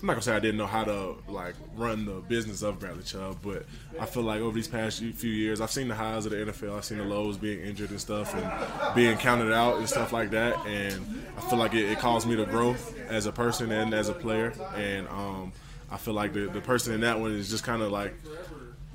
I'm 0.00 0.06
not 0.08 0.14
gonna 0.14 0.22
say 0.22 0.34
I 0.34 0.40
didn't 0.40 0.56
know 0.56 0.66
how 0.66 0.82
to 0.82 1.14
like 1.28 1.54
run 1.76 2.06
the 2.06 2.14
business 2.14 2.62
of 2.62 2.80
Bradley 2.80 3.04
Chubb, 3.04 3.38
but 3.40 3.66
I 4.00 4.06
feel 4.06 4.24
like 4.24 4.40
over 4.40 4.52
these 4.52 4.66
past 4.66 4.98
few 4.98 5.30
years, 5.30 5.60
I've 5.60 5.70
seen 5.70 5.86
the 5.86 5.94
highs 5.94 6.26
of 6.26 6.32
the 6.32 6.38
NFL, 6.38 6.76
I've 6.76 6.84
seen 6.84 6.98
the 6.98 7.04
lows, 7.04 7.36
being 7.36 7.60
injured 7.60 7.90
and 7.90 8.00
stuff, 8.00 8.34
and 8.34 8.94
being 8.96 9.16
counted 9.18 9.52
out 9.52 9.76
and 9.76 9.88
stuff 9.88 10.12
like 10.12 10.30
that, 10.30 10.56
and 10.66 11.22
I 11.36 11.40
feel 11.42 11.58
like 11.58 11.74
it, 11.74 11.88
it 11.88 11.98
caused 12.00 12.26
me 12.26 12.34
to 12.34 12.44
grow 12.46 12.74
as 13.08 13.26
a 13.26 13.32
person 13.32 13.70
and 13.70 13.94
as 13.94 14.08
a 14.08 14.14
player, 14.14 14.52
and 14.74 15.06
um, 15.06 15.52
I 15.88 15.98
feel 15.98 16.14
like 16.14 16.32
the 16.32 16.46
the 16.46 16.60
person 16.60 16.94
in 16.94 17.02
that 17.02 17.20
one 17.20 17.32
is 17.36 17.50
just 17.50 17.62
kind 17.62 17.82
of 17.82 17.92
like 17.92 18.14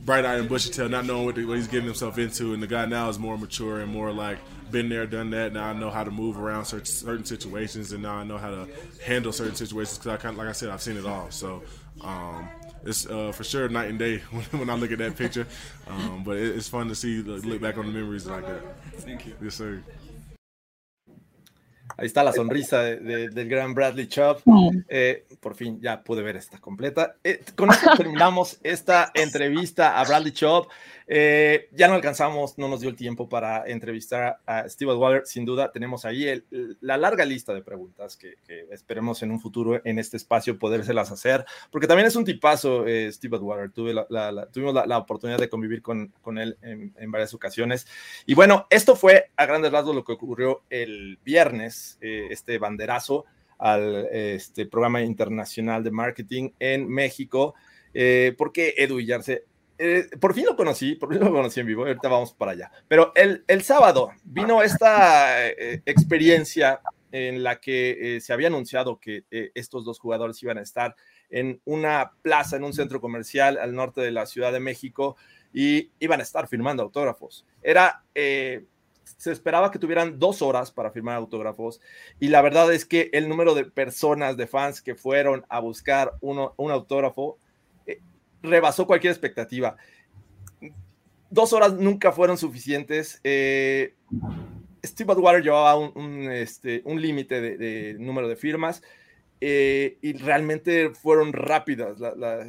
bright 0.07 0.25
eyed 0.25 0.39
and 0.39 0.47
bushy 0.47 0.71
tail, 0.71 0.87
not 0.87 1.05
knowing 1.05 1.25
what, 1.25 1.35
the, 1.35 1.43
what, 1.45 1.57
he's 1.57 1.67
getting 1.67 1.85
himself 1.85 2.17
into. 2.17 2.53
And 2.53 2.63
the 2.63 2.67
guy 2.67 2.85
now 2.85 3.09
is 3.09 3.19
more 3.19 3.37
mature 3.37 3.81
and 3.81 3.91
more 3.91 4.11
like 4.11 4.39
been 4.71 4.87
there, 4.87 5.05
done 5.05 5.29
that. 5.31 5.51
Now 5.53 5.65
I 5.65 5.73
know 5.73 5.89
how 5.89 6.05
to 6.05 6.09
move 6.09 6.39
around 6.39 6.65
certain, 6.65 6.85
certain 6.85 7.25
situations, 7.25 7.91
and 7.91 8.01
now 8.01 8.15
I 8.15 8.23
know 8.23 8.37
how 8.37 8.49
to 8.49 8.67
handle 9.05 9.33
certain 9.33 9.55
situations 9.55 9.97
because 9.97 10.13
I 10.13 10.17
kind 10.17 10.33
of, 10.33 10.39
like 10.39 10.47
I 10.47 10.53
said, 10.53 10.69
I've 10.69 10.81
seen 10.81 10.97
it 10.97 11.05
all. 11.05 11.29
So. 11.29 11.61
Um, 12.01 12.47
it's 12.85 13.07
uh, 13.07 13.31
for 13.33 13.43
sure 13.43 13.67
night 13.67 13.89
and 13.89 13.97
day 13.99 14.19
when, 14.31 14.43
when 14.59 14.69
I 14.69 14.75
look 14.75 14.91
at 14.91 14.99
that 14.99 15.17
picture, 15.17 15.47
um, 15.87 16.23
but 16.23 16.37
it, 16.37 16.55
it's 16.55 16.69
fun 16.69 16.87
to 16.87 16.95
see 16.95 17.21
look 17.23 17.59
back 17.59 17.77
on 17.77 17.87
the 17.87 17.91
memories 17.91 18.27
like 18.27 18.45
that. 18.45 18.61
Thank 18.99 19.25
you. 19.25 19.33
Yes, 19.41 19.55
sir. 19.55 19.83
Ahí 21.97 22.05
está 22.05 22.23
la 22.23 22.31
sonrisa 22.31 22.81
de, 22.83 22.97
de, 22.97 23.29
del 23.29 23.49
gran 23.49 23.73
Bradley 23.73 24.07
Chubb. 24.07 24.37
Eh, 24.87 25.25
por 25.39 25.55
fin 25.55 25.81
ya 25.81 26.03
pude 26.03 26.21
ver 26.21 26.35
esta 26.35 26.59
completa. 26.59 27.15
Eh, 27.23 27.43
con 27.55 27.71
esto 27.71 27.89
terminamos 27.97 28.59
esta 28.61 29.11
entrevista 29.15 29.99
a 29.99 30.03
Bradley 30.05 30.31
Chubb. 30.31 30.67
Eh, 31.09 31.69
ya 31.71 31.87
no 31.87 31.93
alcanzamos, 31.93 32.57
no 32.57 32.67
nos 32.67 32.81
dio 32.81 32.89
el 32.89 32.97
tiempo 32.97 33.29
para 33.29 33.65
entrevistar 33.65 34.39
a 34.45 34.67
Steve 34.67 34.93
Waller. 34.93 35.25
Sin 35.25 35.45
duda, 35.45 35.71
tenemos 35.71 36.03
ahí 36.03 36.27
el, 36.27 36.77
la 36.81 36.97
larga 36.97 37.23
lista 37.23 37.53
de 37.53 37.61
preguntas 37.61 38.17
que, 38.17 38.35
que, 38.45 38.65
esperemos 38.71 39.23
en 39.23 39.31
un 39.31 39.39
futuro 39.39 39.79
en 39.85 39.99
este 39.99 40.17
espacio 40.17 40.59
podérselas 40.59 41.11
hacer, 41.11 41.45
porque 41.71 41.87
también 41.87 42.07
es 42.07 42.15
un 42.17 42.25
tipazo, 42.25 42.85
eh, 42.85 43.09
Steve 43.11 43.37
Waller. 43.37 43.71
Tuve 43.71 43.93
la, 43.93 44.05
la, 44.09 44.31
la, 44.31 44.45
tuvimos 44.47 44.73
la, 44.73 44.97
oportunidad 44.97 45.39
de 45.39 45.49
convivir 45.49 45.81
con, 45.81 46.13
con 46.21 46.37
él 46.37 46.57
en, 46.61 46.93
en, 46.97 47.11
varias 47.11 47.33
ocasiones. 47.33 47.87
Y 48.25 48.33
bueno, 48.33 48.67
esto 48.69 48.95
fue 48.95 49.31
a 49.37 49.45
grandes 49.45 49.71
rasgos 49.71 49.95
lo 49.95 50.03
que 50.03 50.11
ocurrió 50.11 50.63
el 50.69 51.19
viernes, 51.23 51.97
eh, 52.01 52.27
este 52.31 52.57
banderazo 52.57 53.25
al 53.59 54.07
este 54.11 54.65
programa 54.67 55.01
internacional 55.01 55.83
de 55.83 55.91
marketing 55.91 56.51
en 56.59 56.87
México, 56.87 57.55
eh, 57.93 58.35
porque 58.37 58.75
Edu 58.77 58.97
Villarse 58.97 59.45
eh, 59.77 60.09
por 60.19 60.33
fin 60.33 60.45
lo 60.45 60.55
conocí, 60.55 60.95
por 60.95 61.09
fin 61.09 61.19
lo 61.19 61.31
conocí 61.31 61.59
en 61.59 61.67
vivo, 61.67 61.85
ahorita 61.85 62.07
vamos 62.07 62.33
para 62.33 62.51
allá. 62.51 62.71
Pero 62.87 63.11
el, 63.15 63.43
el 63.47 63.63
sábado 63.63 64.11
vino 64.23 64.61
esta 64.61 65.47
eh, 65.47 65.81
experiencia 65.85 66.81
en 67.11 67.43
la 67.43 67.59
que 67.59 68.17
eh, 68.17 68.21
se 68.21 68.33
había 68.33 68.47
anunciado 68.47 68.99
que 68.99 69.23
eh, 69.31 69.51
estos 69.55 69.85
dos 69.85 69.99
jugadores 69.99 70.41
iban 70.43 70.57
a 70.57 70.61
estar 70.61 70.95
en 71.29 71.61
una 71.65 72.11
plaza, 72.21 72.57
en 72.57 72.63
un 72.63 72.73
centro 72.73 73.01
comercial 73.01 73.57
al 73.57 73.75
norte 73.75 74.01
de 74.01 74.11
la 74.11 74.25
Ciudad 74.25 74.51
de 74.51 74.59
México 74.59 75.15
y 75.53 75.91
iban 75.99 76.19
a 76.19 76.23
estar 76.23 76.47
firmando 76.47 76.83
autógrafos. 76.83 77.45
Era, 77.61 78.03
eh, 78.13 78.65
se 79.03 79.31
esperaba 79.31 79.71
que 79.71 79.79
tuvieran 79.79 80.19
dos 80.19 80.41
horas 80.41 80.71
para 80.71 80.91
firmar 80.91 81.15
autógrafos 81.15 81.79
y 82.19 82.27
la 82.27 82.41
verdad 82.41 82.71
es 82.73 82.85
que 82.85 83.09
el 83.13 83.29
número 83.29 83.55
de 83.55 83.65
personas, 83.65 84.35
de 84.37 84.47
fans 84.47 84.81
que 84.81 84.95
fueron 84.95 85.45
a 85.49 85.59
buscar 85.59 86.13
uno, 86.21 86.53
un 86.57 86.71
autógrafo 86.71 87.39
rebasó 88.41 88.85
cualquier 88.85 89.11
expectativa. 89.11 89.77
Dos 91.29 91.53
horas 91.53 91.73
nunca 91.73 92.11
fueron 92.11 92.37
suficientes. 92.37 93.19
Eh, 93.23 93.95
Steve 94.85 95.11
Atwater 95.11 95.43
llevaba 95.43 95.75
un, 95.77 96.31
este, 96.31 96.81
un 96.85 97.01
límite 97.01 97.41
de, 97.41 97.95
número 97.99 98.27
de 98.29 98.35
firmas 98.35 98.81
eh, 99.41 99.97
y 100.01 100.13
realmente 100.13 100.91
fueron 100.91 101.33
rápidas. 101.33 101.97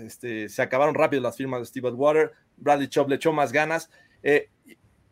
Este, 0.05 0.49
se 0.49 0.63
acabaron 0.63 0.95
rápido 0.95 1.23
las 1.23 1.37
firmas 1.37 1.61
de 1.61 1.67
Steve 1.67 1.89
Atwater. 1.89 2.33
Bradley 2.57 2.89
Chubb 2.89 3.09
le 3.09 3.17
echó 3.17 3.33
más 3.33 3.53
ganas. 3.53 3.91
Eh, 4.23 4.49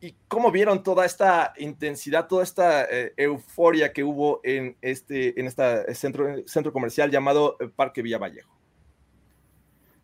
y, 0.00 0.14
cómo 0.28 0.52
vieron 0.52 0.82
toda 0.84 1.04
esta 1.04 1.52
intensidad, 1.56 2.28
toda 2.28 2.44
esta 2.44 2.86
euforia 3.16 3.92
que 3.92 4.04
hubo 4.04 4.40
en 4.44 4.76
este 4.80 5.40
en 5.40 5.50
centro, 5.96 6.46
centro 6.46 6.72
comercial 6.72 7.10
llamado 7.10 7.56
Parque 7.74 8.02
Villa 8.02 8.18
Vallejo. 8.18 8.55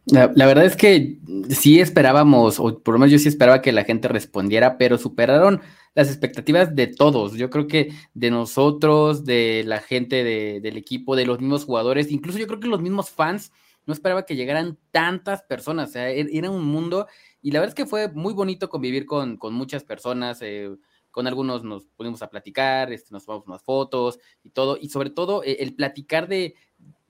La, 0.07 0.27
verdad 0.27 0.65
es 0.65 0.77
que 0.77 1.19
sí 1.51 1.81
esperábamos, 1.81 2.59
o 2.59 2.81
por 2.81 2.95
lo 2.95 2.99
menos 2.99 3.13
yo 3.13 3.19
sí 3.19 3.29
esperaba 3.29 3.63
que 3.63 3.73
la 3.73 3.85
gente 3.85 4.09
respondiera, 4.09 4.77
pero 4.77 4.99
superaron 4.99 5.61
las 5.95 6.09
expectativas 6.09 6.75
de 6.75 6.89
todos. 6.89 7.35
Yo 7.35 7.51
creo 7.51 7.69
que 7.69 7.93
de 8.15 8.31
nosotros, 8.31 9.25
de 9.25 9.63
la 9.65 9.79
gente 9.79 10.25
de, 10.25 10.61
del 10.61 10.77
equipo, 10.77 11.15
de 11.15 11.27
los 11.27 11.39
mismos 11.39 11.65
jugadores, 11.65 12.11
incluso 12.11 12.39
yo 12.39 12.47
creo 12.47 12.61
que 12.61 12.69
los 12.69 12.81
mismos 12.81 13.11
fans, 13.11 13.53
no 13.85 13.93
esperaba 13.93 14.25
que 14.25 14.37
llegaran 14.37 14.79
tantas 14.91 15.43
personas. 15.43 15.91
O 15.91 15.93
sea, 15.93 16.09
era 16.11 16.51
un 16.51 16.65
mundo 16.65 17.09
y 17.41 17.51
la 17.51 17.61
verdad 17.61 17.77
es 17.77 17.83
que 17.83 17.89
fue 17.89 18.09
muy 18.13 18.33
bonito 18.33 18.69
convivir 18.69 19.07
con, 19.07 19.37
con 19.37 19.55
muchas 19.55 19.83
personas. 19.85 20.39
Eh, 20.41 20.71
con 21.13 21.27
algunos 21.27 21.63
nos 21.63 21.85
pudimos 21.89 22.23
a 22.23 22.31
platicar, 22.31 22.91
este, 22.93 23.13
nos 23.13 23.27
tomamos 23.27 23.47
unas 23.47 23.63
fotos 23.63 24.19
y 24.43 24.51
todo, 24.51 24.79
y 24.81 24.89
sobre 24.89 25.11
todo 25.11 25.45
eh, 25.45 25.59
el 25.61 25.75
platicar 25.75 26.27
de, 26.27 26.55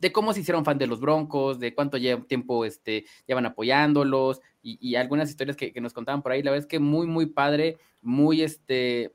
de 0.03 0.11
cómo 0.11 0.33
se 0.33 0.41
hicieron 0.41 0.65
fan 0.65 0.79
de 0.79 0.88
los 0.88 1.01
Broncos, 1.01 1.61
de 1.61 1.77
cuánto 1.77 1.97
tiempo 2.27 2.65
este, 2.65 3.07
llevan 3.25 3.47
apoyándolos 3.47 4.41
y, 4.61 4.77
y 4.81 4.97
algunas 4.97 5.31
historias 5.31 5.57
que, 5.57 5.73
que, 5.73 5.81
nos 5.81 5.93
contaban 5.93 6.23
por 6.23 6.33
ahí. 6.33 6.42
La 6.42 6.50
verdad 6.50 6.65
es 6.65 6.69
que 6.69 6.81
muy, 6.81 7.07
muy 7.07 7.27
padre, 7.27 7.79
muy, 8.00 8.42
este, 8.42 9.13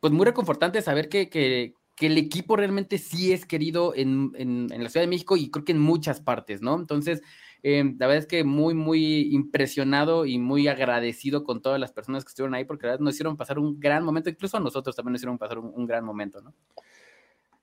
pues 0.00 0.12
muy 0.12 0.26
reconfortante 0.26 0.82
saber 0.82 1.08
que, 1.08 1.30
que, 1.30 1.74
que 1.94 2.06
el 2.06 2.18
equipo 2.18 2.56
realmente 2.56 2.98
sí 2.98 3.32
es 3.32 3.46
querido 3.46 3.94
en, 3.94 4.32
en, 4.34 4.66
la 4.82 4.90
Ciudad 4.90 5.04
de 5.04 5.10
México 5.10 5.36
y 5.36 5.48
creo 5.48 5.64
que 5.64 5.70
en 5.70 5.78
muchas 5.78 6.20
partes, 6.20 6.60
¿no? 6.60 6.74
Entonces, 6.74 7.22
eh, 7.62 7.84
la 7.84 8.08
verdad 8.08 8.16
es 8.16 8.26
que 8.26 8.42
muy, 8.42 8.74
muy 8.74 9.32
impresionado 9.32 10.26
y 10.26 10.38
muy 10.38 10.66
agradecido 10.66 11.44
con 11.44 11.62
todas 11.62 11.78
las 11.78 11.92
personas 11.92 12.24
que 12.24 12.30
estuvieron 12.30 12.54
ahí 12.56 12.64
porque 12.64 12.86
la 12.86 12.94
verdad 12.94 13.04
nos 13.04 13.14
hicieron 13.14 13.36
pasar 13.36 13.60
un 13.60 13.78
gran 13.78 14.04
momento, 14.04 14.28
incluso 14.28 14.56
a 14.56 14.60
nosotros 14.60 14.96
también 14.96 15.12
nos 15.12 15.20
hicieron 15.20 15.38
pasar 15.38 15.60
un 15.60 15.86
gran 15.86 16.04
momento, 16.04 16.40
¿no? 16.40 16.52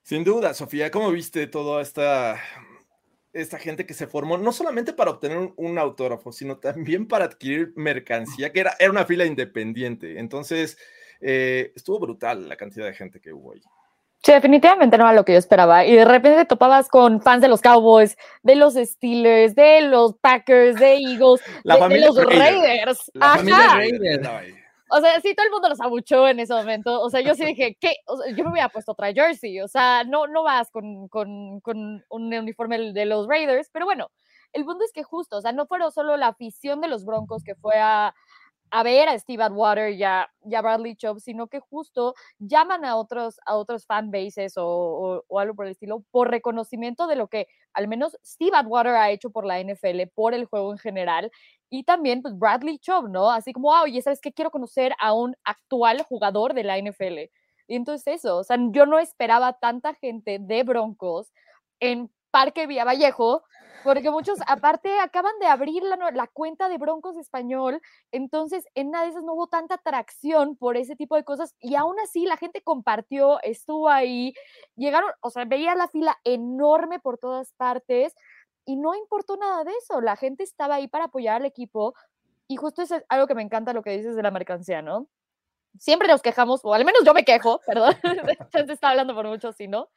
Sin 0.04 0.22
duda, 0.22 0.52
Sofía, 0.52 0.90
¿cómo 0.90 1.10
viste 1.10 1.46
toda 1.46 1.80
esta 1.80 2.38
esta 3.32 3.58
gente 3.58 3.84
que 3.84 3.94
se 3.94 4.06
formó 4.06 4.38
no 4.38 4.52
solamente 4.52 4.92
para 4.92 5.10
obtener 5.10 5.52
un, 5.56 5.78
autógrafo, 5.78 6.30
sino 6.30 6.58
también 6.58 7.08
para 7.08 7.24
adquirir 7.24 7.72
mercancía, 7.74 8.52
que 8.52 8.60
era, 8.60 8.76
era 8.78 8.92
una 8.92 9.04
fila 9.04 9.24
independiente. 9.24 10.20
Entonces, 10.20 10.78
eh, 11.20 11.72
estuvo 11.74 11.98
brutal 11.98 12.48
la 12.48 12.56
cantidad 12.56 12.86
de 12.86 12.94
gente 12.94 13.20
que 13.20 13.32
hubo 13.32 13.52
ahí. 13.52 13.60
Sí, 14.22 14.32
definitivamente 14.32 14.96
no 14.96 15.04
era 15.04 15.14
lo 15.14 15.24
que 15.24 15.32
yo 15.32 15.38
esperaba. 15.38 15.84
Y 15.84 15.96
de 15.96 16.04
repente 16.04 16.44
topabas 16.44 16.88
con 16.88 17.20
fans 17.20 17.42
de 17.42 17.48
los 17.48 17.60
Cowboys, 17.60 18.16
de 18.42 18.54
los 18.54 18.74
Steelers, 18.74 19.54
de 19.54 19.80
los 19.82 20.14
Packers, 20.14 20.78
de 20.78 20.94
Eagles, 20.94 21.42
de, 21.64 22.00
los 22.00 22.24
Raiders. 22.24 23.10
Ajá. 23.20 23.80
O 24.90 25.00
sea, 25.00 25.20
sí, 25.20 25.34
todo 25.34 25.46
el 25.46 25.52
mundo 25.52 25.68
los 25.68 25.80
abuchó 25.80 26.28
en 26.28 26.40
ese 26.40 26.54
momento. 26.54 27.00
O 27.00 27.10
sea, 27.10 27.20
yo 27.20 27.34
sí 27.34 27.44
dije, 27.44 27.76
¿qué? 27.80 27.94
yo 28.36 28.44
me 28.44 28.52
hubiera 28.52 28.68
puesto 28.68 28.92
otra 28.92 29.12
jersey. 29.12 29.60
O 29.60 29.68
sea, 29.68 30.04
no, 30.04 30.26
no 30.26 30.42
vas 30.42 30.70
con, 30.70 31.08
con, 31.08 31.60
con 31.60 32.04
un 32.08 32.34
uniforme 32.34 32.92
de 32.92 33.06
los 33.06 33.26
Raiders. 33.26 33.70
Pero 33.72 33.86
bueno, 33.86 34.10
el 34.54 34.64
punto 34.64 34.84
es 34.84 34.92
que 34.92 35.02
justo, 35.02 35.38
o 35.38 35.40
sea, 35.40 35.52
no 35.52 35.66
fueron 35.66 35.90
solo 35.90 36.16
la 36.16 36.28
afición 36.28 36.80
de 36.80 36.88
los 36.88 37.04
Broncos 37.04 37.42
que 37.42 37.56
fue 37.56 37.74
a, 37.78 38.14
a 38.74 38.82
ver 38.82 39.08
a 39.08 39.16
Steve 39.16 39.44
Atwater 39.44 39.92
y 39.92 40.02
a, 40.02 40.28
Bradley 40.42 40.96
Chubb, 40.96 41.20
sino 41.20 41.46
que 41.46 41.60
justo 41.60 42.14
llaman 42.40 42.84
a 42.84 42.96
otros, 42.96 43.38
a 43.46 43.54
otros 43.54 43.86
fan 43.86 44.10
bases 44.10 44.54
o, 44.56 45.22
algo 45.38 45.54
por 45.54 45.66
el 45.66 45.72
estilo 45.72 46.02
por 46.10 46.28
reconocimiento 46.28 47.06
de 47.06 47.14
lo 47.14 47.28
que 47.28 47.46
al 47.72 47.86
menos 47.86 48.18
Steve 48.24 48.56
Atwater 48.56 48.96
ha 48.96 49.10
hecho 49.10 49.30
por 49.30 49.46
la 49.46 49.62
NFL, 49.62 50.08
por 50.12 50.34
el 50.34 50.46
juego 50.46 50.72
en 50.72 50.78
general, 50.78 51.30
y 51.70 51.84
también 51.84 52.20
pues 52.20 52.36
Bradley 52.36 52.80
Chubb, 52.80 53.08
¿no? 53.08 53.30
Así 53.30 53.52
como, 53.52 53.68
wow, 53.68 53.84
oye, 53.84 54.02
¿sabes 54.02 54.20
qué? 54.20 54.32
Quiero 54.32 54.50
conocer 54.50 54.92
a 54.98 55.12
un 55.12 55.36
actual 55.44 56.02
jugador 56.02 56.52
de 56.52 56.64
la 56.64 56.76
NFL. 56.76 57.30
Y 57.68 57.76
entonces 57.76 58.16
eso, 58.16 58.38
o 58.38 58.44
sea, 58.44 58.56
yo 58.72 58.86
no 58.86 58.98
esperaba 58.98 59.52
tanta 59.52 59.94
gente 59.94 60.38
de 60.40 60.64
Broncos 60.64 61.32
en 61.78 62.10
Parque 62.32 62.66
Vía 62.66 62.84
Vallejo 62.84 63.44
porque 63.82 64.10
muchos, 64.10 64.38
aparte, 64.46 64.98
acaban 65.00 65.38
de 65.40 65.46
abrir 65.46 65.82
la, 65.82 66.26
cuenta 66.28 66.68
de 66.68 66.78
Broncos 66.78 67.16
Español, 67.16 67.80
entonces 68.12 68.66
en 68.74 68.90
nada 68.90 69.04
de 69.04 69.10
esas 69.10 69.24
no 69.24 69.34
hubo 69.34 69.46
tanta 69.46 69.74
atracción 69.74 70.56
por 70.56 70.76
ese 70.76 70.96
tipo 70.96 71.16
de 71.16 71.24
cosas 71.24 71.54
y 71.60 71.74
aún 71.74 71.98
así 72.00 72.24
la 72.24 72.36
gente 72.36 72.62
compartió, 72.62 73.42
estuvo 73.42 73.88
ahí, 73.88 74.34
llegaron, 74.76 75.10
o 75.20 75.30
sea, 75.30 75.44
veía 75.44 75.74
la 75.74 75.88
fila 75.88 76.18
enorme 76.24 77.00
por 77.00 77.18
todas 77.18 77.52
partes 77.54 78.14
y 78.64 78.76
no 78.76 78.94
importó 78.94 79.36
nada 79.36 79.64
de 79.64 79.72
eso, 79.72 80.00
la 80.00 80.16
gente 80.16 80.42
estaba 80.42 80.76
ahí 80.76 80.88
para 80.88 81.06
apoyar 81.06 81.36
al 81.36 81.46
equipo 81.46 81.94
y 82.46 82.56
justo 82.56 82.82
es 82.82 82.94
algo 83.08 83.26
que 83.26 83.34
me 83.34 83.42
encanta 83.42 83.72
lo 83.72 83.82
que 83.82 83.96
dices 83.96 84.16
de 84.16 84.22
la 84.22 84.30
mercancía, 84.30 84.82
¿no? 84.82 85.08
Siempre 85.78 86.06
nos 86.06 86.22
quejamos, 86.22 86.60
o 86.62 86.72
al 86.72 86.84
menos 86.84 87.02
yo 87.04 87.14
me 87.14 87.24
quejo, 87.24 87.60
perdón, 87.66 87.94
se 88.52 88.72
está 88.72 88.90
hablando 88.90 89.14
por 89.14 89.26
mucho, 89.26 89.52
si 89.52 89.66
no, 89.66 89.88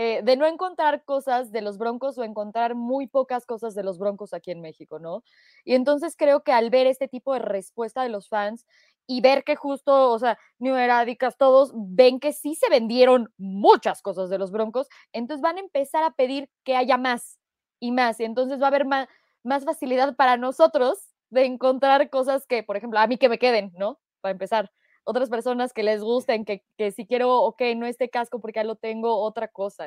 eh, 0.00 0.22
de 0.22 0.36
no 0.36 0.46
encontrar 0.46 1.04
cosas 1.04 1.50
de 1.50 1.60
los 1.60 1.76
Broncos 1.76 2.16
o 2.18 2.22
encontrar 2.22 2.76
muy 2.76 3.08
pocas 3.08 3.44
cosas 3.46 3.74
de 3.74 3.82
los 3.82 3.98
Broncos 3.98 4.32
aquí 4.32 4.52
en 4.52 4.60
México, 4.60 5.00
¿no? 5.00 5.24
Y 5.64 5.74
entonces 5.74 6.14
creo 6.16 6.44
que 6.44 6.52
al 6.52 6.70
ver 6.70 6.86
este 6.86 7.08
tipo 7.08 7.32
de 7.32 7.40
respuesta 7.40 8.04
de 8.04 8.08
los 8.08 8.28
fans 8.28 8.64
y 9.08 9.22
ver 9.22 9.42
que 9.42 9.56
justo, 9.56 10.12
o 10.12 10.18
sea, 10.20 10.38
New 10.60 10.76
Eradicas, 10.76 11.36
todos 11.36 11.72
ven 11.74 12.20
que 12.20 12.32
sí 12.32 12.54
se 12.54 12.70
vendieron 12.70 13.32
muchas 13.38 14.00
cosas 14.00 14.30
de 14.30 14.38
los 14.38 14.52
Broncos, 14.52 14.86
entonces 15.12 15.42
van 15.42 15.56
a 15.56 15.60
empezar 15.60 16.04
a 16.04 16.12
pedir 16.12 16.48
que 16.62 16.76
haya 16.76 16.96
más 16.96 17.40
y 17.80 17.90
más, 17.90 18.20
y 18.20 18.24
entonces 18.24 18.60
va 18.60 18.66
a 18.66 18.68
haber 18.68 18.84
más, 18.86 19.08
más 19.42 19.64
facilidad 19.64 20.14
para 20.14 20.36
nosotros 20.36 21.08
de 21.30 21.44
encontrar 21.44 22.08
cosas 22.08 22.46
que, 22.46 22.62
por 22.62 22.76
ejemplo, 22.76 23.00
a 23.00 23.08
mí 23.08 23.18
que 23.18 23.28
me 23.28 23.40
queden, 23.40 23.72
¿no? 23.76 23.98
Para 24.20 24.30
empezar 24.30 24.70
otras 25.08 25.30
personas 25.30 25.72
que 25.72 25.82
les 25.82 26.02
gusten, 26.02 26.44
que, 26.44 26.62
que 26.76 26.92
si 26.92 27.06
quiero, 27.06 27.34
ok, 27.42 27.62
no 27.76 27.86
este 27.86 28.10
casco 28.10 28.40
porque 28.40 28.58
ya 28.58 28.64
lo 28.64 28.76
tengo, 28.76 29.16
otra 29.16 29.48
cosa. 29.48 29.86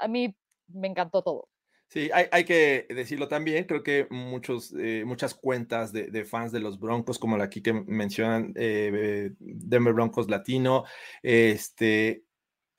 a 0.00 0.08
mí 0.08 0.34
me 0.66 0.88
encantó 0.88 1.22
todo. 1.22 1.48
Sí, 1.86 2.10
hay, 2.12 2.26
hay, 2.32 2.44
que 2.44 2.86
decirlo 2.90 3.28
también. 3.28 3.64
Creo 3.64 3.82
que 3.82 4.08
muchos, 4.10 4.74
eh, 4.76 5.04
muchas 5.06 5.34
cuentas 5.34 5.92
de, 5.92 6.08
de, 6.08 6.24
fans 6.24 6.52
de 6.52 6.60
los 6.60 6.78
Broncos, 6.78 7.18
como 7.18 7.38
la 7.38 7.44
aquí 7.44 7.62
que 7.62 7.72
mencionan 7.72 8.52
eh, 8.56 9.30
Denver 9.38 9.94
Broncos 9.94 10.28
Latino, 10.28 10.84
este, 11.22 12.24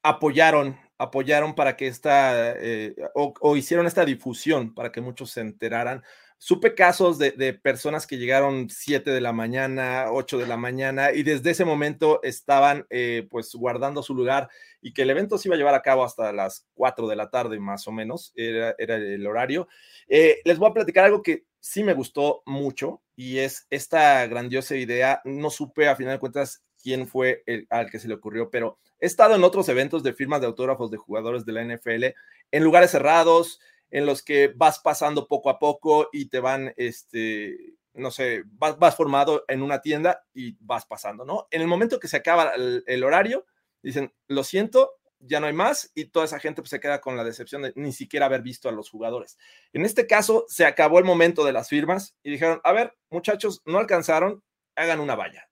apoyaron, 0.04 0.78
apoyaron 0.98 1.56
para 1.56 1.78
que 1.78 1.88
esta, 1.88 2.54
eh, 2.58 2.94
o, 3.16 3.34
o, 3.40 3.56
hicieron 3.56 3.88
esta 3.88 4.06
difusión 4.06 4.76
para 4.76 4.92
que 4.92 5.02
muchos 5.02 5.32
se 5.32 5.42
enteraran 5.42 6.04
Supe 6.42 6.74
casos 6.74 7.18
de, 7.20 7.54
personas 7.54 8.08
que 8.08 8.18
llegaron 8.18 8.70
7 8.70 9.12
de 9.12 9.20
la 9.20 9.34
mañana, 9.34 10.06
8 10.10 10.38
de 10.38 10.48
la 10.48 10.56
mañana, 10.56 11.12
y 11.12 11.24
desde 11.24 11.52
ese 11.52 11.66
momento 11.66 12.22
estaban 12.24 12.88
eh, 12.90 13.28
pues 13.30 13.54
guardando 13.54 14.02
su 14.02 14.16
lugar 14.16 14.48
y 14.82 14.94
que 14.94 15.02
el 15.02 15.10
evento 15.10 15.38
se 15.38 15.50
iba 15.50 15.56
a 15.56 15.58
llevar 15.58 15.76
a 15.76 15.82
cabo 15.82 16.06
hasta 16.06 16.32
las 16.32 16.66
4 16.76 17.10
de 17.10 17.18
la 17.18 17.30
tarde 17.30 17.60
más 17.60 17.90
o 17.90 17.92
menos, 17.92 18.32
era, 18.36 18.74
era 18.78 18.96
el 18.96 19.28
horario. 19.28 19.68
Eh, 20.08 20.38
les 20.46 20.58
voy 20.58 20.70
a 20.70 20.74
platicar 20.74 21.04
algo 21.04 21.22
que 21.22 21.44
sí 21.60 21.84
me 21.84 21.94
gustó 21.94 22.42
mucho 22.46 23.02
y 23.18 23.40
es 23.40 23.68
esta 23.70 24.26
grandiosa 24.28 24.78
idea. 24.78 25.22
No 25.26 25.50
supe 25.50 25.90
a 25.90 25.98
final 25.98 26.14
de 26.14 26.20
cuentas 26.20 26.64
quién 26.82 27.06
fue 27.06 27.44
el, 27.48 27.68
al 27.70 27.92
que 27.92 28.00
se 28.00 28.08
le 28.08 28.14
ocurrió, 28.14 28.50
pero 28.50 28.80
he 29.02 29.08
estado 29.08 29.36
en 29.36 29.44
otros 29.44 29.68
eventos 29.68 30.04
de 30.04 30.14
firmas 30.14 30.40
de 30.40 30.48
autógrafos 30.48 30.90
de 30.90 30.98
jugadores 30.98 31.46
de 31.46 31.52
la 31.52 31.66
NFL 31.66 32.06
en 32.52 32.64
lugares 32.64 32.92
cerrados, 32.92 33.60
en 33.92 34.06
los 34.06 34.24
que 34.24 34.52
vas 34.56 34.80
pasando 34.80 35.28
poco 35.28 35.50
a 35.50 35.60
poco 35.60 36.10
y 36.12 36.30
te 36.30 36.40
van, 36.40 36.74
este, 36.78 37.76
no 37.94 38.12
sé, 38.12 38.44
vas, 38.46 38.96
formado 38.96 39.46
en 39.48 39.62
una 39.62 39.82
tienda 39.82 40.24
y 40.34 40.58
vas 40.60 40.86
pasando, 40.86 41.26
¿no? 41.26 41.48
En 41.52 41.62
el 41.62 41.68
momento 41.68 42.00
que 42.00 42.08
se 42.08 42.18
acaba 42.18 42.52
el, 42.56 43.04
horario, 43.04 43.46
dicen, 43.82 44.14
lo 44.28 44.44
siento, 44.44 44.96
ya 45.20 45.40
no 45.40 45.48
hay 45.48 45.54
más 45.54 45.92
y 45.96 46.06
toda 46.06 46.26
esa 46.26 46.40
gente 46.40 46.62
pues, 46.62 46.70
se 46.70 46.80
queda 46.80 47.02
con 47.02 47.18
la 47.18 47.24
decepción 47.24 47.62
de 47.62 47.74
ni 47.76 47.92
siquiera 47.92 48.28
haber 48.28 48.42
visto 48.42 48.70
a 48.70 48.72
los 48.72 48.90
jugadores. 48.90 49.38
En 49.74 49.86
este 49.86 50.08
caso, 50.08 50.46
se 50.48 50.66
acabó 50.66 51.00
el 51.00 51.06
momento 51.06 51.44
de 51.44 51.54
las 51.54 51.70
firmas 51.70 52.16
y 52.24 52.32
dijeron, 52.32 52.62
a 52.64 52.72
ver, 52.72 52.96
muchachos, 53.10 53.62
no 53.66 53.80
alcanzaron, 53.80 54.44
hagan 54.76 55.00
una 55.00 55.16
valla. 55.16 55.50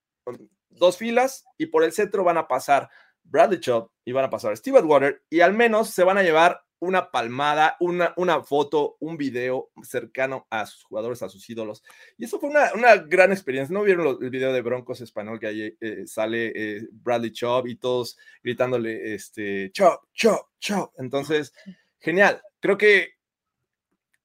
Dos 0.68 0.96
filas 0.96 1.44
y 1.56 1.66
por 1.66 1.82
el 1.84 1.92
centro 1.92 2.24
van 2.24 2.38
a 2.38 2.46
pasar 2.46 2.88
Bradley 3.24 3.60
Chubb 3.60 3.90
y 4.04 4.12
van 4.12 4.24
a 4.24 4.30
pasar 4.30 4.56
Steve 4.56 4.80
Water 4.80 5.22
y 5.28 5.40
al 5.40 5.54
menos 5.54 5.90
se 5.90 6.04
van 6.04 6.18
a 6.18 6.22
llevar 6.22 6.62
una 6.80 7.10
palmada, 7.10 7.76
una, 7.80 8.14
una 8.16 8.42
foto, 8.42 8.96
un 9.00 9.16
video 9.16 9.70
cercano 9.82 10.46
a 10.50 10.66
sus 10.66 10.84
jugadores, 10.84 11.22
a 11.22 11.28
sus 11.28 11.48
ídolos. 11.48 11.82
Y 12.16 12.24
eso 12.24 12.38
fue 12.38 12.50
una, 12.50 12.72
una 12.74 12.96
gran 12.96 13.32
experiencia. 13.32 13.72
¿No 13.72 13.82
vieron 13.82 14.18
el 14.20 14.30
video 14.30 14.52
de 14.52 14.62
Broncos 14.62 15.00
español 15.00 15.38
que 15.40 15.46
ahí 15.46 15.76
eh, 15.80 16.06
sale 16.06 16.52
eh, 16.54 16.88
Bradley 16.92 17.32
Chubb 17.32 17.66
y 17.66 17.76
todos 17.76 18.16
gritándole, 18.42 19.14
este, 19.14 19.70
Chubb, 19.72 20.00
Chubb, 20.12 20.46
Chubb? 20.58 20.92
Entonces, 20.98 21.52
genial. 21.98 22.40
Creo 22.60 22.78
que 22.78 23.18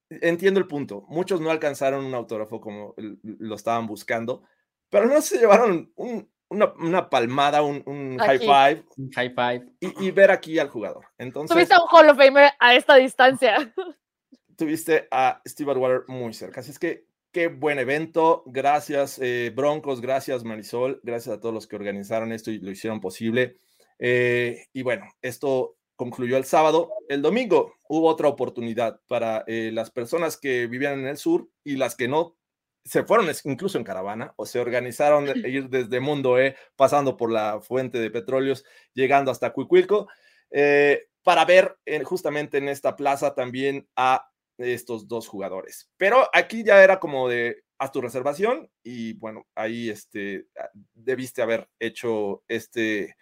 entiendo 0.10 0.60
el 0.60 0.68
punto. 0.68 1.06
Muchos 1.08 1.42
no 1.42 1.50
alcanzaron 1.50 2.06
un 2.06 2.14
autógrafo 2.14 2.62
como 2.62 2.96
lo 2.98 3.56
estaban 3.56 3.88
buscando, 3.88 4.44
pero 4.90 5.08
no 5.08 5.22
se 5.22 5.40
llevaron 5.40 5.92
un, 5.96 6.30
una, 6.50 7.10
palmada, 7.10 7.62
un, 7.62 8.18
high 8.20 8.40
five. 8.40 8.86
high 9.16 9.34
five. 9.34 9.66
Y, 9.80 10.12
ver 10.12 10.32
aquí 10.32 10.60
al 10.60 10.70
jugador. 10.70 11.06
Entonces, 11.18 11.56
tuviste 11.56 11.74
a 11.74 11.82
un 11.82 11.88
Hall 11.92 12.10
of 12.10 12.18
Famer 12.18 12.52
a 12.60 12.76
esta 12.76 12.96
distancia. 12.96 13.74
Tuviste 14.56 15.08
a 15.10 15.42
Steve 15.48 15.74
Water 15.74 16.04
muy 16.08 16.32
cerca. 16.32 16.60
Así 16.60 16.70
es 16.70 16.78
que 16.78 17.08
qué 17.32 17.48
buen 17.48 17.80
evento. 17.80 18.44
Gracias, 18.46 19.20
eh, 19.20 19.52
Broncos. 19.54 20.00
Gracias, 20.00 20.44
Marisol. 20.44 21.02
Gracias 21.04 21.36
a 21.36 21.40
todos 21.40 21.56
los 21.56 21.66
que 21.66 21.76
organizaron 21.76 22.32
esto 22.32 22.52
y 22.52 22.60
lo 22.60 22.70
hicieron 22.70 23.02
posible. 23.02 23.58
Eh, 23.98 24.68
y 24.72 24.84
bueno, 24.84 25.06
esto 25.22 25.76
concluyó 25.96 26.38
el 26.38 26.46
sábado. 26.46 26.92
El 27.10 27.22
domingo 27.22 27.74
hubo 27.90 28.08
otra 28.08 28.28
oportunidad 28.28 29.00
para 29.08 29.44
eh, 29.48 29.72
las 29.74 29.90
personas 29.90 30.38
que 30.38 30.68
vivían 30.68 31.00
en 31.00 31.08
el 31.08 31.18
sur 31.18 31.50
y 31.64 31.76
las 31.76 31.96
que 31.96 32.08
no 32.08 32.36
se 32.84 33.04
fueron 33.04 33.30
incluso 33.46 33.78
en 33.78 33.84
caravana 33.84 34.34
o 34.36 34.46
se 34.46 34.60
organizaron 34.60 35.28
ir 35.46 35.70
desde 35.70 36.00
Mundo 36.00 36.40
E, 36.40 36.56
pasando 36.76 37.16
por 37.16 37.32
la 37.32 37.62
fuente 37.62 38.00
de 38.00 38.12
petróleos, 38.12 38.66
llegando 38.94 39.32
hasta 39.32 39.54
Cuicuilco, 39.54 40.08
eh, 40.52 41.08
para 41.24 41.46
ver 41.46 41.78
justamente 42.04 42.58
en 42.58 42.68
esta 42.68 42.96
plaza 42.96 43.34
también 43.34 43.88
a 43.96 44.30
estos 44.58 45.08
dos 45.08 45.28
jugadores. 45.28 45.90
Pero 45.98 46.28
aquí 46.34 46.64
ya 46.64 46.84
era 46.84 47.00
como 47.00 47.30
de, 47.30 47.64
haz 47.78 47.92
tu 47.92 48.02
reservación 48.02 48.70
y 48.84 49.14
bueno, 49.14 49.48
ahí 49.56 49.90
este, 49.90 50.48
ah, 50.60 50.70
debiste 50.94 51.42
haber 51.42 51.70
hecho 51.80 52.44
este, 52.48 53.16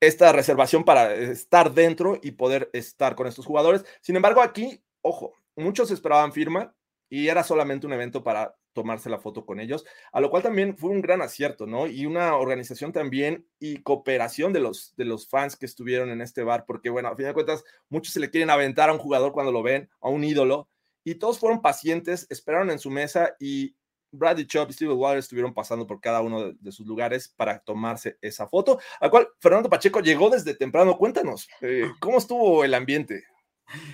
esta 0.00 0.32
reservación 0.32 0.84
para 0.84 1.14
estar 1.14 1.72
dentro 1.72 2.18
y 2.22 2.32
poder 2.32 2.70
estar 2.72 3.14
con 3.14 3.26
estos 3.26 3.46
jugadores. 3.46 3.84
Sin 4.00 4.16
embargo, 4.16 4.42
aquí, 4.42 4.82
ojo, 5.00 5.34
muchos 5.56 5.90
esperaban 5.90 6.32
firma, 6.32 6.74
y 7.12 7.28
era 7.28 7.44
solamente 7.44 7.86
un 7.86 7.92
evento 7.92 8.24
para 8.24 8.56
tomarse 8.72 9.10
la 9.10 9.18
foto 9.18 9.44
con 9.44 9.60
ellos, 9.60 9.84
a 10.12 10.20
lo 10.22 10.30
cual 10.30 10.42
también 10.42 10.78
fue 10.78 10.88
un 10.88 11.02
gran 11.02 11.20
acierto, 11.20 11.66
¿no? 11.66 11.86
Y 11.86 12.06
una 12.06 12.36
organización 12.36 12.90
también 12.90 13.46
y 13.58 13.82
cooperación 13.82 14.54
de 14.54 14.60
los, 14.60 14.96
de 14.96 15.04
los 15.04 15.28
fans 15.28 15.54
que 15.56 15.66
estuvieron 15.66 16.08
en 16.08 16.22
este 16.22 16.42
bar, 16.42 16.64
porque 16.66 16.88
bueno, 16.88 17.10
a 17.10 17.14
fin 17.14 17.26
de 17.26 17.34
cuentas, 17.34 17.64
muchos 17.90 18.14
se 18.14 18.20
le 18.20 18.30
quieren 18.30 18.48
aventar 18.48 18.88
a 18.88 18.94
un 18.94 18.98
jugador 18.98 19.32
cuando 19.32 19.52
lo 19.52 19.62
ven, 19.62 19.90
a 20.00 20.08
un 20.08 20.24
ídolo, 20.24 20.70
y 21.04 21.16
todos 21.16 21.38
fueron 21.38 21.60
pacientes, 21.60 22.26
esperaron 22.30 22.70
en 22.70 22.78
su 22.78 22.90
mesa 22.90 23.36
y 23.38 23.76
Bradley 24.10 24.46
Chubb 24.46 24.70
y 24.70 24.72
Steve 24.72 24.94
Water 24.94 25.18
estuvieron 25.18 25.52
pasando 25.52 25.86
por 25.86 26.00
cada 26.00 26.22
uno 26.22 26.54
de, 26.54 26.72
sus 26.72 26.86
lugares 26.86 27.28
para 27.36 27.58
tomarse 27.58 28.16
esa 28.22 28.48
foto, 28.48 28.80
al 29.00 29.10
cual 29.10 29.28
Fernando 29.38 29.68
Pacheco 29.68 30.00
llegó 30.00 30.30
desde 30.30 30.54
temprano. 30.54 30.96
Cuéntanos, 30.96 31.46
eh, 31.60 31.90
¿cómo 32.00 32.16
estuvo 32.16 32.64
el 32.64 32.72
ambiente? 32.72 33.24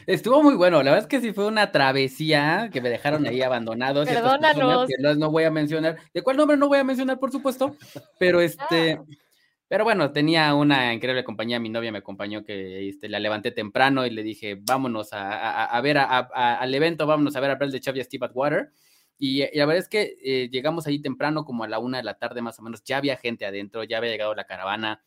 Estuvo 0.06 0.42
muy 0.42 0.54
bueno, 0.54 0.78
la 0.82 0.90
verdad 0.90 0.98
es 1.00 1.06
que 1.06 1.20
sí 1.20 1.32
fue 1.32 1.46
una 1.46 1.70
travesía 1.72 2.70
que 2.72 2.80
me 2.80 2.88
dejaron 2.88 3.26
ahí 3.26 3.42
abandonado. 3.42 4.04
Perdónanos. 4.04 4.88
Que 4.88 4.96
no 5.16 5.30
voy 5.30 5.44
a 5.44 5.50
mencionar. 5.50 5.98
¿De 6.12 6.22
cuál 6.22 6.36
nombre 6.36 6.56
no 6.56 6.68
voy 6.68 6.78
a 6.78 6.84
mencionar, 6.84 7.18
por 7.18 7.30
supuesto? 7.30 7.76
Pero 8.18 8.40
este, 8.40 8.92
ah. 8.92 9.04
pero 9.68 9.84
bueno, 9.84 10.12
tenía 10.12 10.54
una 10.54 10.92
increíble 10.92 11.24
compañía, 11.24 11.60
mi 11.60 11.68
novia 11.68 11.92
me 11.92 11.98
acompañó 11.98 12.44
que 12.44 12.88
este, 12.88 13.08
la 13.08 13.18
levanté 13.18 13.50
temprano 13.50 14.06
y 14.06 14.10
le 14.10 14.22
dije, 14.22 14.58
vámonos 14.60 15.10
a, 15.12 15.80
ver 15.82 15.98
al 15.98 16.74
evento, 16.74 17.06
vámonos 17.06 17.36
a 17.36 17.40
ver 17.40 17.50
a 17.50 17.54
Brad 17.56 17.70
de 17.70 17.80
y 17.84 18.00
a 18.00 18.04
Steve 18.04 18.26
Atwater. 18.26 18.72
Y, 19.18 19.40
la 19.56 19.66
verdad 19.66 19.78
es 19.78 19.88
que 19.88 20.16
eh, 20.22 20.48
llegamos 20.50 20.86
ahí 20.86 21.00
temprano, 21.00 21.44
como 21.44 21.64
a 21.64 21.68
la 21.68 21.80
una 21.80 21.98
de 21.98 22.04
la 22.04 22.14
tarde 22.14 22.40
más 22.40 22.58
o 22.60 22.62
menos, 22.62 22.84
ya 22.84 22.98
había 22.98 23.16
gente 23.16 23.44
adentro, 23.44 23.82
ya 23.82 23.98
había 23.98 24.10
llegado 24.10 24.34
la 24.34 24.44
caravana, 24.44 25.02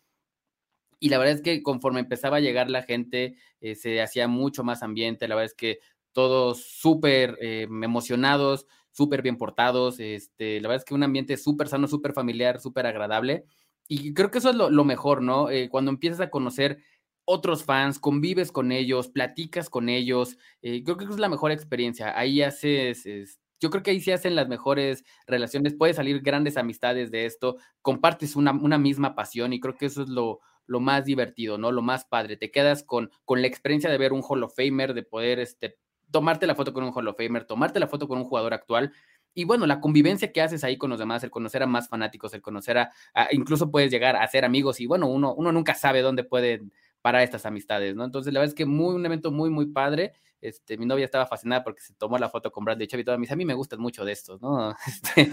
y 1.01 1.09
la 1.09 1.17
verdad 1.17 1.33
es 1.33 1.41
que 1.41 1.63
conforme 1.63 1.99
empezaba 1.99 2.37
a 2.37 2.41
llegar 2.41 2.69
la 2.69 2.83
gente, 2.83 3.35
eh, 3.59 3.73
se 3.73 4.01
hacía 4.03 4.27
mucho 4.27 4.63
más 4.63 4.83
ambiente, 4.83 5.27
la 5.27 5.33
verdad 5.33 5.51
es 5.51 5.55
que 5.55 5.79
todos 6.13 6.63
súper 6.63 7.39
eh, 7.41 7.63
emocionados, 7.63 8.67
súper 8.91 9.23
bien 9.23 9.35
portados, 9.35 9.99
este, 9.99 10.61
la 10.61 10.67
verdad 10.67 10.83
es 10.83 10.85
que 10.85 10.93
un 10.93 11.01
ambiente 11.01 11.37
súper 11.37 11.69
sano, 11.69 11.87
súper 11.87 12.13
familiar, 12.13 12.59
súper 12.59 12.85
agradable, 12.85 13.45
y 13.87 14.13
creo 14.13 14.29
que 14.29 14.37
eso 14.37 14.51
es 14.51 14.55
lo, 14.55 14.85
mejor, 14.85 15.23
¿no? 15.23 15.49
Eh, 15.49 15.69
cuando 15.69 15.89
empiezas 15.89 16.21
a 16.21 16.29
conocer 16.29 16.77
otros 17.25 17.63
fans, 17.63 17.97
convives 17.97 18.51
con 18.51 18.71
ellos, 18.71 19.09
platicas 19.09 19.71
con 19.71 19.89
ellos, 19.89 20.37
creo 20.61 20.97
que 20.97 21.05
es 21.05 21.19
la 21.19 21.29
mejor 21.29 21.51
experiencia, 21.51 22.17
ahí 22.17 22.43
haces... 22.43 23.39
yo 23.59 23.69
creo 23.71 23.81
que 23.81 23.91
ahí 23.91 24.01
se 24.01 24.13
hacen 24.13 24.35
las 24.35 24.47
mejores 24.47 25.03
relaciones, 25.25 25.73
puede 25.73 25.95
salir 25.95 26.21
grandes 26.21 26.57
amistades 26.57 27.09
de 27.09 27.25
esto, 27.25 27.57
compartes 27.81 28.35
una, 28.35 28.51
una 28.51 28.77
misma 28.77 29.15
pasión 29.15 29.51
y 29.51 29.59
creo 29.59 29.75
que 29.75 29.87
eso 29.87 30.03
es 30.03 30.09
lo, 30.09 30.41
lo 30.71 30.79
más 30.79 31.03
divertido, 31.03 31.57
¿no? 31.57 31.69
Lo 31.69 31.81
más 31.81 32.05
padre. 32.05 32.37
Te 32.37 32.49
quedas 32.49 32.81
con, 32.81 33.11
con 33.25 33.41
la 33.41 33.47
experiencia 33.47 33.89
de 33.89 33.97
ver 33.97 34.13
un 34.13 34.23
Hall 34.27 34.41
of 34.43 34.55
Famer, 34.55 34.93
de 34.93 35.03
poder 35.03 35.39
este, 35.39 35.77
tomarte 36.11 36.47
la 36.47 36.55
foto 36.55 36.71
con 36.71 36.85
un 36.85 36.93
Hall 36.95 37.09
of 37.09 37.17
Famer, 37.17 37.43
tomarte 37.43 37.77
la 37.77 37.87
foto 37.87 38.07
con 38.07 38.17
un 38.17 38.23
jugador 38.23 38.53
actual. 38.53 38.93
Y 39.33 39.43
bueno, 39.43 39.67
la 39.67 39.81
convivencia 39.81 40.31
que 40.31 40.41
haces 40.41 40.63
ahí 40.63 40.77
con 40.77 40.89
los 40.89 40.97
demás, 40.97 41.25
el 41.25 41.29
conocer 41.29 41.61
a 41.61 41.67
más 41.67 41.89
fanáticos, 41.89 42.33
el 42.33 42.41
conocer 42.41 42.77
a, 42.77 42.89
incluso 43.31 43.69
puedes 43.69 43.91
llegar 43.91 44.15
a 44.15 44.25
ser 44.27 44.45
amigos 44.45 44.79
y 44.79 44.87
bueno, 44.87 45.07
uno, 45.07 45.33
uno 45.33 45.51
nunca 45.51 45.75
sabe 45.75 46.01
dónde 46.01 46.23
pueden 46.23 46.71
para 47.01 47.21
estas 47.21 47.45
amistades, 47.45 47.93
¿no? 47.93 48.05
Entonces, 48.05 48.31
la 48.31 48.39
verdad 48.39 48.53
es 48.53 48.55
que 48.55 48.65
muy, 48.65 48.95
un 48.95 49.05
evento 49.05 49.31
muy, 49.31 49.49
muy 49.49 49.65
padre. 49.65 50.13
Este, 50.39 50.77
mi 50.77 50.85
novia 50.85 51.05
estaba 51.05 51.27
fascinada 51.27 51.63
porque 51.63 51.81
se 51.81 51.93
tomó 51.95 52.17
la 52.17 52.29
foto 52.29 52.51
con 52.51 52.63
Bradley 52.63 52.87
Chubb 52.87 53.01
y 53.01 53.03
todas 53.03 53.19
mis 53.19 53.31
a 53.31 53.35
mí 53.35 53.45
me 53.45 53.53
gustan 53.53 53.79
mucho 53.79 54.05
de 54.05 54.13
estos, 54.13 54.41
¿no? 54.41 54.73
Este, 54.87 55.31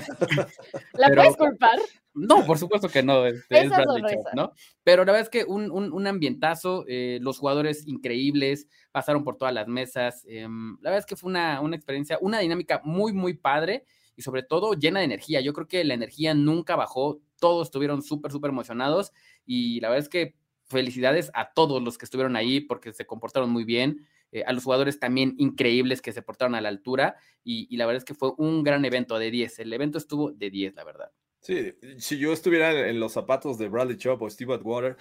¿La 0.94 1.08
puedes 1.08 1.36
culpar? 1.36 1.78
No, 2.18 2.44
por 2.44 2.58
supuesto 2.58 2.88
que 2.88 3.02
no, 3.02 3.26
este, 3.26 3.60
es 3.60 3.68
Bradley 3.70 4.02
Chubb, 4.02 4.34
¿no? 4.34 4.52
Pero 4.82 5.04
la 5.04 5.12
verdad 5.12 5.22
es 5.22 5.30
que 5.30 5.44
un, 5.44 5.70
un, 5.70 5.92
un 5.92 6.06
ambientazo, 6.06 6.84
eh, 6.88 7.18
los 7.22 7.38
jugadores 7.38 7.86
increíbles, 7.86 8.68
pasaron 8.92 9.24
por 9.24 9.36
todas 9.36 9.54
las 9.54 9.68
mesas, 9.68 10.24
em, 10.28 10.78
la 10.80 10.90
verdad 10.90 11.00
es 11.00 11.06
que 11.06 11.16
fue 11.16 11.30
una, 11.30 11.60
una 11.60 11.76
experiencia, 11.76 12.18
una 12.20 12.40
dinámica 12.40 12.80
muy, 12.84 13.12
muy 13.12 13.34
padre 13.34 13.84
y 14.16 14.22
sobre 14.22 14.42
todo 14.42 14.74
llena 14.74 14.98
de 14.98 15.06
energía. 15.06 15.40
Yo 15.40 15.52
creo 15.52 15.68
que 15.68 15.84
la 15.84 15.94
energía 15.94 16.34
nunca 16.34 16.76
bajó, 16.76 17.20
todos 17.38 17.68
estuvieron 17.68 18.02
súper, 18.02 18.32
súper 18.32 18.50
emocionados 18.50 19.12
y 19.46 19.80
la 19.80 19.88
verdad 19.88 20.04
es 20.04 20.08
que 20.08 20.34
felicidades 20.68 21.30
a 21.34 21.52
todos 21.52 21.82
los 21.82 21.98
que 21.98 22.04
estuvieron 22.04 22.36
ahí 22.36 22.60
porque 22.60 22.92
se 22.92 23.06
comportaron 23.06 23.50
muy 23.50 23.64
bien. 23.64 24.06
Eh, 24.30 24.44
a 24.46 24.52
los 24.52 24.64
jugadores 24.64 25.00
también 25.00 25.34
increíbles 25.38 26.02
que 26.02 26.12
se 26.12 26.20
portaron 26.20 26.54
a 26.54 26.60
la 26.60 26.68
altura 26.68 27.16
y, 27.42 27.74
la 27.76 27.86
verdad 27.86 28.02
es 28.02 28.04
que 28.04 28.14
fue 28.14 28.32
un 28.36 28.62
gran 28.62 28.84
evento 28.84 29.18
de 29.18 29.30
10. 29.30 29.60
El 29.60 29.72
evento 29.72 29.96
estuvo 29.96 30.32
de 30.32 30.50
10, 30.50 30.74
la 30.74 30.84
verdad. 30.84 31.10
Sí, 31.40 31.74
si 31.98 32.18
yo 32.18 32.32
estuviera 32.32 32.88
en 32.88 33.00
los 33.00 33.12
zapatos 33.12 33.58
de 33.58 33.68
Bradley 33.68 33.96
Chubb 33.96 34.22
o 34.22 34.30
Steve 34.30 34.54
Atwater, 34.54 34.96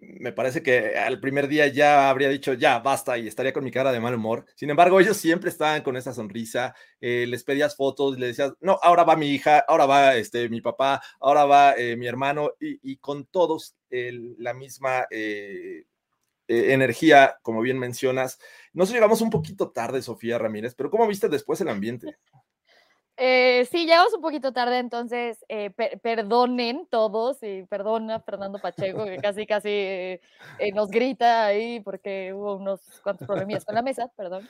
me 0.00 0.32
parece 0.32 0.62
que 0.62 0.96
al 0.96 1.20
primer 1.20 1.48
día 1.48 1.66
ya 1.68 2.10
habría 2.10 2.28
dicho 2.28 2.52
ya 2.54 2.78
basta 2.78 3.18
y 3.18 3.26
estaría 3.28 3.52
con 3.52 3.64
mi 3.64 3.70
cara 3.70 3.92
de 3.92 4.00
mal 4.00 4.14
humor. 4.14 4.44
Sin 4.54 4.70
embargo, 4.70 5.00
ellos 5.00 5.16
siempre 5.16 5.50
estaban 5.50 5.82
con 5.82 5.96
esa 5.96 6.12
sonrisa. 6.12 6.74
Eh, 7.00 7.26
les 7.28 7.44
pedías 7.44 7.76
fotos, 7.76 8.18
les 8.18 8.30
decías, 8.36 8.54
no, 8.60 8.78
ahora 8.82 9.04
va 9.04 9.16
mi 9.16 9.28
hija, 9.28 9.64
ahora 9.66 9.86
va 9.86 10.16
este, 10.16 10.48
mi 10.48 10.60
papá, 10.60 11.02
ahora 11.20 11.44
va 11.44 11.74
eh, 11.76 11.96
mi 11.96 12.06
hermano 12.06 12.52
y, 12.60 12.96
con 12.98 13.26
todos 13.26 13.76
la 13.90 14.54
misma 14.54 15.06
eh, 15.10 15.84
energía, 16.48 17.38
como 17.42 17.60
bien 17.60 17.78
mencionas. 17.78 18.38
Nos 18.72 18.90
llegamos 18.90 19.20
un 19.20 19.30
poquito 19.30 19.70
tarde, 19.70 20.02
Sofía 20.02 20.38
Ramírez, 20.38 20.74
pero 20.74 20.90
¿cómo 20.90 21.06
viste 21.06 21.28
después 21.28 21.60
el 21.60 21.68
ambiente? 21.68 22.16
Eh, 23.16 23.68
sí, 23.70 23.86
llegamos 23.86 24.12
un 24.14 24.20
poquito 24.20 24.52
tarde, 24.52 24.78
entonces 24.78 25.44
eh, 25.48 25.70
perdonen 26.02 26.86
todos 26.88 27.40
y 27.44 27.62
perdona 27.64 28.18
Fernando 28.20 28.58
Pacheco 28.58 29.04
que 29.04 29.18
casi 29.22 29.46
casi 29.46 29.68
eh, 29.70 30.20
nos 30.74 30.90
grita 30.90 31.46
ahí 31.46 31.78
porque 31.80 32.32
hubo 32.34 32.56
unos 32.56 32.80
cuantos 33.02 33.26
problemas 33.26 33.64
con 33.64 33.76
la 33.76 33.82
mesa, 33.82 34.10
perdón. 34.16 34.48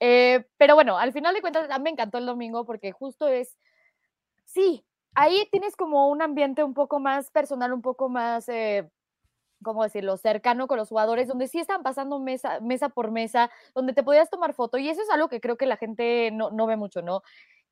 pero 0.00 0.74
bueno, 0.74 0.98
al 0.98 1.12
final 1.12 1.34
de 1.34 1.40
cuentas, 1.40 1.68
me 1.80 1.90
encantó 1.90 2.18
el 2.18 2.26
domingo 2.26 2.64
porque 2.64 2.90
justo 2.90 3.28
es, 3.28 3.56
sí, 4.44 4.84
ahí 5.14 5.48
tienes 5.52 5.76
como 5.76 6.08
un 6.08 6.22
ambiente 6.22 6.64
un 6.64 6.74
poco 6.74 6.98
más 6.98 7.30
personal, 7.30 7.72
un 7.72 7.82
poco 7.82 8.08
más, 8.08 8.46
¿cómo 9.62 9.84
decirlo?, 9.84 10.16
cercano 10.16 10.66
con 10.66 10.76
los 10.76 10.88
jugadores, 10.88 11.28
donde 11.28 11.46
sí 11.46 11.60
están 11.60 11.84
pasando 11.84 12.18
mesa, 12.18 12.58
mesa 12.60 12.88
por 12.88 13.12
mesa, 13.12 13.48
donde 13.76 13.92
te 13.92 14.02
podías 14.02 14.28
tomar 14.28 14.54
foto 14.54 14.76
y 14.76 14.88
eso 14.88 15.02
es 15.02 15.10
algo 15.10 15.28
que 15.28 15.40
creo 15.40 15.56
que 15.56 15.66
la 15.66 15.76
gente 15.76 16.30
no, 16.32 16.50
no 16.50 16.66
ve 16.66 16.76
mucho, 16.76 17.00
¿no? 17.00 17.22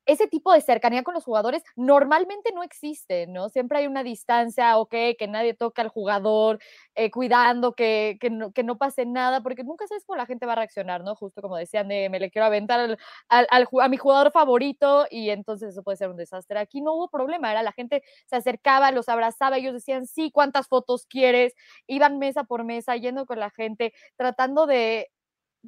Ese 0.05 0.27
tipo 0.27 0.53
de 0.53 0.61
cercanía 0.61 1.03
con 1.03 1.13
los 1.13 1.23
jugadores 1.23 1.63
normalmente 1.75 2.51
no 2.53 2.63
existe, 2.63 3.27
¿no? 3.27 3.49
Siempre 3.49 3.79
hay 3.79 3.87
una 3.87 4.03
distancia, 4.03 4.77
ok, 4.77 4.91
que 5.17 5.27
nadie 5.29 5.53
toque 5.53 5.81
al 5.81 5.89
jugador, 5.89 6.59
eh, 6.95 7.11
cuidando 7.11 7.73
que, 7.73 8.17
que, 8.19 8.29
no, 8.29 8.51
que, 8.51 8.63
no, 8.63 8.77
pase 8.77 9.05
nada, 9.05 9.41
porque 9.41 9.63
nunca 9.63 9.87
sabes 9.87 10.05
cómo 10.05 10.17
la 10.17 10.25
gente 10.25 10.45
va 10.45 10.53
a 10.53 10.55
reaccionar, 10.57 11.03
¿no? 11.03 11.15
Justo 11.15 11.41
como 11.41 11.57
decían, 11.57 11.87
de, 11.87 12.09
me 12.09 12.19
le 12.19 12.29
quiero 12.31 12.45
aventar 12.45 12.79
al, 12.79 12.97
al, 13.29 13.67
a 13.81 13.89
mi 13.89 13.97
jugador 13.97 14.31
favorito 14.31 15.05
y 15.09 15.29
entonces 15.29 15.69
eso 15.69 15.83
puede 15.83 15.97
ser 15.97 16.09
un 16.09 16.17
desastre. 16.17 16.59
Aquí 16.59 16.81
no 16.81 16.93
hubo 16.93 17.09
problema, 17.09 17.51
era 17.51 17.63
la 17.63 17.71
gente 17.71 18.03
se 18.27 18.35
acercaba, 18.35 18.91
los 18.91 19.09
abrazaba, 19.09 19.57
ellos 19.57 19.73
decían, 19.73 20.05
sí, 20.07 20.31
¿cuántas 20.31 20.67
fotos 20.67 21.05
quieres? 21.07 21.53
Iban 21.87 22.19
mesa 22.19 22.43
por 22.43 22.63
mesa, 22.63 22.95
yendo 22.95 23.25
con 23.25 23.39
la 23.39 23.49
gente, 23.49 23.93
tratando 24.17 24.67
de, 24.67 25.09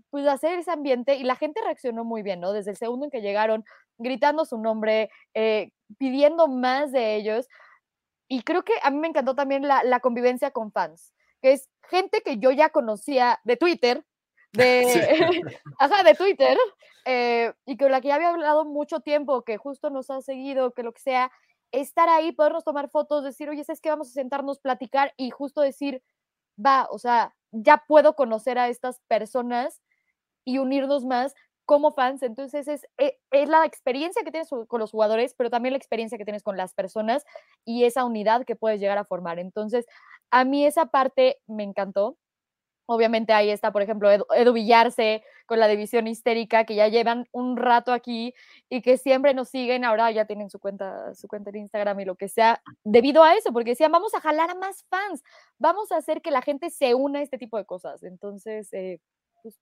pues 0.09 0.27
hacer 0.27 0.59
ese 0.59 0.71
ambiente 0.71 1.15
y 1.15 1.23
la 1.23 1.35
gente 1.35 1.61
reaccionó 1.61 2.03
muy 2.03 2.23
bien, 2.23 2.39
¿no? 2.39 2.53
Desde 2.53 2.71
el 2.71 2.77
segundo 2.77 3.05
en 3.05 3.11
que 3.11 3.21
llegaron, 3.21 3.65
gritando 3.97 4.45
su 4.45 4.57
nombre, 4.57 5.09
eh, 5.33 5.71
pidiendo 5.97 6.47
más 6.47 6.91
de 6.91 7.15
ellos. 7.15 7.47
Y 8.27 8.43
creo 8.43 8.63
que 8.63 8.73
a 8.83 8.91
mí 8.91 8.97
me 8.97 9.07
encantó 9.07 9.35
también 9.35 9.67
la, 9.67 9.83
la, 9.83 9.99
convivencia 9.99 10.51
con 10.51 10.71
fans, 10.71 11.13
que 11.41 11.53
es 11.53 11.69
gente 11.89 12.21
que 12.21 12.37
yo 12.37 12.51
ya 12.51 12.69
conocía 12.69 13.39
de 13.43 13.57
Twitter, 13.57 14.05
de, 14.53 14.83
ajá, 15.79 16.03
de 16.03 16.13
Twitter, 16.15 16.57
eh, 17.05 17.53
y 17.65 17.77
con 17.77 17.91
la 17.91 18.01
que 18.01 18.09
ya 18.09 18.15
había 18.15 18.29
hablado 18.29 18.65
mucho 18.65 18.99
tiempo, 18.99 19.43
que 19.43 19.57
justo 19.57 19.89
nos 19.89 20.09
ha 20.09 20.21
seguido, 20.21 20.73
que 20.73 20.83
lo 20.83 20.91
que 20.93 21.01
sea, 21.01 21.31
estar 21.71 22.09
ahí, 22.09 22.31
podernos 22.31 22.63
tomar 22.63 22.89
fotos, 22.89 23.23
decir, 23.23 23.49
oye, 23.49 23.63
es 23.67 23.81
que 23.81 23.89
vamos 23.89 24.09
a 24.09 24.13
sentarnos, 24.13 24.59
platicar 24.59 25.13
y 25.17 25.29
justo 25.29 25.61
decir, 25.61 26.01
va, 26.63 26.87
o 26.91 26.99
sea, 26.99 27.35
ya 27.51 27.83
puedo 27.87 28.15
conocer 28.15 28.57
a 28.57 28.69
estas 28.69 28.99
personas 29.07 29.81
y 30.47 30.59
unirnos 30.59 31.03
más 31.03 31.35
como 31.65 31.91
fans. 31.91 32.23
Entonces 32.23 32.67
es, 32.69 32.87
eh, 32.97 33.17
es, 33.31 33.49
la 33.49 33.65
experiencia 33.65 34.23
que 34.23 34.31
tienes 34.31 34.49
con 34.49 34.79
los 34.79 34.91
jugadores, 34.91 35.35
pero 35.37 35.49
también 35.49 35.73
la 35.73 35.77
experiencia 35.77 36.17
que 36.17 36.23
tienes 36.23 36.41
con 36.41 36.55
las 36.55 36.73
personas 36.73 37.25
y 37.65 37.83
esa 37.83 38.05
unidad 38.05 38.45
que 38.45 38.55
puedes 38.55 38.79
llegar 38.79 38.97
a 38.97 39.03
formar. 39.03 39.39
Entonces, 39.39 39.85
a 40.31 40.45
mí 40.45 40.65
esa 40.65 40.85
parte 40.87 41.37
me 41.47 41.63
encantó. 41.63 42.17
Obviamente 42.85 43.33
ahí 43.33 43.49
está, 43.49 43.73
por 43.73 43.81
ejemplo, 43.81 44.09
Edu, 44.09 44.53
Villarse 44.53 45.21
con 45.45 45.59
la 45.59 45.67
división 45.67 46.07
histérica, 46.07 46.63
que 46.63 46.75
ya 46.75 46.87
llevan 46.87 47.27
un 47.33 47.57
rato 47.57 47.91
aquí 47.91 48.33
y 48.69 48.81
que 48.81 48.97
siempre 48.97 49.33
nos 49.33 49.49
siguen. 49.49 49.83
Ahora 49.83 50.09
ya 50.11 50.25
tienen 50.25 50.49
su 50.49 50.59
cuenta, 50.59 51.13
su 51.13 51.27
cuenta 51.27 51.49
en 51.49 51.57
Instagram 51.57 51.99
y 51.99 52.05
lo 52.05 52.15
que 52.15 52.29
sea, 52.29 52.61
debido 52.85 53.23
a 53.23 53.35
eso, 53.35 53.51
porque 53.51 53.71
decían, 53.71 53.91
vamos 53.91 54.13
a 54.15 54.21
jalar 54.21 54.51
a 54.51 54.55
más 54.55 54.85
fans, 54.89 55.21
vamos 55.59 55.91
a 55.91 55.97
hacer 55.97 56.21
que 56.21 56.31
la 56.31 56.41
gente 56.41 56.69
se 56.69 56.93
una 56.95 57.19
a 57.19 57.23
este 57.23 57.37
tipo 57.37 57.57
de 57.57 57.65
cosas. 57.65 58.03
Entonces, 58.03 58.71
eh, 58.71 59.01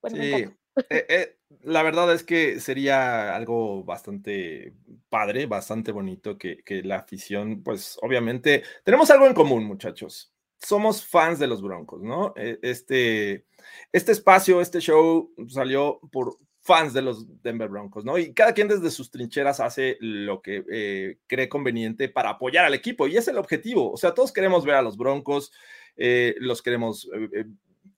pues, 0.00 0.12
sí, 0.12 0.46
eh, 0.90 1.06
eh, 1.08 1.36
la 1.62 1.82
verdad 1.82 2.12
es 2.12 2.22
que 2.22 2.60
sería 2.60 3.34
algo 3.34 3.82
bastante 3.84 4.74
padre, 5.08 5.46
bastante 5.46 5.90
bonito 5.92 6.36
que, 6.36 6.62
la 6.84 6.96
afición, 6.96 7.62
pues 7.62 7.98
obviamente, 8.02 8.62
tenemos 8.84 9.10
algo 9.10 9.26
en 9.26 9.34
común, 9.34 9.64
muchachos. 9.64 10.32
Somos 10.58 11.04
fans 11.04 11.38
de 11.38 11.46
los 11.46 11.62
Broncos, 11.62 12.02
¿no? 12.02 12.34
E, 12.36 12.58
este, 12.62 13.46
este 13.92 14.12
espacio, 14.12 14.60
este 14.60 14.80
show 14.80 15.32
salió 15.48 16.00
por 16.12 16.36
fans 16.60 16.92
de 16.92 17.02
los 17.02 17.42
Denver 17.42 17.68
Broncos, 17.68 18.04
¿no? 18.04 18.18
Y 18.18 18.34
cada 18.34 18.52
quien 18.52 18.68
desde 18.68 18.90
sus 18.90 19.10
trincheras 19.10 19.60
hace 19.60 19.96
lo 20.00 20.42
que 20.42 20.64
eh, 20.70 21.18
cree 21.26 21.48
conveniente 21.48 22.08
para 22.08 22.30
apoyar 22.30 22.64
al 22.64 22.74
equipo 22.74 23.06
y 23.06 23.16
es 23.16 23.28
el 23.28 23.38
objetivo. 23.38 23.92
O 23.92 23.96
sea, 23.96 24.14
todos 24.14 24.32
queremos 24.32 24.64
ver 24.64 24.74
a 24.74 24.82
los 24.82 24.96
Broncos, 24.96 25.52
los 25.96 26.60
queremos 26.60 27.08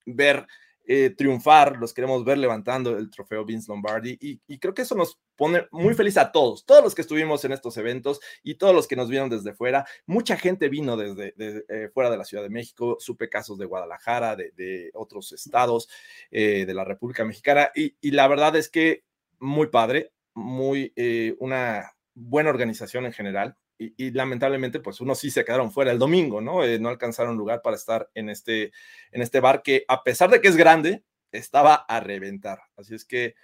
ver 0.05 0.47
eh, 0.91 1.11
triunfar, 1.11 1.77
los 1.77 1.93
queremos 1.93 2.25
ver 2.25 2.39
levantando 2.39 2.97
el 2.97 3.11
trofeo 3.11 3.45
Vince 3.45 3.71
Lombardi 3.71 4.17
y, 4.19 4.59
creo 4.59 4.73
que 4.73 4.81
eso 4.81 4.95
nos 4.95 5.21
pone 5.37 5.69
muy 5.71 5.93
feliz 5.93 6.17
a 6.17 6.33
todos, 6.33 6.65
todos 6.65 6.83
los 6.83 6.95
que 6.95 7.03
estuvimos 7.03 7.45
en 7.45 7.53
estos 7.53 7.77
eventos 7.77 8.21
y 8.43 8.55
todos 8.55 8.75
los 8.75 8.89
que 8.89 8.97
nos 8.97 9.11
vieron 9.11 9.29
desde 9.29 9.53
fuera. 9.53 9.85
Mucha 10.07 10.39
gente 10.39 10.71
vino 10.71 10.97
desde, 10.97 11.35
eh, 11.69 11.91
fuera 11.93 12.11
de 12.11 12.17
la 12.17 12.25
Ciudad 12.25 12.43
de 12.43 12.49
México, 12.49 12.97
supe 13.01 13.29
casos 13.29 13.59
de 13.59 13.67
Guadalajara, 13.67 14.35
de, 14.35 14.91
otros 14.95 15.33
estados 15.33 15.91
eh, 16.31 16.65
de 16.65 16.73
la 16.73 16.85
República 16.85 17.23
Mexicana 17.23 17.71
y, 17.75 17.93
la 18.11 18.27
verdad 18.27 18.57
es 18.57 18.71
que 18.71 19.05
muy 19.39 19.67
padre, 19.67 20.11
muy 20.33 20.95
una 21.39 21.93
buena 22.15 22.49
organización 22.49 23.05
en 23.05 23.13
general, 23.13 23.57
y, 23.79 24.11
lamentablemente, 24.11 24.81
pues 24.81 25.01
unos 25.01 25.19
sí 25.19 25.31
se 25.31 25.45
quedaron 25.45 25.71
fuera 25.71 25.93
el 25.93 25.99
domingo, 25.99 26.41
¿no? 26.41 26.65
Eh, 26.65 26.79
no 26.79 26.89
alcanzaron 26.89 27.37
lugar 27.37 27.63
para 27.63 27.77
estar 27.77 28.11
en 28.15 28.29
este, 28.29 28.73
en 29.13 29.23
este 29.23 29.41
bar 29.41 29.63
que, 29.63 29.85
a 29.87 30.03
pesar 30.03 30.31
de 30.31 30.41
que 30.41 30.49
es 30.49 30.57
grande, 30.57 31.05
estaba 31.31 31.75
a 31.75 32.01
reventar. 32.01 32.61
Así 32.77 32.95
es 32.95 33.05
que 33.05 33.37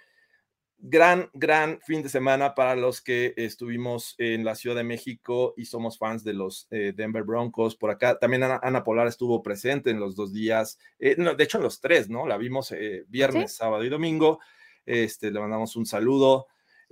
gran, 0.77 1.29
gran 1.33 1.79
fin 1.81 2.03
de 2.03 2.09
semana 2.09 2.53
para 2.53 2.75
los 2.75 3.01
que 3.01 3.33
estuvimos 3.37 4.15
en 4.17 4.43
la 4.43 4.55
Ciudad 4.55 4.75
de 4.75 4.83
México 4.83 5.53
y 5.55 5.65
somos 5.65 5.97
fans 5.97 6.23
de 6.25 6.33
los 6.33 6.67
eh, 6.69 6.91
Denver 6.93 7.23
Broncos. 7.23 7.77
Por 7.77 7.89
acá 7.89 8.19
también 8.19 8.43
Ana, 8.43 8.83
Polar 8.83 9.07
estuvo 9.07 9.41
presente 9.41 9.89
en 9.89 10.01
los 10.01 10.15
dos 10.15 10.33
días, 10.33 10.77
eh, 10.99 11.15
de 11.15 11.43
hecho 11.43 11.59
en 11.59 11.63
los 11.63 11.79
tres, 11.79 12.09
¿no? 12.09 12.27
La 12.27 12.37
vimos 12.37 12.73
viernes, 13.07 13.55
sábado 13.55 13.83
y 13.85 13.89
domingo. 13.89 14.39
Este, 14.85 15.31
le 15.31 15.39
mandamos 15.39 15.75
un 15.75 15.85
saludo. 15.85 16.47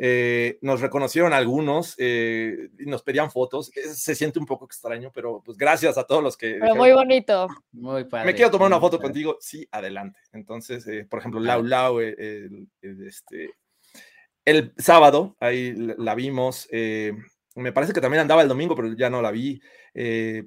Eh, 0.06 0.58
nos 0.60 0.82
reconocieron 0.82 1.32
algunos 1.32 1.96
eh, 1.98 2.72
y 2.78 2.88
nos 2.88 3.04
pedían 3.04 3.32
fotos. 3.32 3.72
Eh, 3.74 3.88
se 3.88 4.16
siente 4.16 4.38
un 4.38 4.46
poco 4.46 4.66
extraño, 4.66 5.14
pero 5.14 5.42
pues 5.42 5.58
gracias 5.58 5.98
a 5.98 6.04
todos 6.04 6.22
los 6.22 6.36
que. 6.36 6.58
Pero 6.60 6.76
muy 6.76 6.92
bonito. 6.92 7.48
Muy 7.72 8.04
padre. 8.04 8.26
Me 8.26 8.36
quiero 8.36 8.52
tomar 8.52 8.68
una 8.68 8.82
foto 8.82 9.00
contigo. 9.00 9.38
Sí, 9.40 9.66
adelante. 9.72 10.20
Entonces, 10.34 10.86
por 11.10 11.20
ejemplo, 11.20 11.40
Lau 11.40 11.64
Lau, 11.64 12.02
el, 12.02 12.68
este, 12.82 13.52
el 14.44 14.74
sábado, 14.78 15.38
ahí 15.40 15.74
la 15.74 16.16
vimos. 16.16 16.68
me 17.56 17.72
parece 17.72 17.94
que 17.94 18.02
también 18.02 18.20
andaba 18.20 18.42
el 18.42 18.50
domingo, 18.50 18.76
pero 18.76 18.92
ya 18.92 19.10
no 19.10 19.22
la 19.22 19.32
vi. 19.32 19.62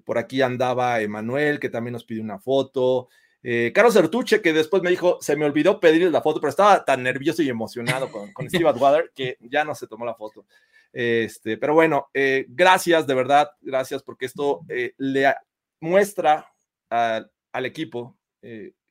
por 0.05 0.19
aquí 0.19 0.43
andaba 0.43 1.01
Emanuel, 1.01 1.61
que 1.61 1.71
también 1.71 1.95
nos 1.95 2.05
pidió 2.05 2.23
una 2.23 2.39
foto. 2.39 3.09
Eh, 3.49 3.71
Carlos 3.73 3.95
Ertuche, 3.95 4.43
que 4.43 4.53
después 4.53 4.83
me 4.83 4.91
dijo, 4.91 5.19
se 5.21 5.37
me 5.37 5.45
olvidó 5.45 5.79
pedirle 5.79 6.11
la 6.11 6.21
foto, 6.21 6.41
pero 6.41 6.51
estaba 6.51 6.85
tan 6.85 7.05
nervioso 7.05 7.45
y 7.45 7.49
emocionado 7.49 8.11
con, 8.11 8.33
con 8.33 8.51
Steve 8.51 8.69
Atwater 8.69 9.13
que 9.15 9.37
ya 9.39 9.63
no 9.63 9.73
se 9.77 9.87
tomó 9.87 10.05
la 10.05 10.17
foto. 10.17 10.47
Este, 10.93 11.57
pero 11.57 11.73
bueno, 11.73 12.09
eh, 12.13 12.47
gracias 12.49 13.07
de 13.07 13.15
verdad, 13.15 13.49
gracias 13.61 14.03
porque 14.03 14.27
esto 14.27 14.63
eh, 14.69 14.95
le 14.97 15.33
muestra 15.79 16.53
al 16.91 17.31
equipo 17.67 18.19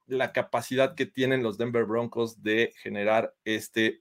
la 0.07 0.31
capacidad 0.31 0.95
que 0.95 1.05
tienen 1.05 1.43
los 1.43 1.57
Denver 1.57 1.83
Broncos 1.83 2.41
de 2.41 2.73
generar 2.81 3.33
este, 3.43 3.99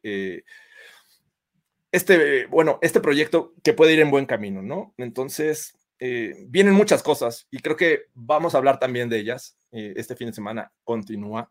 este, 1.90 2.46
bueno, 2.46 2.78
este 2.80 3.00
proyecto 3.00 3.54
que 3.64 3.72
puede 3.72 3.94
ir 3.94 4.00
en 4.00 4.10
buen 4.10 4.26
camino, 4.26 4.62
¿no? 4.62 4.94
Entonces, 4.98 5.74
vienen 5.98 6.74
muchas 6.74 7.02
cosas 7.02 7.48
y 7.50 7.58
creo 7.58 7.76
que 7.76 8.02
vamos 8.14 8.54
a 8.54 8.58
hablar 8.58 8.78
también 8.78 9.08
de 9.08 9.18
ellas. 9.18 9.56
Eh, 9.74 9.92
este 9.96 10.14
fin 10.14 10.28
de 10.28 10.32
semana 10.32 10.70
continúa. 10.84 11.50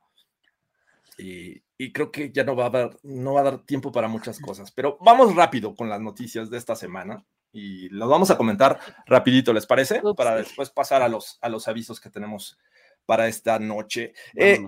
Y, 1.18 1.62
creo 1.92 2.10
que 2.10 2.32
ya 2.32 2.46
no 2.46 2.56
va, 2.56 2.68
a 2.68 2.70
dar, 2.70 2.98
no 3.04 3.34
va 3.34 3.42
a 3.42 3.44
dar 3.44 3.66
tiempo 3.66 3.92
para 3.92 4.08
muchas 4.08 4.40
cosas, 4.40 4.72
pero 4.72 4.98
vamos 5.02 5.36
rápido 5.36 5.76
con 5.76 5.90
las 5.90 6.00
noticias 6.00 6.50
de 6.50 6.58
esta 6.58 6.78
semana 6.78 7.26
y 7.52 7.90
las 7.90 8.08
vamos 8.08 8.32
a 8.32 8.38
comentar 8.38 8.80
rapidito, 9.06 9.52
¿les 9.52 9.66
parece? 9.66 10.02
Para 10.16 10.38
después 10.38 10.70
pasar 10.70 11.02
a 11.02 11.10
los, 11.10 11.38
a 11.42 11.50
los 11.50 11.68
avisos 11.68 12.00
que 12.00 12.10
tenemos 12.10 12.58
para 13.06 13.28
esta 13.28 13.60
noche. 13.60 14.14
Eh, 14.34 14.66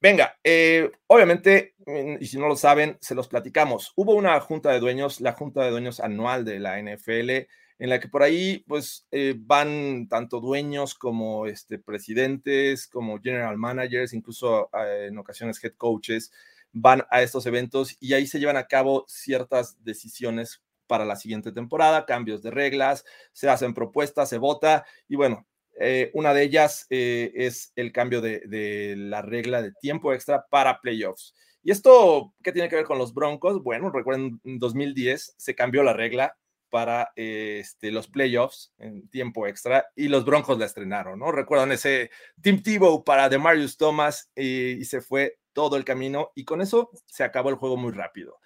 venga, 0.00 0.36
eh, 0.42 0.90
obviamente, 1.06 1.76
y 2.18 2.26
si 2.26 2.36
no 2.36 2.48
lo 2.48 2.56
saben, 2.56 2.98
se 3.00 3.14
los 3.14 3.28
platicamos. 3.28 3.92
Hubo 3.94 4.14
una 4.14 4.38
junta 4.40 4.72
de 4.72 4.80
dueños, 4.80 5.20
la 5.20 5.34
junta 5.34 5.62
de 5.62 5.70
dueños 5.70 6.00
anual 6.00 6.44
de 6.44 6.58
la 6.58 6.80
NFL, 6.80 7.46
en 7.80 7.88
la 7.88 7.98
que 7.98 8.08
por 8.08 8.22
ahí 8.22 8.62
pues 8.68 9.06
eh, 9.10 9.34
van 9.38 10.06
tanto 10.06 10.38
dueños 10.38 10.94
como 10.94 11.46
este, 11.46 11.78
presidentes, 11.78 12.86
como 12.86 13.18
general 13.18 13.56
managers, 13.56 14.12
incluso 14.12 14.68
eh, 14.74 15.06
en 15.08 15.16
ocasiones 15.16 15.64
head 15.64 15.72
coaches, 15.78 16.30
van 16.72 17.04
a 17.10 17.22
estos 17.22 17.46
eventos 17.46 17.96
y 17.98 18.12
ahí 18.12 18.26
se 18.26 18.38
llevan 18.38 18.58
a 18.58 18.66
cabo 18.66 19.06
ciertas 19.08 19.82
decisiones 19.82 20.62
para 20.86 21.06
la 21.06 21.16
siguiente 21.16 21.52
temporada, 21.52 22.04
cambios 22.04 22.42
de 22.42 22.50
reglas, 22.50 23.06
se 23.32 23.48
hacen 23.48 23.72
propuestas, 23.72 24.28
se 24.28 24.36
vota 24.36 24.84
y 25.08 25.16
bueno, 25.16 25.46
eh, 25.80 26.10
una 26.12 26.34
de 26.34 26.42
ellas 26.42 26.86
es 26.90 27.72
el 27.76 27.92
cambio 27.92 28.20
de, 28.20 28.40
de 28.40 28.94
la 28.98 29.22
regla 29.22 29.62
de 29.62 29.72
tiempo 29.80 30.12
extra 30.12 30.44
para 30.50 30.82
playoffs. 30.82 31.34
¿Y 31.62 31.70
esto 31.70 32.34
qué 32.42 32.52
tiene 32.52 32.68
que 32.68 32.76
ver 32.76 32.84
con 32.84 32.98
los 32.98 33.14
Broncos? 33.14 33.62
Bueno, 33.62 33.90
recuerden, 33.90 34.38
en 34.44 34.58
2010 34.58 35.34
se 35.38 35.54
cambió 35.54 35.82
la 35.82 35.94
regla 35.94 36.36
para 36.70 37.12
este, 37.16 37.90
los 37.90 38.08
playoffs 38.08 38.72
en 38.78 39.08
tiempo 39.08 39.46
extra 39.46 39.86
y 39.94 40.08
los 40.08 40.24
Broncos 40.24 40.58
la 40.58 40.66
estrenaron, 40.66 41.18
¿no? 41.18 41.32
Recuerdan 41.32 41.72
ese 41.72 42.10
Team 42.40 42.62
Tebow 42.62 43.04
para 43.04 43.28
Demarius 43.28 43.76
Thomas 43.76 44.30
y, 44.34 44.84
se 44.84 45.00
fue 45.00 45.38
todo 45.52 45.76
el 45.76 45.84
camino 45.84 46.30
y 46.34 46.44
con 46.44 46.60
eso 46.60 46.90
se 47.06 47.24
acabó 47.24 47.50
el 47.50 47.56
juego 47.56 47.76
muy 47.76 47.92
rápido 47.92 48.38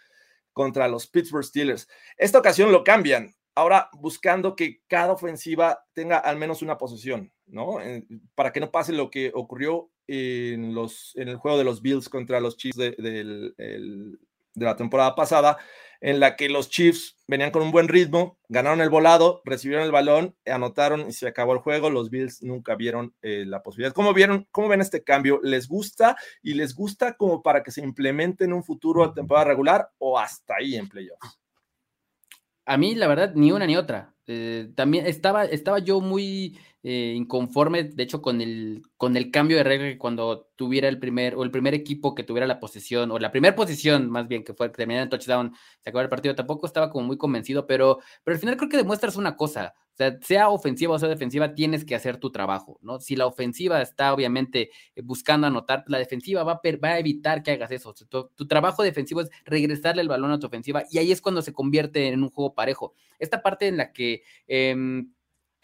contra 0.53 0.89
los 0.89 1.07
Pittsburgh 1.07 1.45
Steelers. 1.45 1.89
Esta 2.16 2.39
ocasión 2.39 2.72
lo 2.72 2.83
cambian, 2.83 3.35
ahora 3.55 3.91
buscando 3.93 4.57
que 4.57 4.81
cada 4.87 5.12
ofensiva 5.12 5.85
tenga 5.93 6.18
al 6.18 6.37
menos 6.37 6.62
una 6.62 6.79
posesión, 6.79 7.33
¿no? 7.47 7.79
para 8.35 8.53
que 8.53 8.61
no 8.61 8.70
pase 8.70 8.93
lo 8.93 9.11
que 9.11 9.31
ocurrió 9.35 9.91
en, 10.07 10.75
los, 10.75 11.12
en 11.16 11.29
el 11.29 11.37
juego 11.37 11.59
de 11.59 11.64
los 11.64 11.83
Bills 11.83 12.09
contra 12.09 12.41
los 12.41 12.57
Chiefs 12.57 12.79
de 12.79 14.64
la 14.64 14.77
temporada 14.77 15.14
pasada, 15.14 15.59
en 16.05 16.21
la 16.21 16.37
que 16.37 16.51
los 16.51 16.69
Chiefs 16.69 17.17
venían 17.27 17.51
con 17.51 17.63
un 17.63 17.71
buen 17.71 17.89
ritmo, 17.89 18.39
ganaron 18.51 18.83
el 18.83 18.91
volado, 18.91 19.41
recibieron 19.47 19.87
el 19.87 19.91
balón, 19.91 20.37
anotaron 20.45 21.09
y 21.09 21.13
se 21.15 21.27
acabó 21.27 21.55
el 21.55 21.61
juego. 21.61 21.89
Los 21.89 22.11
Bills 22.11 22.43
nunca 22.43 22.75
vieron 22.75 23.15
eh, 23.23 23.45
la 23.47 23.63
posibilidad. 23.63 23.95
¿Cómo 23.95 24.13
vieron, 24.13 24.47
cómo 24.51 24.69
ven 24.69 24.83
este 24.83 25.03
cambio? 25.03 25.41
¿Les 25.43 25.67
gusta 25.67 26.15
y 26.43 26.53
les 26.53 26.75
gusta 26.75 27.15
como 27.15 27.43
para 27.43 27.63
que 27.63 27.71
se 27.71 27.81
implemente 27.81 28.45
en 28.45 28.53
un 28.53 28.63
futuro 28.63 29.03
a 29.03 29.15
temporada 29.15 29.47
regular 29.47 29.89
o 29.97 30.19
hasta 30.19 30.57
ahí 30.59 30.77
en 30.77 30.91
playoffs? 30.91 31.41
A 32.67 32.77
mí, 32.77 32.95
la 32.95 33.07
verdad, 33.09 33.33
ni 33.35 33.53
una 33.53 33.67
ni 33.67 33.77
otra. 33.77 34.15
Eh, 34.27 34.71
también 34.75 35.07
estaba, 35.07 35.45
estaba 35.45 35.81
yo 35.81 36.01
muy 36.01 36.59
eh, 36.83 37.12
inconforme, 37.15 37.85
de 37.85 38.03
hecho, 38.03 38.23
con 38.23 38.41
el, 38.41 38.83
con 38.97 39.17
el 39.19 39.31
cambio 39.31 39.59
de 39.59 39.65
regla 39.65 39.99
cuando 39.99 40.51
tuviera 40.57 40.89
el 40.89 40.99
primer, 40.99 41.35
o 41.35 41.43
el 41.43 41.51
primer 41.51 41.75
equipo 41.75 42.15
que 42.15 42.23
tuviera 42.25 42.47
la 42.47 42.61
posesión, 42.61 43.11
o 43.11 43.19
la 43.19 43.31
primera 43.31 43.55
posición, 43.55 44.09
más 44.11 44.27
bien, 44.29 44.43
que 44.45 44.55
fue 44.55 44.71
que 44.71 44.79
terminara 44.79 45.05
en 45.05 45.11
touchdown, 45.11 45.55
se 45.81 45.91
acabó 45.91 46.03
el 46.03 46.09
partido, 46.09 46.35
tampoco 46.35 46.67
estaba 46.67 46.91
como 46.91 47.07
muy 47.07 47.19
convencido, 47.19 47.67
pero, 47.67 47.99
pero 48.23 48.35
al 48.35 48.41
final 48.41 48.57
creo 48.57 48.71
que 48.71 48.79
demuestras 48.79 49.17
una 49.17 49.37
cosa, 49.37 49.75
o 49.95 49.97
sea, 49.97 50.19
sea 50.21 50.49
ofensiva 50.49 50.95
o 50.95 50.99
sea 50.99 51.09
defensiva, 51.09 51.55
tienes 51.55 51.85
que 51.85 51.95
hacer 51.95 52.17
tu 52.19 52.31
trabajo, 52.33 52.79
¿no? 52.83 53.01
Si 53.01 53.17
la 53.17 53.27
ofensiva 53.27 53.81
está 53.81 54.13
obviamente 54.13 54.71
eh, 54.95 55.03
buscando 55.03 55.47
anotar, 55.47 55.85
la 55.87 55.99
defensiva 55.99 56.43
va 56.43 56.53
a, 56.53 56.61
va 56.83 56.89
a 56.89 56.99
evitar 56.99 57.43
que 57.43 57.53
hagas 57.53 57.71
eso. 57.71 57.95
tu, 57.95 58.47
trabajo 58.49 58.83
defensivo 58.83 59.21
es 59.21 59.31
regresarle 59.45 60.03
el 60.03 60.09
balón 60.09 60.33
a 60.33 60.39
tu 60.39 60.47
ofensiva 60.49 60.85
y 60.91 60.99
ahí 60.99 61.13
es 61.13 61.21
cuando 61.21 61.43
se 61.43 61.53
convierte 61.53 62.09
en 62.09 62.23
un 62.23 62.31
juego 62.31 62.55
parejo. 62.55 62.95
Esta 63.19 63.43
parte 63.43 63.69
en 63.69 63.77
la 63.77 63.93
que 63.93 64.23
eh, 64.49 65.05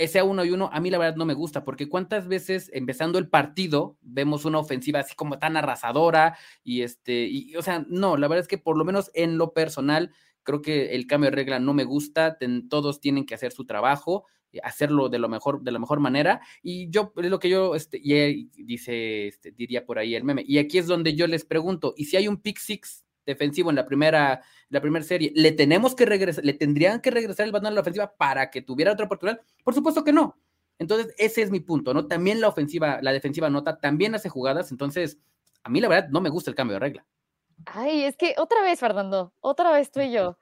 ese 0.01 0.19
a 0.19 0.25
uno 0.25 0.47
y 0.47 0.51
uno, 0.51 0.71
a 0.73 0.81
mí 0.81 0.89
la 0.89 0.97
verdad 0.97 1.17
no 1.17 1.27
me 1.27 1.35
gusta, 1.35 1.63
porque 1.63 1.87
cuántas 1.87 2.27
veces 2.27 2.71
empezando 2.73 3.19
el 3.19 3.29
partido 3.29 3.99
vemos 4.01 4.47
una 4.47 4.59
ofensiva 4.59 5.01
así 5.01 5.15
como 5.15 5.39
tan 5.39 5.59
arrasadora 5.59 6.39
y 6.65 6.81
este, 6.81 7.27
y, 7.27 7.55
o 7.57 7.61
sea, 7.61 7.85
no, 7.87 8.17
la 8.17 8.27
verdad 8.27 8.41
es 8.41 8.49
que 8.49 8.57
por 8.57 8.79
lo 8.79 8.87
menos 8.87 9.11
en 9.13 9.37
lo 9.37 9.53
personal, 9.53 10.11
creo 10.43 10.63
que 10.63 10.95
el 10.95 11.07
cambio 11.07 11.31
de 11.31 11.37
regla 11.37 11.59
no 11.59 11.75
me 11.75 11.85
gusta, 11.85 12.39
todos 12.69 13.01
tienen 13.01 13.27
que 13.27 13.35
hacer 13.35 13.53
su 13.53 13.65
trabajo, 13.65 14.25
eh, 14.53 14.61
hacerlo 14.63 15.09
de 15.09 15.19
lo 15.19 15.29
mejor, 15.29 15.63
de 15.63 15.73
la 15.73 15.79
mejor 15.79 16.01
manera, 16.01 16.41
y 16.63 16.91
yo, 16.91 17.13
es 17.17 17.31
lo 17.31 17.39
que 17.39 17.49
yo, 17.49 17.75
este, 17.75 18.01
y 18.03 18.51
dice, 18.65 19.29
este, 19.29 19.53
diría 19.53 19.85
por 19.85 19.99
ahí 19.99 20.15
el 20.15 20.25
meme, 20.25 20.45
y 20.47 20.59
aquí 20.59 20.79
es 20.79 20.87
donde 20.87 21.15
yo 21.15 21.27
les 21.27 21.45
pregunto, 21.45 21.95
¿y 21.97 22.07
si 22.07 22.17
hay 22.17 22.29
un 22.29 22.39
pick 22.39 22.59
six 22.59 23.05
defensivo 23.27 23.71
en 23.71 23.77
la 23.77 23.87
primera, 23.87 24.43
la 24.69 24.81
primera 24.81 25.05
serie, 25.05 25.33
¿le 25.35 25.53
tenemos 25.53 25.95
que 25.95 26.07
regresar, 26.07 26.45
le 26.45 26.55
tendrían 26.55 27.01
que 27.01 27.11
regresar 27.11 27.47
el 27.47 27.53
balón 27.53 27.67
a 27.67 27.71
la 27.71 27.81
ofensiva 27.81 28.15
para 28.17 28.51
que 28.51 28.63
tuviera 28.63 28.93
otra 28.93 29.07
oportunidad? 29.07 29.41
Por 29.63 29.75
supuesto 29.75 30.05
que 30.05 30.13
no. 30.13 30.37
Entonces, 30.79 31.15
ese 31.19 31.43
es 31.43 31.51
mi 31.51 31.61
punto, 31.61 31.93
¿no? 31.93 32.07
También 32.07 32.41
la 32.41 32.49
ofensiva, 32.49 33.01
la 33.03 33.13
defensiva 33.13 33.51
nota, 33.51 33.79
también 33.79 34.15
hace 34.15 34.31
jugadas, 34.31 34.71
entonces, 34.73 35.19
a 35.63 35.69
mí 35.69 35.81
la 35.81 35.89
verdad 35.89 36.09
no 36.09 36.21
me 36.21 36.31
gusta 36.31 36.51
el 36.51 36.57
cambio 36.57 36.75
de 36.75 36.81
regla. 36.81 37.07
Ay, 37.67 38.05
es 38.05 38.17
que 38.17 38.35
otra 38.39 38.63
vez, 38.63 38.81
Fernando, 38.81 39.33
otra 39.41 39.71
vez 39.73 39.93
tú 39.93 40.01
y 40.01 40.11
yo. 40.11 40.39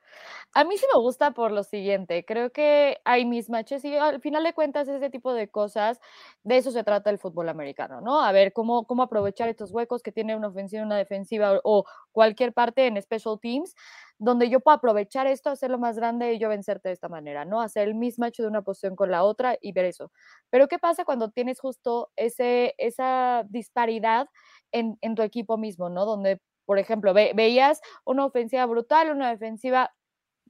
A 0.55 0.65
mí 0.65 0.79
sí 0.79 0.87
me 0.95 1.01
gusta 1.01 1.33
por 1.33 1.53
lo 1.53 1.65
siguiente, 1.65 2.25
creo 2.25 2.51
que 2.53 2.99
hay 3.05 3.25
mismatches 3.27 3.85
y 3.85 3.97
al 3.97 4.21
final 4.23 4.45
de 4.45 4.55
cuentas 4.55 4.89
ese 4.89 5.11
tipo 5.11 5.35
de 5.35 5.49
cosas, 5.51 6.01
de 6.45 6.59
eso 6.59 6.71
se 6.73 6.85
trata 6.85 7.11
el 7.11 7.19
fútbol 7.19 7.49
americano, 7.49 8.01
¿no? 8.01 8.23
A 8.23 8.33
ver 8.33 8.53
cómo, 8.53 8.87
cómo 8.87 9.03
aprovechar 9.05 9.49
estos 9.49 9.73
huecos 9.73 10.03
que 10.03 10.13
tiene 10.13 10.37
una 10.37 10.49
ofensiva, 10.49 10.85
una 10.85 10.97
defensiva 10.99 11.61
o 11.65 11.85
cualquier 12.13 12.53
parte 12.55 12.87
en 12.87 13.01
special 13.03 13.39
teams, 13.41 13.75
donde 14.19 14.51
yo 14.51 14.61
puedo 14.61 14.77
aprovechar 14.77 15.27
esto, 15.27 15.51
hacerlo 15.51 15.79
más 15.79 15.97
grande 15.97 16.35
y 16.35 16.39
yo 16.39 16.49
vencerte 16.49 16.89
de 16.89 16.95
esta 16.95 17.09
manera, 17.09 17.45
¿no? 17.45 17.61
Hacer 17.61 17.89
el 17.89 17.95
mismatch 17.95 18.39
de 18.41 18.47
una 18.49 18.63
posición 18.63 18.97
con 18.97 19.11
la 19.11 19.25
otra 19.25 19.59
y 19.61 19.73
ver 19.73 19.87
eso. 19.87 20.13
Pero 20.51 20.69
¿qué 20.69 20.79
pasa 20.79 21.05
cuando 21.05 21.31
tienes 21.31 21.61
justo 21.61 22.11
ese, 22.17 22.75
esa 22.79 23.45
disparidad 23.49 24.29
en, 24.73 24.99
en 25.01 25.15
tu 25.15 25.23
equipo 25.23 25.57
mismo, 25.59 25.89
¿no? 25.89 26.05
Donde, 26.05 26.41
por 26.69 26.79
ejemplo, 26.79 27.15
veías 27.15 27.81
una 28.05 28.27
ofensiva 28.27 28.67
brutal, 28.67 29.11
una 29.11 29.31
defensiva 29.31 29.95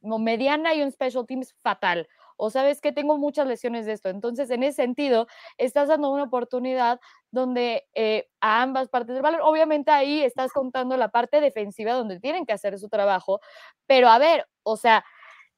mediana 0.02 0.74
y 0.74 0.82
un 0.82 0.90
special 0.90 1.24
teams 1.24 1.54
fatal. 1.62 2.08
O 2.36 2.50
sabes 2.50 2.80
que 2.80 2.90
tengo 2.90 3.16
muchas 3.18 3.46
lesiones 3.46 3.86
de 3.86 3.92
esto. 3.92 4.08
Entonces, 4.08 4.50
en 4.50 4.64
ese 4.64 4.82
sentido, 4.82 5.28
estás 5.58 5.86
dando 5.86 6.10
una 6.10 6.24
oportunidad 6.24 6.98
donde 7.30 7.86
eh, 7.94 8.26
a 8.40 8.62
ambas 8.62 8.88
partes 8.88 9.14
del 9.14 9.22
balón, 9.22 9.42
obviamente 9.42 9.92
ahí 9.92 10.20
estás 10.24 10.50
contando 10.52 10.96
la 10.96 11.10
parte 11.10 11.40
defensiva 11.40 11.92
donde 11.92 12.18
tienen 12.18 12.46
que 12.46 12.52
hacer 12.52 12.76
su 12.80 12.88
trabajo, 12.88 13.38
pero 13.86 14.08
a 14.08 14.18
ver, 14.18 14.48
o 14.64 14.76
sea, 14.76 15.04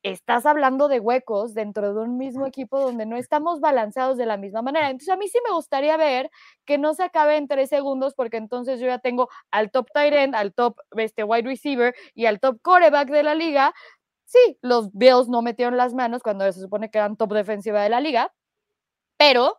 estás 0.03 0.46
hablando 0.46 0.88
de 0.88 1.01
huecos 1.01 1.55
dentro 1.55 1.94
de 1.94 2.01
un 2.01 2.16
mismo 2.16 2.46
equipo 2.46 2.80
donde 2.80 3.07
no 3.07 3.16
estamos 3.16 3.61
balanceados 3.61 4.16
de 4.16 4.26
la 4.26 4.36
misma 4.36 4.62
manera. 4.62 4.90
Entonces, 4.90 5.11
a 5.12 5.16
mí 5.16 5.28
sí 5.28 5.38
me 5.46 5.55
gustaría 5.55 5.96
ver 5.96 6.30
que 6.64 6.78
no 6.78 6.94
se 6.94 7.05
acabe 7.05 7.36
en 7.36 7.48
tres 7.48 7.68
segundos, 7.68 8.14
porque 8.14 8.38
entonces 8.38 8.80
yo 8.80 8.86
ya 8.86 8.98
tengo 8.98 9.28
al 9.51 9.70
top 9.70 9.88
tight 9.92 10.14
end, 10.14 10.34
al 10.34 10.55
top 10.55 10.78
este, 10.96 11.24
wide 11.24 11.42
receiver 11.48 11.94
y 12.14 12.26
al 12.26 12.40
top 12.40 12.61
quarterback 12.62 13.11
de 13.11 13.22
la 13.22 13.34
liga. 13.34 13.74
Sí, 14.24 14.59
los 14.62 14.92
Bills 14.92 15.28
no 15.28 15.42
metieron 15.42 15.76
las 15.76 15.94
manos 15.94 16.22
cuando 16.22 16.51
se 16.53 16.61
supone 16.61 16.90
que 16.90 16.98
eran 16.98 17.16
top 17.16 17.32
defensiva 17.34 17.82
de 17.82 17.88
la 17.90 18.01
liga, 18.01 18.32
pero 19.18 19.59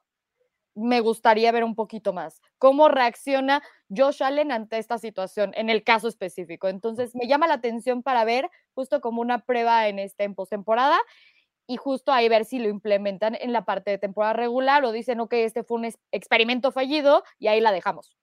me 0.76 1.02
gustaría 1.02 1.52
ver 1.52 1.64
un 1.64 1.76
poquito 1.76 2.14
más 2.14 2.42
cómo 2.58 2.88
reacciona 2.88 3.62
Josh 3.96 4.24
Allen 4.24 4.52
ante 4.52 4.78
esta 4.78 4.98
situación 4.98 5.52
en 5.56 5.70
el 5.70 5.84
caso 5.84 6.08
específico. 6.08 6.68
Entonces, 6.68 7.16
me 7.16 7.28
llama 7.28 7.48
la 7.48 7.56
atención 7.56 8.04
para 8.04 8.24
ver 8.26 8.50
justo 8.74 9.02
como 9.02 9.22
una 9.22 9.46
prueba 9.46 9.88
en 9.88 10.00
esta 10.00 10.24
en 10.24 10.36
postemporada 10.36 11.00
y 11.68 11.78
justo 11.78 12.12
ahí 12.12 12.28
ver 12.30 12.46
si 12.46 12.60
lo 12.60 12.70
implementan 12.70 13.38
en 13.40 13.54
la 13.54 13.66
parte 13.66 13.92
de 13.92 13.98
temporada 13.98 14.34
regular 14.34 14.84
o 14.84 14.92
dicen, 14.92 15.20
ok, 15.20 15.34
este 15.34 15.64
fue 15.64 15.80
un 15.80 15.94
experimento 16.12 16.72
fallido 16.72 17.24
y 17.40 17.48
ahí 17.48 17.62
la 17.62 17.72
dejamos. 17.72 18.18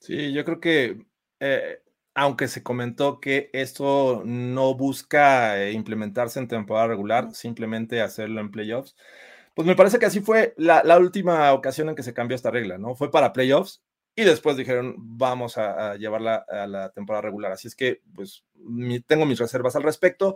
Sí, 0.00 0.32
yo 0.32 0.44
creo 0.44 0.60
que 0.60 1.04
eh, 1.40 1.82
aunque 2.14 2.48
se 2.48 2.64
comentó 2.64 3.20
que 3.20 3.48
esto 3.52 4.22
no 4.24 4.74
busca 4.74 5.62
eh, 5.62 5.72
implementarse 5.72 6.40
en 6.40 6.48
temporada 6.48 6.88
regular, 6.88 7.32
simplemente 7.32 8.00
hacerlo 8.00 8.40
en 8.40 8.50
playoffs, 8.50 8.96
pues 9.54 9.66
me 9.66 9.76
parece 9.76 9.98
que 9.98 10.06
así 10.06 10.20
fue 10.20 10.54
la, 10.56 10.82
última 10.98 11.52
ocasión 11.52 11.88
en 11.88 11.94
que 11.94 12.02
se 12.02 12.14
cambió 12.14 12.34
esta 12.34 12.50
regla, 12.50 12.76
¿no? 12.76 12.96
Fue 12.96 13.10
para 13.10 13.32
playoffs 13.32 13.82
y 14.18 14.24
después 14.24 14.56
dijeron, 14.56 14.96
vamos 14.98 15.58
a, 15.58 15.94
llevarla 15.94 16.44
a 16.48 16.66
la 16.66 16.90
temporada 16.90 17.22
regular. 17.22 17.52
Así 17.52 17.68
es 17.68 17.76
que, 17.76 18.02
pues, 18.16 18.44
tengo 19.06 19.24
mis 19.24 19.38
reservas 19.38 19.76
al 19.76 19.84
respecto. 19.84 20.34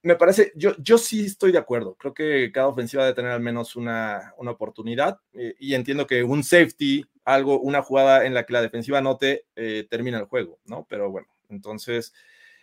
Me 0.00 0.16
parece, 0.16 0.52
yo, 0.56 0.74
yo 0.78 0.96
sí 0.96 1.26
estoy 1.26 1.52
de 1.52 1.58
acuerdo. 1.58 1.96
Creo 1.96 2.14
que 2.14 2.50
cada 2.50 2.68
ofensiva 2.68 3.02
debe 3.02 3.14
tener 3.14 3.32
al 3.32 3.42
menos 3.42 3.76
una, 3.76 4.32
una 4.38 4.52
oportunidad 4.52 5.18
eh, 5.34 5.54
y 5.60 5.74
entiendo 5.74 6.06
que 6.06 6.24
un 6.24 6.42
safety, 6.42 7.04
algo, 7.26 7.60
una 7.60 7.82
jugada 7.82 8.24
en 8.24 8.32
la 8.32 8.46
que 8.46 8.54
la 8.54 8.62
defensiva 8.62 9.02
note, 9.02 9.44
eh, 9.54 9.86
termina 9.90 10.18
el 10.18 10.24
juego, 10.24 10.58
¿no? 10.64 10.86
Pero 10.88 11.10
bueno, 11.10 11.28
entonces 11.50 12.14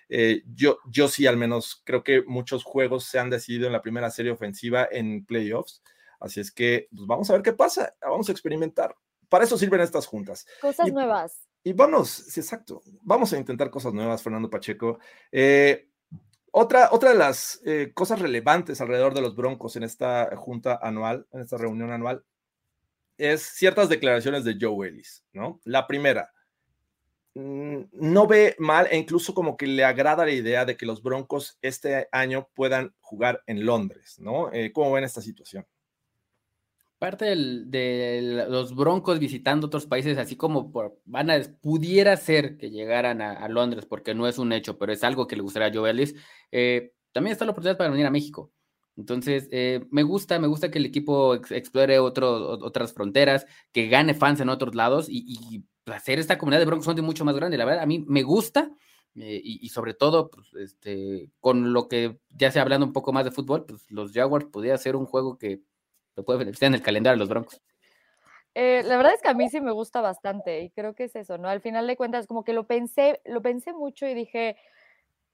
eh, 0.10 0.42
yo, 0.56 0.80
yo 0.90 1.08
sí, 1.08 1.28
al 1.28 1.38
menos 1.38 1.84
creo 1.86 2.04
que 2.04 2.24
muchos 2.24 2.64
juegos 2.64 3.04
se 3.04 3.20
han 3.20 3.30
decidido 3.30 3.68
en 3.68 3.74
la 3.74 3.84
primera 3.84 4.10
serie 4.10 4.32
ofensiva 4.32 4.90
en 4.92 5.24
playoffs. 5.24 5.84
Así 6.20 6.40
es 6.40 6.52
que 6.52 6.88
pues 6.90 7.06
vamos 7.06 7.30
a 7.30 7.34
ver 7.34 7.44
qué 7.44 7.54
pasa, 7.54 7.94
vamos 8.02 8.28
a 8.28 8.32
experimentar. 8.32 8.96
Para 9.32 9.46
eso 9.46 9.58
sirven 9.58 9.80
estas 9.80 10.06
juntas. 10.06 10.46
Cosas 10.60 10.92
nuevas. 10.92 11.48
Y 11.64 11.72
vamos, 11.72 12.10
sí, 12.10 12.42
exacto. 12.42 12.82
Vamos 13.02 13.32
a 13.32 13.38
intentar 13.38 13.72
cosas 13.72 13.94
nuevas, 13.94 14.22
Fernando 14.22 14.50
Pacheco. 14.50 15.00
Eh, 15.32 15.88
otra, 16.52 16.90
otra 16.92 17.12
de 17.12 17.18
las 17.18 17.62
eh, 17.66 17.92
cosas 17.94 18.20
relevantes 18.20 18.82
alrededor 18.82 19.14
de 19.14 19.22
los 19.22 19.36
Broncos 19.36 19.78
en 19.78 19.84
esta 19.84 20.36
junta 20.36 20.80
anual, 20.82 21.26
en 21.32 21.40
esta 21.40 21.58
reunión 21.58 21.92
anual, 21.92 22.26
es 23.18 23.42
ciertas 23.42 23.88
declaraciones 23.88 24.44
de 24.44 24.58
Joe 24.60 24.90
Ellis, 24.90 25.24
¿no? 25.32 25.62
La 25.64 25.88
primera, 25.88 26.32
Mm, 27.34 27.84
no 27.94 28.28
ve 28.28 28.56
mal 28.60 28.88
e 28.92 28.98
incluso 28.98 29.34
como 29.34 29.56
que 29.56 29.66
le 29.66 29.86
agrada 29.86 30.26
la 30.26 30.32
idea 30.32 30.66
de 30.66 30.76
que 30.76 30.86
los 30.86 31.02
Broncos 31.02 31.58
este 31.62 32.10
año 32.12 32.50
puedan 32.54 32.94
jugar 33.00 33.42
en 33.48 33.66
Londres, 33.66 34.20
¿no? 34.20 34.52
Eh, 34.52 34.74
¿Cómo 34.74 34.92
ven 34.92 35.06
esta 35.06 35.22
situación? 35.22 35.66
Parte 37.02 37.36
de 37.36 38.46
los 38.48 38.76
Broncos 38.76 39.18
visitando 39.18 39.66
otros 39.66 39.88
países, 39.88 40.20
así 40.20 40.36
como 40.36 40.72
van 41.06 41.32
a, 41.32 41.42
pudiera 41.60 42.16
ser 42.16 42.58
que 42.58 42.70
llegaran 42.70 43.24
a, 43.24 43.50
Londres, 43.50 43.88
porque 43.88 44.14
no 44.14 44.28
es 44.28 44.38
un 44.38 44.54
hecho, 44.54 44.78
pero 44.78 44.94
es 44.94 45.04
algo 45.04 45.26
que 45.26 45.36
le 45.36 45.42
gustaría 45.42 45.70
a 45.70 45.74
Joe 45.74 46.14
eh, 46.52 46.94
también 47.12 47.32
está 47.32 47.46
la 47.46 47.54
oportunidad 47.54 47.80
para 47.80 47.90
venir 47.90 48.06
a 48.06 48.12
México. 48.12 48.52
Entonces, 48.96 49.50
eh, 49.52 49.84
me 49.90 50.04
gusta, 50.04 50.38
me 50.38 50.46
gusta 50.46 50.70
que 50.70 50.78
el 50.78 50.86
equipo 50.86 51.34
explore 51.34 51.98
otras 51.98 52.94
fronteras, 52.94 53.48
que 53.72 53.88
gane 53.88 54.14
fans 54.14 54.40
en 54.40 54.50
otros 54.50 54.76
lados 54.76 55.08
y 55.10 55.66
hacer 55.88 56.20
esta 56.20 56.38
comunidad 56.38 56.60
de 56.60 56.68
Broncos 56.68 56.86
County 56.86 57.02
mucho 57.02 57.26
más 57.26 57.36
grande. 57.36 57.58
La 57.58 57.66
verdad, 57.66 57.82
a 57.82 57.88
mí 57.88 58.06
me 58.08 58.22
gusta 58.22 58.72
eh, 59.16 59.42
y, 59.44 59.68
sobre 59.70 59.94
todo, 59.94 60.30
pues, 60.30 60.54
este, 60.54 61.30
con 61.40 61.74
lo 61.74 61.88
que 61.88 62.20
ya 62.30 62.52
se 62.52 62.60
hablando 62.60 62.86
un 62.86 62.94
poco 62.94 63.12
más 63.12 63.26
de 63.26 63.32
fútbol, 63.32 63.66
pues 63.66 63.90
los 63.90 64.14
Jaguars 64.14 64.46
podría 64.46 64.78
ser 64.78 64.96
un 64.96 65.06
juego 65.06 65.38
que 65.38 65.62
lo 66.16 66.24
puede 66.24 66.40
beneficiar 66.40 66.70
en 66.70 66.76
el 66.76 66.82
calendario 66.82 67.16
de 67.16 67.20
los 67.20 67.30
Broncos. 67.30 67.62
Eh, 68.54 68.84
la 68.84 68.98
verdad 68.98 69.14
es 69.14 69.22
que 69.22 69.30
a 69.30 69.34
mí 69.34 69.50
sí 69.50 69.62
me 69.62 69.72
gusta 69.72 70.02
bastante 70.02 70.62
y 70.62 70.72
creo 70.72 70.94
que 70.94 71.06
es 71.06 71.16
eso, 71.16 71.38
¿no? 71.38 71.48
Al 71.48 71.62
final 71.62 71.88
de 71.88 71.96
cuentas, 71.96 72.28
como 72.28 72.44
que 72.44 72.52
lo 72.54 72.68
pensé, 72.68 73.22
lo 73.26 73.42
pensé 73.42 73.72
mucho 73.72 74.06
y 74.08 74.14
dije, 74.14 74.58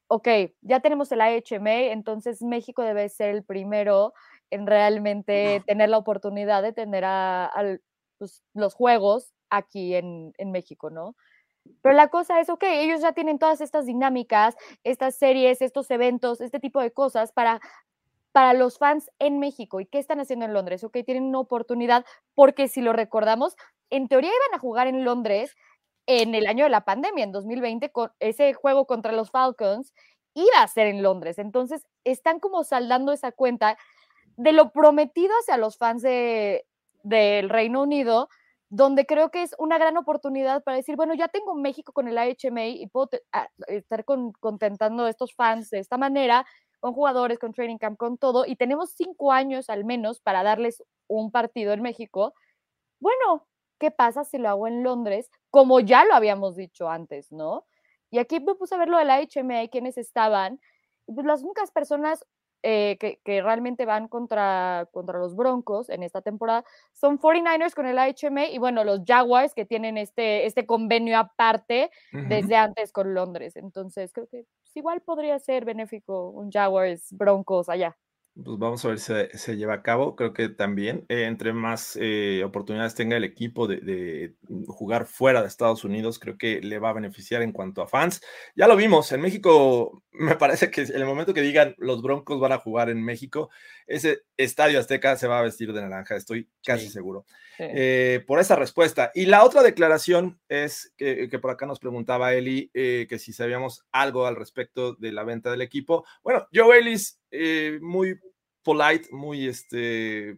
ok, 0.08 0.28
ya 0.62 0.80
tenemos 0.80 1.12
el 1.12 1.20
IHMA, 1.20 1.92
entonces 1.92 2.42
México 2.42 2.84
debe 2.84 3.10
ser 3.10 3.30
el 3.30 3.44
primero 3.44 4.14
en 4.52 4.68
realmente 4.68 5.64
tener 5.66 5.90
la 5.90 5.98
oportunidad 5.98 6.62
de 6.62 6.74
tener 6.74 7.04
a, 7.06 7.52
pues, 8.18 8.44
los 8.54 8.74
juegos 8.74 9.34
aquí 9.50 9.96
en, 9.96 10.34
México, 10.46 10.90
¿no? 10.90 11.16
Pero 11.82 11.96
la 11.96 12.08
cosa 12.08 12.40
es, 12.40 12.50
ok, 12.50 12.64
ellos 12.64 13.02
ya 13.02 13.12
tienen 13.12 13.40
todas 13.40 13.60
estas 13.60 13.86
dinámicas, 13.86 14.56
estas 14.84 15.18
series, 15.18 15.62
estos 15.62 15.92
eventos, 15.92 16.40
este 16.40 16.60
tipo 16.60 16.80
de 16.80 16.92
cosas 16.92 17.34
para, 17.34 17.60
para 18.38 18.54
los 18.54 18.78
fans 18.78 19.10
en 19.18 19.40
México. 19.40 19.80
¿Y 19.80 19.88
qué 19.88 19.98
están 19.98 20.20
haciendo 20.20 20.46
en 20.46 20.54
Londres? 20.54 20.84
Ok, 20.84 21.00
tienen 21.04 21.24
una 21.24 21.40
oportunidad, 21.40 22.06
porque 22.36 22.68
si 22.68 22.82
lo 22.82 22.94
recordamos, 22.94 23.56
en 23.90 24.08
teoría 24.08 24.30
iban 24.30 24.56
a 24.56 24.60
jugar 24.60 24.86
en 24.86 25.04
Londres 25.04 25.56
en 26.06 26.36
el 26.36 26.46
año 26.46 26.66
de 26.66 26.70
la 26.70 26.86
pandemia, 26.86 27.24
en 27.24 27.32
2020, 27.32 27.90
con 27.92 28.12
ese 28.20 28.54
juego 28.54 28.86
contra 28.86 29.12
los 29.12 29.32
Falcons 29.32 29.92
iba 30.36 30.62
a 30.62 30.68
ser 30.68 30.86
en 30.86 31.02
Londres. 31.02 31.40
Entonces, 31.40 31.88
están 32.04 32.40
como 32.40 32.64
saldando 32.64 33.12
esa 33.12 33.32
cuenta 33.32 33.76
de 34.36 34.52
lo 34.52 34.70
prometido 34.72 35.34
hacia 35.42 35.58
los 35.58 35.80
fans 35.80 36.04
de, 36.04 36.64
del 37.02 37.50
Reino 37.50 37.82
Unido 37.82 38.30
donde 38.70 39.06
creo 39.06 39.32
que 39.32 39.44
es 39.44 39.56
una 39.58 39.78
gran 39.78 39.96
oportunidad 39.98 40.64
para 40.64 40.78
decir, 40.78 40.96
bueno, 40.96 41.14
ya 41.14 41.30
tengo 41.30 41.56
México 41.56 41.94
con 41.94 42.08
el 42.08 42.18
HMA 42.18 42.66
y 42.66 42.88
puedo 42.88 43.10
estar 43.68 44.04
contentando 44.06 45.06
a 45.06 45.10
estos 45.10 45.34
fans 45.34 45.70
de 45.70 45.80
esta 45.80 45.98
manera, 45.98 46.46
con 46.80 46.94
jugadores, 46.94 47.40
con 47.40 47.54
training 47.54 47.78
camp, 47.78 47.98
con 47.98 48.18
todo, 48.18 48.46
y 48.46 48.56
tenemos 48.56 48.92
cinco 48.92 49.32
años 49.32 49.70
al 49.70 49.86
menos 49.86 50.20
para 50.20 50.44
darles 50.44 50.84
un 51.08 51.32
partido 51.32 51.74
en 51.74 51.82
México. 51.82 52.34
Bueno, 53.00 53.48
¿qué 53.80 53.92
pasa 53.92 54.24
si 54.24 54.38
lo 54.38 54.50
hago 54.50 54.68
en 54.68 54.84
Londres? 54.84 55.30
Como 55.50 55.80
ya 55.80 56.06
lo 56.06 56.14
habíamos 56.14 56.56
dicho 56.56 56.90
antes, 56.90 57.32
¿no? 57.32 57.66
Y 58.10 58.20
aquí 58.20 58.40
me 58.40 58.56
puse 58.56 58.76
a 58.76 58.78
ver 58.78 58.90
lo 58.90 58.98
del 58.98 59.10
HMA, 59.10 59.68
quiénes 59.70 59.98
estaban. 59.98 60.60
Pues 61.06 61.26
las 61.26 61.44
únicas 61.44 61.72
personas 61.72 62.26
eh, 62.64 62.98
que, 63.00 63.42
realmente 63.42 63.86
van 63.86 64.08
contra, 64.08 64.90
contra 64.92 65.20
los 65.20 65.36
Broncos 65.36 65.90
en 65.90 66.02
esta 66.02 66.22
temporada 66.22 66.66
son 66.92 67.20
49ers 67.20 67.76
con 67.76 67.86
el 67.86 67.98
HMA 67.98 68.48
y 68.48 68.58
bueno, 68.58 68.84
los 68.84 69.02
Jaguars 69.06 69.54
que 69.54 69.66
tienen 69.66 69.98
este, 69.98 70.46
este 70.48 70.66
convenio 70.66 71.18
aparte 71.20 71.92
desde 72.12 72.56
antes 72.56 72.92
con 72.92 73.14
Londres. 73.14 73.56
Entonces 73.56 74.12
creo 74.12 74.28
que 74.28 74.46
igual 74.78 75.02
podría 75.02 75.40
ser 75.40 75.66
benéfico 75.66 76.30
un 76.30 76.52
Jaguars 76.52 77.08
Broncos 77.12 77.70
allá 77.70 77.98
pues 78.44 78.60
vamos 78.60 78.86
a 78.86 78.90
ver 78.90 79.00
si 79.00 79.14
se, 79.38 79.58
lleva 79.58 79.76
a 79.76 79.82
cabo. 79.82 80.16
Creo 80.16 80.34
que 80.34 80.50
también, 80.50 81.06
eh, 81.10 81.24
entre 81.24 81.54
más 81.54 81.98
eh, 82.00 82.44
oportunidades 82.46 82.94
tenga 82.94 83.18
el 83.18 83.24
equipo 83.24 83.68
de, 83.68 84.36
jugar 84.68 85.06
fuera 85.08 85.42
de 85.42 85.48
Estados 85.48 85.84
Unidos, 85.84 86.20
creo 86.20 86.38
que 86.38 86.62
le 86.62 86.78
va 86.80 86.90
a 86.90 86.94
beneficiar 86.94 87.42
en 87.42 87.52
cuanto 87.52 87.82
a 87.82 87.88
fans. 87.88 88.22
Ya 88.56 88.68
lo 88.68 88.76
vimos, 88.76 89.12
en 89.12 89.22
México, 89.22 90.04
me 90.12 90.36
parece 90.36 90.70
que 90.70 90.82
en 90.82 90.96
el 90.96 91.06
momento 91.06 91.34
que 91.34 91.42
digan 91.42 91.74
los 91.78 92.02
Broncos 92.02 92.40
van 92.40 92.52
a 92.52 92.60
jugar 92.60 92.90
en 92.90 93.04
México, 93.04 93.50
ese 93.88 94.22
estadio 94.36 94.80
Azteca 94.80 95.16
se 95.16 95.28
va 95.28 95.40
a 95.40 95.44
vestir 95.44 95.74
de 95.74 95.82
naranja, 95.82 96.16
estoy 96.16 96.50
casi 96.64 96.90
seguro. 96.90 97.26
Eh, 97.60 98.24
por 98.28 98.40
esa 98.40 98.56
respuesta. 98.56 99.10
Y 99.16 99.26
la 99.26 99.44
otra 99.44 99.64
declaración 99.64 100.40
es 100.48 100.94
que, 100.96 101.28
que 101.28 101.40
por 101.40 101.50
acá 101.50 101.66
nos 101.66 101.80
preguntaba 101.80 102.34
Eli 102.34 102.70
que 102.72 103.18
si 103.18 103.34
sabíamos 103.34 103.84
algo 103.92 104.28
al 104.28 104.36
respecto 104.36 104.94
de 104.94 105.12
la 105.12 105.24
venta 105.24 105.50
del 105.50 105.64
equipo. 105.64 106.06
Bueno, 106.22 106.48
Joe 106.54 106.78
Ellis, 106.78 107.20
muy 107.82 108.20
polite, 108.64 109.10
muy 109.12 109.48
este, 109.48 110.38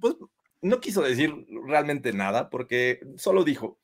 pues 0.00 0.16
no 0.60 0.80
quiso 0.80 1.02
decir 1.02 1.34
realmente 1.66 2.12
nada 2.12 2.50
porque 2.50 3.00
solo 3.16 3.44
dijo, 3.44 3.78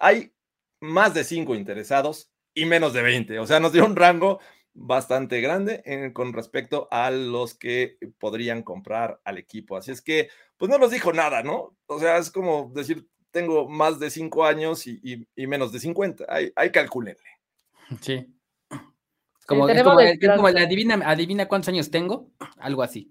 hay 0.00 0.32
más 0.80 1.14
de 1.14 1.24
cinco 1.24 1.54
interesados 1.54 2.30
y 2.54 2.64
menos 2.64 2.92
de 2.92 3.02
20, 3.02 3.38
o 3.38 3.46
sea, 3.46 3.60
nos 3.60 3.72
dio 3.72 3.84
un 3.84 3.96
rango 3.96 4.40
bastante 4.74 5.40
grande 5.40 6.12
con 6.12 6.32
respecto 6.32 6.88
a 6.90 7.10
los 7.10 7.54
que 7.54 7.98
podrían 8.18 8.62
comprar 8.62 9.20
al 9.24 9.38
equipo. 9.38 9.76
Así 9.76 9.90
es 9.90 10.00
que, 10.00 10.28
pues 10.56 10.70
no 10.70 10.78
nos 10.78 10.90
dijo 10.90 11.12
nada, 11.12 11.42
¿no? 11.42 11.76
O 11.86 11.98
sea, 11.98 12.18
es 12.18 12.30
como 12.30 12.70
decir, 12.74 13.08
tengo 13.30 13.68
más 13.68 13.98
de 13.98 14.10
cinco 14.10 14.44
años 14.44 14.86
y, 14.86 15.26
menos 15.36 15.72
de 15.72 15.80
50. 15.80 16.24
Ahí, 16.28 16.52
ahí 16.56 16.70
calcúlenle. 16.70 17.20
Sí. 18.02 18.26
Como, 19.48 19.66
como, 19.66 20.46
adivina, 20.46 21.00
adivina 21.06 21.48
cuántos 21.48 21.70
años 21.70 21.90
tengo, 21.90 22.30
algo 22.58 22.82
así. 22.82 23.10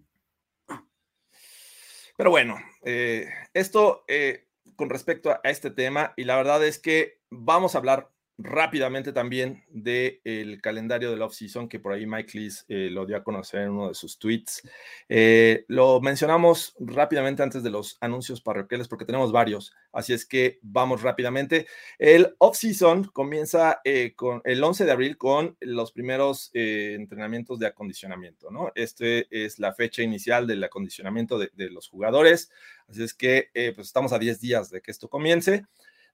Pero 2.15 2.29
bueno, 2.29 2.59
eh, 2.83 3.27
esto 3.55 4.03
eh, 4.07 4.45
con 4.75 4.91
respecto 4.91 5.31
a 5.31 5.41
este 5.45 5.71
tema, 5.71 6.13
y 6.15 6.25
la 6.25 6.35
verdad 6.35 6.63
es 6.63 6.77
que 6.77 7.21
vamos 7.31 7.73
a 7.73 7.79
hablar 7.79 8.11
rápidamente 8.37 9.13
también 9.13 9.63
del 9.69 10.21
el 10.23 10.61
calendario 10.61 11.09
de 11.09 11.17
la 11.17 11.25
off-season, 11.25 11.67
que 11.67 11.79
por 11.79 11.93
ahí 11.93 12.05
Mike 12.05 12.37
Lees 12.37 12.65
eh, 12.67 12.89
lo 12.91 13.05
dio 13.05 13.17
a 13.17 13.23
conocer 13.23 13.61
en 13.61 13.71
uno 13.71 13.87
de 13.89 13.95
sus 13.95 14.19
tweets. 14.19 14.61
Eh, 15.09 15.65
lo 15.67 15.99
mencionamos 16.01 16.75
rápidamente 16.79 17.41
antes 17.41 17.63
de 17.63 17.71
los 17.71 17.97
anuncios 17.99 18.41
parroquiales, 18.41 18.87
porque 18.87 19.05
tenemos 19.05 19.31
varios, 19.31 19.73
así 19.91 20.13
es 20.13 20.25
que 20.25 20.59
vamos 20.61 21.01
rápidamente. 21.01 21.65
El 21.97 22.35
off-season 22.37 23.05
comienza 23.05 23.81
eh, 23.83 24.13
con 24.15 24.41
el 24.45 24.63
11 24.63 24.85
de 24.85 24.91
abril 24.91 25.17
con 25.17 25.57
los 25.61 25.91
primeros 25.91 26.51
entrenamientos 26.53 27.59
de 27.59 27.67
acondicionamiento, 27.67 28.51
¿no? 28.51 28.71
Este 28.75 29.27
es 29.31 29.57
la 29.57 29.73
fecha 29.73 30.03
inicial 30.03 30.45
del 30.45 30.63
acondicionamiento 30.63 31.39
de, 31.39 31.49
de 31.53 31.71
los 31.71 31.87
jugadores, 31.87 32.51
así 32.87 33.03
es 33.03 33.13
que 33.13 33.49
pues 33.75 33.87
estamos 33.87 34.13
a 34.13 34.19
10 34.19 34.39
días 34.39 34.69
de 34.69 34.81
que 34.81 34.91
esto 34.91 35.09
comience. 35.09 35.65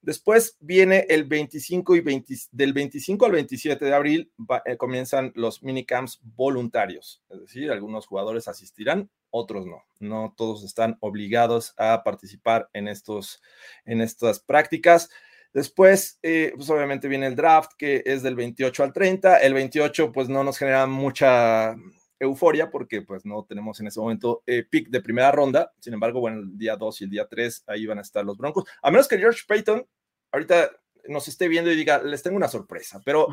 Después 0.03 0.57
viene 0.59 1.05
el 1.07 1.23
25 1.23 1.95
y 1.95 2.01
20, 2.01 2.35
del 2.51 2.73
25 2.73 3.25
al 3.25 3.31
27 3.31 3.85
de 3.85 3.93
abril 3.95 4.31
eh, 4.65 4.75
comienzan 4.75 5.31
los 5.33 5.63
minicamps 5.63 6.19
voluntarios, 6.21 7.23
es 7.29 7.39
decir, 7.39 7.71
algunos 7.71 8.05
jugadores 8.05 8.49
asistirán, 8.49 9.09
otros 9.31 9.65
no. 9.65 9.81
No 9.99 10.33
todos 10.37 10.63
están 10.63 10.97
obligados 10.99 11.73
a 11.77 12.03
participar 12.03 12.69
en, 12.73 12.89
estos, 12.89 13.41
en 13.85 14.01
estas 14.01 14.39
prácticas. 14.39 15.09
Después, 15.53 16.19
eh, 16.21 16.51
pues 16.55 16.69
obviamente 16.69 17.07
viene 17.07 17.27
el 17.27 17.35
draft, 17.35 17.71
que 17.77 18.03
es 18.05 18.23
del 18.23 18.35
28 18.35 18.83
al 18.83 18.93
30. 18.93 19.37
El 19.37 19.53
28, 19.53 20.11
pues 20.11 20.27
no 20.27 20.43
nos 20.43 20.57
genera 20.57 20.85
mucha 20.85 21.75
euforia 22.23 22.69
porque 22.69 23.01
pues 23.01 23.25
no 23.25 23.45
tenemos 23.45 23.79
en 23.79 23.87
ese 23.87 23.99
momento 23.99 24.43
eh, 24.45 24.63
pick 24.69 24.89
de 24.89 25.01
primera 25.01 25.31
ronda. 25.31 25.73
Sin 25.79 25.93
embargo, 25.93 26.19
bueno, 26.19 26.39
el 26.39 26.57
día 26.57 26.75
2 26.75 27.01
y 27.01 27.03
el 27.05 27.09
día 27.09 27.27
3 27.27 27.63
ahí 27.67 27.85
van 27.85 27.99
a 27.99 28.01
estar 28.01 28.25
los 28.25 28.37
Broncos. 28.37 28.65
A 28.81 28.91
menos 28.91 29.07
que 29.07 29.17
George 29.17 29.41
Payton 29.47 29.85
ahorita 30.31 30.71
nos 31.07 31.27
esté 31.27 31.47
viendo 31.47 31.71
y 31.71 31.75
diga, 31.75 32.01
les 32.01 32.23
tengo 32.23 32.37
una 32.37 32.47
sorpresa, 32.47 33.01
pero 33.05 33.27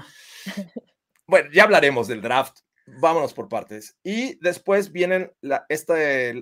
bueno, 1.27 1.51
ya 1.53 1.65
hablaremos 1.65 2.09
del 2.09 2.23
draft. 2.23 2.59
Vámonos 3.01 3.35
por 3.35 3.49
partes. 3.49 3.97
Y 4.03 4.37
después 4.41 4.91
vienen 4.91 5.33
la, 5.41 5.65
esta, 5.69 5.95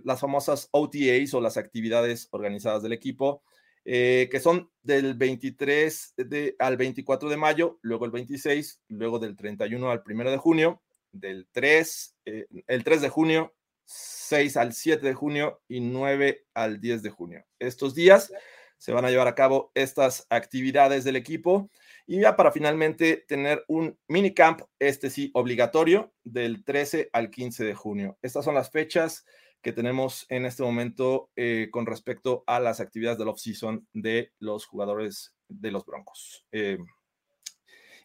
las 0.04 0.20
famosas 0.20 0.68
OTAs 0.70 1.34
o 1.34 1.42
las 1.42 1.58
actividades 1.58 2.28
organizadas 2.30 2.82
del 2.82 2.94
equipo, 2.94 3.42
eh, 3.84 4.28
que 4.30 4.40
son 4.40 4.70
del 4.82 5.14
23 5.14 6.14
de, 6.16 6.56
al 6.58 6.76
24 6.78 7.28
de 7.28 7.36
mayo, 7.36 7.78
luego 7.82 8.06
el 8.06 8.12
26, 8.12 8.82
luego 8.88 9.18
del 9.18 9.36
31 9.36 9.90
al 9.90 10.02
1 10.06 10.30
de 10.30 10.36
junio, 10.38 10.82
del 11.12 11.48
3, 11.52 12.16
eh, 12.26 12.46
el 12.66 12.84
3 12.84 13.02
de 13.02 13.08
junio, 13.08 13.54
6 13.84 14.56
al 14.56 14.72
7 14.74 15.06
de 15.06 15.14
junio 15.14 15.62
y 15.68 15.80
9 15.80 16.46
al 16.54 16.80
10 16.80 17.02
de 17.02 17.10
junio. 17.10 17.44
Estos 17.58 17.94
días 17.94 18.32
se 18.76 18.92
van 18.92 19.04
a 19.04 19.10
llevar 19.10 19.28
a 19.28 19.34
cabo 19.34 19.72
estas 19.74 20.26
actividades 20.30 21.04
del 21.04 21.16
equipo 21.16 21.68
y 22.06 22.20
ya 22.20 22.36
para 22.36 22.52
finalmente 22.52 23.24
tener 23.26 23.64
un 23.66 23.98
minicamp, 24.06 24.62
este 24.78 25.10
sí, 25.10 25.30
obligatorio, 25.34 26.12
del 26.22 26.64
13 26.64 27.10
al 27.12 27.30
15 27.30 27.64
de 27.64 27.74
junio. 27.74 28.18
Estas 28.22 28.44
son 28.44 28.54
las 28.54 28.70
fechas 28.70 29.24
que 29.62 29.72
tenemos 29.72 30.26
en 30.28 30.46
este 30.46 30.62
momento 30.62 31.30
eh, 31.34 31.68
con 31.72 31.86
respecto 31.86 32.44
a 32.46 32.60
las 32.60 32.80
actividades 32.80 33.18
del 33.18 33.28
off-season 33.28 33.86
de 33.92 34.32
los 34.38 34.64
jugadores 34.66 35.34
de 35.48 35.70
los 35.72 35.84
Broncos. 35.84 36.46
Eh, 36.52 36.78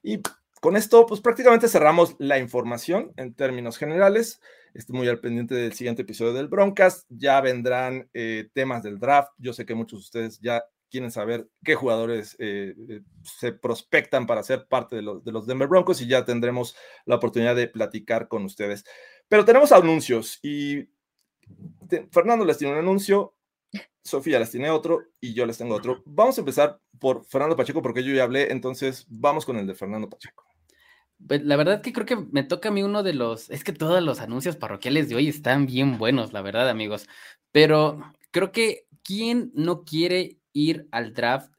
y 0.01 0.20
con 0.64 0.78
esto, 0.78 1.05
pues 1.05 1.20
prácticamente 1.20 1.68
cerramos 1.68 2.16
la 2.20 2.39
información 2.39 3.11
en 3.18 3.34
términos 3.34 3.78
generales. 3.78 4.39
Estoy 4.74 4.95
muy 4.95 5.09
al 5.09 5.20
pendiente 5.20 5.55
del 5.55 5.74
siguiente 5.74 6.03
episodio 6.03 6.32
del 6.32 6.47
Broncast. 6.47 7.05
Ya 7.09 7.41
vendrán 7.41 8.09
eh, 8.14 8.47
temas 8.53 8.82
del 8.82 8.97
draft. 8.97 9.34
Yo 9.38 9.51
sé 9.51 9.66
que 9.66 9.76
muchos 9.76 9.99
de 9.99 10.03
ustedes 10.03 10.39
ya 10.39 10.64
quieren 10.89 11.11
saber 11.11 11.49
qué 11.66 11.76
jugadores 11.76 12.38
eh, 12.39 12.76
eh, 12.88 13.01
se 13.24 13.51
prospectan 13.51 14.26
para 14.26 14.41
ser 14.41 14.66
parte 14.70 14.95
de 14.95 15.01
los, 15.01 15.22
de 15.26 15.34
los 15.34 15.45
Denver 15.45 15.68
Broncos 15.68 15.99
y 15.99 16.07
ya 16.07 16.24
tendremos 16.24 16.78
la 17.03 17.16
oportunidad 17.16 17.57
de 17.57 17.68
platicar 17.68 18.30
con 18.30 18.45
ustedes. 18.45 18.86
Pero 19.28 19.43
tenemos 19.43 19.74
anuncios 19.74 20.39
y 20.43 20.88
Fernando 22.09 22.45
les 22.45 22.57
tiene 22.57 22.72
un 22.72 22.80
anuncio, 22.80 23.36
Sofía 24.01 24.39
les 24.39 24.51
tiene 24.51 24.70
otro 24.70 25.01
y 25.20 25.34
yo 25.34 25.45
les 25.45 25.57
tengo 25.57 25.76
otro. 25.76 26.03
Vamos 26.05 26.38
a 26.38 26.41
empezar 26.41 26.80
por 26.99 27.26
Fernando 27.26 27.57
Pacheco 27.57 27.82
porque 27.82 28.01
yo 28.01 28.14
ya 28.14 28.24
hablé, 28.24 28.49
entonces 28.49 29.05
vamos 29.09 29.45
con 29.45 29.57
el 29.57 29.68
de 29.68 29.76
Fernando 29.76 30.09
Pacheco. 30.09 30.53
Pues, 31.28 31.43
la 31.43 31.55
verdad 31.55 31.82
que 31.82 31.93
creo 31.93 32.05
que 32.05 32.15
me 32.15 32.43
toca 32.43 32.69
a 32.69 32.71
mí 32.71 32.84
uno 32.84 33.03
de 33.03 33.13
los, 33.13 33.49
es 33.49 33.63
que 33.63 33.74
todos 33.74 34.01
los 34.03 34.19
anuncios 34.19 34.55
parroquiales 34.55 35.09
de 35.09 35.15
hoy 35.15 35.30
están 35.30 35.65
bien 35.65 35.97
buenos, 35.97 36.34
la 36.34 36.41
verdad, 36.41 36.69
amigos. 36.69 37.07
Pero 37.51 38.01
creo 38.32 38.51
que 38.51 38.88
¿quién 39.03 39.51
no 39.53 39.84
quiere 39.84 40.39
ir 40.53 40.88
al 40.91 41.13
draft 41.13 41.51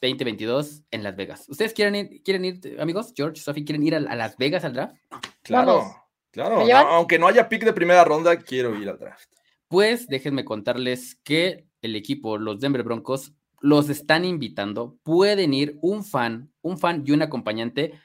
2022 0.00 0.82
en 0.90 1.02
Las 1.02 1.16
Vegas? 1.16 1.48
¿Ustedes 1.48 1.72
quieren 1.72 1.94
ir, 1.94 2.22
quieren 2.22 2.44
ir 2.44 2.80
amigos? 2.80 3.12
George, 3.16 3.40
Sophie, 3.40 3.64
¿quieren 3.64 3.82
ir 3.82 3.94
a, 3.94 4.00
Las 4.00 4.36
Vegas 4.36 4.64
al 4.64 4.74
draft? 4.74 4.96
Claro, 5.42 5.84
claro. 6.30 6.60
aunque 6.88 7.18
no 7.18 7.26
haya 7.26 7.48
pick 7.48 7.64
de 7.64 7.72
primera 7.72 8.04
ronda, 8.04 8.36
quiero 8.36 8.78
ir 8.78 8.88
al 8.88 8.98
draft. 8.98 9.28
Pues 9.68 10.06
déjenme 10.06 10.44
contarles 10.44 11.16
que 11.24 11.66
el 11.82 11.96
equipo, 11.96 12.38
los 12.38 12.60
Denver 12.60 12.82
Broncos, 12.82 13.32
los 13.60 13.88
están 13.88 14.24
invitando. 14.24 14.98
Pueden 15.02 15.54
ir 15.54 15.78
un 15.80 16.04
fan, 16.04 16.52
un 16.60 16.78
fan 16.78 17.02
y 17.06 17.12
un 17.12 17.22
acompañante 17.22 17.98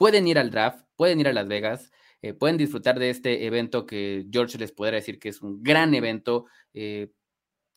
pueden 0.00 0.26
ir 0.26 0.38
al 0.38 0.50
draft, 0.50 0.86
pueden 0.96 1.20
ir 1.20 1.28
a 1.28 1.34
Las 1.34 1.46
Vegas, 1.46 1.92
eh, 2.22 2.32
pueden 2.32 2.56
disfrutar 2.56 2.98
de 2.98 3.10
este 3.10 3.44
evento 3.44 3.84
que 3.84 4.26
George 4.32 4.56
les 4.56 4.72
podrá 4.72 4.92
decir 4.92 5.18
que 5.18 5.28
es 5.28 5.42
un 5.42 5.62
gran 5.62 5.92
evento. 5.92 6.46
Eh, 6.72 7.12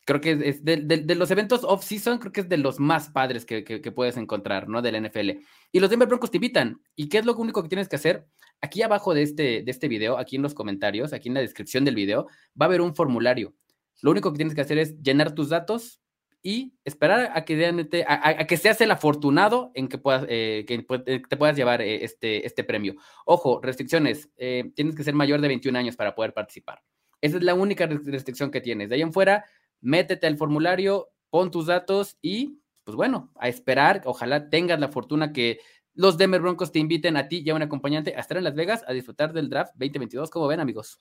creo 0.05 0.21
que 0.21 0.31
es 0.31 0.63
de, 0.63 1.15
los 1.15 1.31
eventos 1.31 1.65
off-season, 1.65 2.19
creo 2.19 2.31
que 2.31 2.39
es 2.39 2.47
de 2.47 2.55
los 2.55 2.79
más 2.79 3.09
padres 3.09 3.45
que, 3.45 3.91
puedes 3.93 4.15
encontrar, 4.15 4.69
¿no? 4.69 4.81
Del 4.81 5.03
NFL. 5.03 5.31
Y 5.73 5.81
los 5.81 5.89
Denver 5.89 6.07
Broncos 6.07 6.31
te 6.31 6.37
invitan. 6.37 6.81
¿Y 6.95 7.09
qué 7.09 7.17
es 7.17 7.25
lo 7.25 7.35
único 7.35 7.61
que 7.61 7.67
tienes 7.67 7.89
que 7.89 7.97
hacer? 7.97 8.25
Aquí 8.61 8.81
abajo 8.83 9.13
de 9.13 9.23
este, 9.23 9.61
de 9.61 9.71
este 9.71 9.89
video, 9.89 10.17
aquí 10.17 10.37
en 10.37 10.43
los 10.43 10.53
comentarios, 10.53 11.11
aquí 11.11 11.27
en 11.27 11.33
la 11.33 11.41
descripción 11.41 11.83
del 11.83 11.95
video, 11.95 12.27
va 12.59 12.67
a 12.67 12.69
haber 12.69 12.79
un 12.79 12.95
formulario. 12.95 13.53
Lo 14.01 14.11
único 14.11 14.31
que 14.31 14.37
tienes 14.37 14.55
que 14.55 14.61
hacer 14.61 14.77
es 14.77 14.97
llenar 15.01 15.35
tus 15.35 15.49
datos, 15.49 16.01
y 16.43 16.73
esperar 16.83 17.31
a 17.33 17.45
que, 17.45 18.05
a, 18.05 18.45
que 18.45 18.57
seas 18.57 18.81
el 18.81 18.91
afortunado 18.91 19.71
en 19.73 19.87
que, 19.87 19.97
puedas, 19.97 20.25
eh, 20.27 20.65
que 20.67 20.85
eh, 21.05 21.21
te 21.27 21.37
puedas 21.37 21.55
llevar 21.55 21.81
eh, 21.81 22.03
este, 22.03 22.45
este 22.45 22.65
premio. 22.65 22.95
Ojo, 23.25 23.61
restricciones, 23.63 24.29
tienes 24.35 24.95
que 24.95 25.05
ser 25.05 25.15
mayor 25.15 25.39
de 25.39 25.47
21 25.47 25.79
años 25.79 25.95
para 25.95 26.13
poder 26.13 26.33
participar. 26.33 26.83
Esa 27.21 27.37
es 27.37 27.43
la 27.43 27.53
única 27.53 27.87
restricción 27.87 28.51
que 28.51 28.59
tienes. 28.59 28.89
De 28.89 28.95
ahí 28.95 29.01
en 29.01 29.13
fuera, 29.13 29.45
métete 29.79 30.27
al 30.27 30.37
formulario, 30.37 31.09
pon 31.29 31.49
tus 31.49 31.67
datos 31.67 32.17
y, 32.21 32.59
pues 32.83 32.97
bueno, 32.97 33.31
a 33.35 33.47
esperar, 33.47 34.01
ojalá 34.03 34.49
tengas 34.49 34.81
la 34.81 34.89
fortuna 34.89 35.31
que 35.31 35.59
los 35.93 36.17
Denver 36.17 36.41
Broncos 36.41 36.73
te 36.73 36.79
inviten 36.79 37.15
a 37.15 37.29
ti 37.29 37.41
y 37.45 37.49
a 37.51 37.55
un 37.55 37.61
acompañante 37.61 38.15
a 38.17 38.19
estar 38.19 38.35
en 38.35 38.43
Las 38.43 38.55
Vegas 38.55 38.83
a 38.85 38.91
disfrutar 38.91 39.31
del 39.31 39.49
draft 39.49 39.73
2022. 39.75 40.29
¿Cómo 40.29 40.47
ven, 40.47 40.59
amigos? 40.59 40.99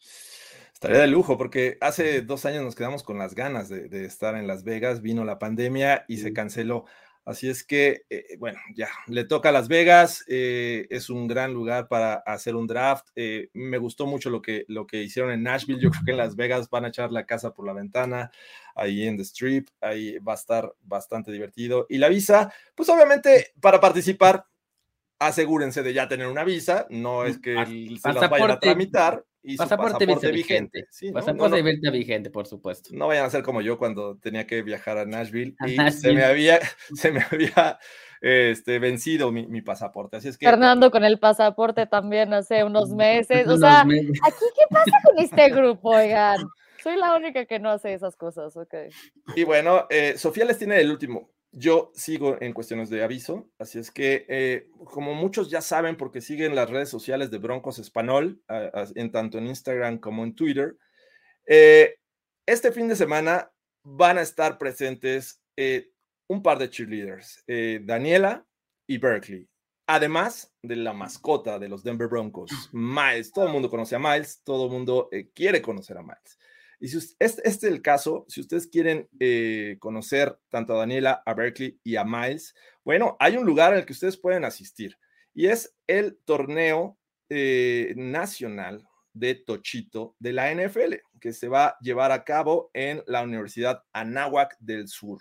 Estaría 0.73 1.01
de 1.01 1.07
lujo, 1.07 1.39
porque 1.39 1.79
hace 1.81 2.23
dos 2.23 2.45
años 2.45 2.65
nos 2.65 2.75
quedamos 2.75 3.03
con 3.03 3.19
las 3.19 3.35
ganas 3.35 3.69
de, 3.69 4.05
estar 4.05 4.35
en 4.35 4.47
Las 4.47 4.65
Vegas, 4.65 5.01
vino 5.01 5.25
la 5.25 5.39
pandemia 5.39 6.05
y 6.09 6.19
se 6.19 6.33
canceló. 6.33 6.87
Así 7.25 7.49
es 7.49 7.63
que, 7.63 8.03
eh, 8.11 8.37
bueno, 8.41 8.59
ya, 8.75 8.89
le 9.07 9.25
toca 9.25 9.51
a 9.51 9.53
Las 9.53 9.69
Vegas, 9.69 10.25
eh, 10.27 10.89
es 10.91 11.09
un 11.09 11.29
gran 11.29 11.55
lugar 11.55 11.87
para 11.87 12.15
hacer 12.15 12.57
un 12.57 12.67
draft. 12.67 13.07
Eh, 13.15 13.49
me 13.53 13.79
gustó 13.79 14.07
mucho 14.07 14.29
lo 14.29 14.43
que, 14.43 14.65
lo 14.67 14.89
que 14.89 15.05
hicieron 15.05 15.31
en 15.31 15.45
Nashville, 15.45 15.81
yo 15.81 15.91
creo 15.91 16.03
que 16.05 16.11
en 16.11 16.17
Las 16.17 16.35
Vegas 16.35 16.69
van 16.69 16.85
a 16.85 16.89
echar 16.89 17.13
la 17.13 17.25
casa 17.25 17.55
por 17.55 17.65
la 17.65 17.75
ventana, 17.75 18.33
ahí 18.75 19.07
en 19.07 19.17
The 19.17 19.23
Strip, 19.23 19.69
ahí 19.81 20.19
va 20.19 20.33
a 20.33 20.37
estar 20.37 20.75
bastante 20.83 21.31
divertido. 21.31 21.87
Y 21.89 21.99
la 21.99 22.09
visa, 22.09 22.53
pues 22.75 22.89
obviamente 22.89 23.53
para 23.61 23.79
participar, 23.79 24.47
asegúrense 25.27 25.83
de 25.83 25.93
ya 25.93 26.09
tener 26.09 26.27
una 26.27 26.45
visa, 26.45 26.87
no 26.91 27.25
es 27.25 27.39
que 27.39 27.55
se 28.01 28.13
las 28.13 28.31
vayan 28.31 28.51
a 28.51 28.59
tramitar, 28.59 29.25
y 29.45 29.57
pasaporte, 29.57 30.07
pasaporte 30.07 30.31
vigente. 30.31 30.87
pasaporte 31.13 31.63
vigente, 31.91 32.31
por 32.31 32.47
supuesto. 32.47 32.91
No 32.93 33.09
vayan 33.09 33.25
a 33.25 33.31
ser 33.31 33.43
como 33.43 33.61
yo 33.61 33.77
cuando 33.77 34.17
tenía 34.19 34.47
que 34.47 34.63
viajar 34.63 34.99
a 34.99 35.05
Nashville 35.05 35.57
y 35.67 35.91
se 35.91 36.13
me 36.13 36.25
había, 36.25 36.61
se 36.95 37.11
me 37.11 37.25
había 37.29 37.79
este, 38.21 38.79
vencido 38.79 39.33
mi, 39.33 39.47
mi, 39.49 39.61
pasaporte. 39.61 40.17
Así 40.17 40.29
es 40.29 40.39
que. 40.39 40.47
Fernando 40.47 40.93
con 40.93 41.03
el 41.03 41.19
pasaporte 41.19 41.87
también 41.87 42.33
hace 42.33 42.63
unos 42.63 42.91
meses. 42.95 43.49
O 43.49 43.59
sea, 43.59 43.81
aquí, 43.81 43.89
¿qué 44.55 44.65
pasa 44.71 44.99
con 45.05 45.19
este 45.19 45.51
grupo, 45.51 45.91
oigan? 45.91 46.39
Soy 46.81 46.97
la 46.97 47.17
única 47.17 47.45
que 47.47 47.59
no 47.59 47.71
hace 47.71 47.95
esas 47.95 48.17
cosas, 48.17 48.57
ok. 48.57 48.75
Y 49.35 49.45
bueno, 49.45 49.87
eh, 49.91 50.15
Sofía 50.19 50.45
les 50.45 50.59
tiene 50.59 50.81
el 50.81 50.91
último. 50.91 51.31
Yo 51.55 51.93
sigo 51.95 52.39
en 52.41 52.55
cuestiones 52.55 52.89
de 52.89 53.05
aviso, 53.05 53.51
así 53.59 53.79
es 53.79 53.91
que 53.91 54.25
eh, 54.29 54.69
como 54.87 55.13
muchos 55.13 55.51
ya 55.51 55.61
saben 55.61 55.99
porque 55.99 56.23
siguen 56.23 56.55
las 56.55 56.71
redes 56.71 56.89
sociales 56.89 57.31
de 57.31 57.37
Broncos 57.37 57.79
Español, 57.79 58.43
en 58.49 59.13
tanto 59.13 59.37
en 59.37 59.49
Instagram 59.49 59.99
como 59.99 60.25
en 60.25 60.35
Twitter, 60.35 60.79
eh, 61.47 61.97
este 62.47 62.73
fin 62.73 62.89
de 62.89 62.97
semana 62.97 63.53
van 63.85 64.17
a 64.17 64.23
estar 64.23 64.57
presentes 64.57 65.43
eh, 65.59 65.91
un 66.27 66.43
par 66.43 66.59
de 66.59 66.71
cheerleaders, 66.71 67.45
Daniela 67.83 68.47
y 68.87 68.97
Berkeley. 68.97 69.47
Además 69.87 70.55
de 70.63 70.77
la 70.77 70.95
mascota 70.95 71.59
de 71.59 71.69
los 71.69 71.85
Denver 71.85 72.09
Broncos, 72.09 72.71
Miles. 72.73 73.31
Todo 73.31 73.47
el 73.47 73.53
mundo 73.53 73.69
conoce 73.69 73.95
a 73.95 73.99
Miles, 73.99 74.41
todo 74.43 74.67
el 74.67 74.73
mundo 74.73 75.11
quiere 75.35 75.61
conocer 75.61 75.99
a 75.99 76.03
Miles. 76.03 76.39
Y 76.83 76.89
si 76.89 76.97
este, 76.97 77.15
este, 77.21 77.49
es 77.49 77.63
el 77.63 77.81
caso, 77.81 78.27
si 78.27 78.41
ustedes 78.41 78.67
quieren 78.67 79.09
eh, 79.21 79.77
conocer 79.79 80.37
tanto 80.49 80.75
a 80.75 80.79
Daniela, 80.79 81.23
a 81.25 81.33
Berkeley 81.33 81.79
y 81.85 81.95
a 81.95 82.03
Miles, 82.05 82.57
bueno, 82.85 83.17
hay 83.21 83.37
un 83.37 83.47
lugar 83.47 83.73
al 83.73 83.87
que 83.87 83.93
ustedes 83.93 84.17
pueden 84.17 84.45
asistir 84.45 84.99
y 85.33 85.47
es 85.47 85.77
el 85.87 86.19
torneo 86.25 86.99
eh, 87.29 87.95
nacional 87.97 88.85
de 89.13 89.37
Tochito 89.37 90.17
de 90.19 90.33
la 90.33 90.53
NFL, 90.53 90.95
que 91.21 91.33
se 91.33 91.47
va 91.47 91.67
a 91.67 91.79
llevar 91.81 92.11
a 92.11 92.25
cabo 92.25 92.73
en 92.75 93.05
la 93.07 93.23
Universidad 93.23 93.85
Anáhuac 93.93 94.57
del 94.59 94.89
Sur. 94.89 95.21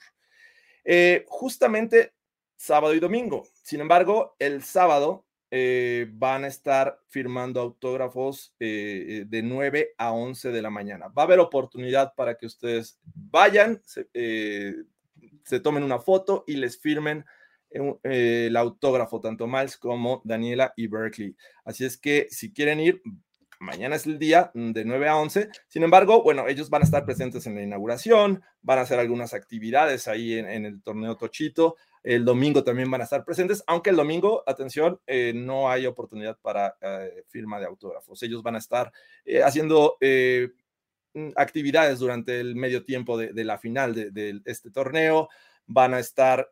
Eh, 0.83 1.25
justamente 1.27 2.15
sábado 2.57 2.95
y 2.95 2.99
domingo. 2.99 3.43
Sin 3.61 3.81
embargo, 3.81 4.35
el 4.39 4.63
sábado 4.63 5.27
eh, 5.51 6.07
van 6.13 6.45
a 6.45 6.47
estar 6.47 6.99
firmando 7.09 7.59
autógrafos 7.59 8.55
eh, 8.59 9.25
de 9.27 9.43
9 9.43 9.93
a 9.97 10.13
11 10.13 10.51
de 10.51 10.61
la 10.61 10.69
mañana. 10.69 11.09
Va 11.09 11.23
a 11.23 11.25
haber 11.25 11.39
oportunidad 11.39 12.15
para 12.15 12.35
que 12.35 12.45
ustedes 12.45 12.99
vayan, 13.03 13.81
se, 13.85 14.07
se 15.43 15.59
tomen 15.59 15.83
una 15.83 15.99
foto 15.99 16.43
y 16.47 16.55
les 16.55 16.79
firmen 16.79 17.25
el 18.03 18.55
autógrafo, 18.57 19.21
tanto 19.21 19.47
Miles 19.47 19.77
como 19.77 20.21
Daniela 20.25 20.73
y 20.75 20.87
Berkeley. 20.87 21.35
Así 21.63 21.85
es 21.85 21.97
que 21.97 22.27
si 22.29 22.51
quieren 22.51 22.79
ir, 22.79 23.01
mañana 23.61 23.95
es 23.95 24.05
el 24.05 24.19
día 24.19 24.51
de 24.53 24.83
9 24.83 25.07
a 25.07 25.17
11. 25.17 25.49
Sin 25.67 25.83
embargo, 25.83 26.23
bueno, 26.23 26.47
ellos 26.47 26.69
van 26.69 26.81
a 26.81 26.85
estar 26.85 27.05
presentes 27.05 27.45
en 27.47 27.55
la 27.55 27.61
inauguración, 27.61 28.43
van 28.61 28.79
a 28.79 28.81
hacer 28.81 28.99
algunas 28.99 29.33
actividades 29.33 30.07
ahí 30.07 30.33
en, 30.33 30.65
el 30.65 30.81
torneo 30.81 31.15
Tochito. 31.15 31.77
El 32.03 32.25
domingo 32.25 32.63
también 32.63 32.89
van 32.89 33.01
a 33.01 33.03
estar 33.03 33.23
presentes, 33.23 33.63
aunque 33.67 33.91
el 33.91 33.95
domingo, 33.95 34.43
atención, 34.47 34.99
eh, 35.05 35.33
no 35.35 35.69
hay 35.69 35.85
oportunidad 35.85 36.37
para 36.41 36.75
eh, 36.81 37.23
firma 37.27 37.59
de 37.59 37.67
autógrafos. 37.67 38.21
Ellos 38.23 38.41
van 38.41 38.55
a 38.55 38.59
estar 38.59 38.91
eh, 39.25 39.43
haciendo 39.43 39.97
mm, 41.13 41.31
actividades 41.35 41.99
durante 41.99 42.39
el 42.39 42.55
medio 42.55 42.83
tiempo 42.83 43.17
de, 43.17 43.43
la 43.43 43.57
final 43.57 43.93
de, 43.93 44.41
este 44.45 44.71
torneo. 44.71 45.29
Van 45.67 45.93
a 45.93 45.99
estar 45.99 46.49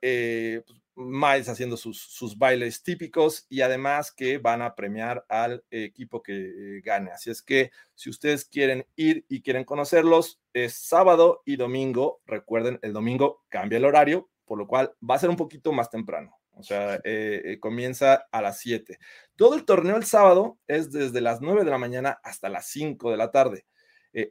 pues, 1.00 1.08
Miles 1.08 1.48
haciendo 1.48 1.78
sus, 1.78 2.38
bailes 2.38 2.84
típicos 2.84 3.46
y 3.48 3.62
además 3.62 4.12
que 4.12 4.38
van 4.38 4.62
a 4.62 4.76
premiar 4.76 5.26
al 5.30 5.64
equipo 5.72 6.22
que 6.22 6.34
eh, 6.34 6.82
gane. 6.84 7.12
Así 7.12 7.30
es 7.30 7.42
que 7.42 7.72
si 7.96 8.10
ustedes 8.10 8.44
quieren 8.44 8.86
ir 8.98 9.26
y 9.30 9.42
quieren 9.42 9.64
conocerlos, 9.64 10.42
es 10.52 10.74
sábado 10.74 11.42
y 11.46 11.56
domingo. 11.56 12.20
Recuerden, 12.26 12.80
el 12.82 12.92
domingo 12.92 13.46
cambia 13.48 13.78
el 13.78 13.86
horario, 13.86 14.30
por 14.50 14.58
lo 14.58 14.66
cual 14.66 14.92
va 15.08 15.14
a 15.14 15.20
ser 15.20 15.30
un 15.30 15.36
poquito 15.36 15.72
más 15.72 15.92
temprano. 15.92 16.36
O 16.56 16.64
sea, 16.64 16.96
eh, 17.06 17.42
eh, 17.46 17.60
comienza 17.60 18.26
a 18.32 18.42
las 18.42 18.60
7. 18.60 18.98
Todo 19.36 19.54
el 19.54 19.64
torneo 19.64 19.96
el 19.96 20.04
sábado 20.04 20.58
es 20.68 20.92
desde 20.92 21.22
las 21.22 21.40
9 21.40 21.64
de 21.64 21.70
la 21.70 21.78
mañana 21.78 22.20
hasta 22.24 22.50
las 22.50 22.68
5 22.68 23.12
de 23.12 23.18
la 23.18 23.32
tarde. 23.32 23.66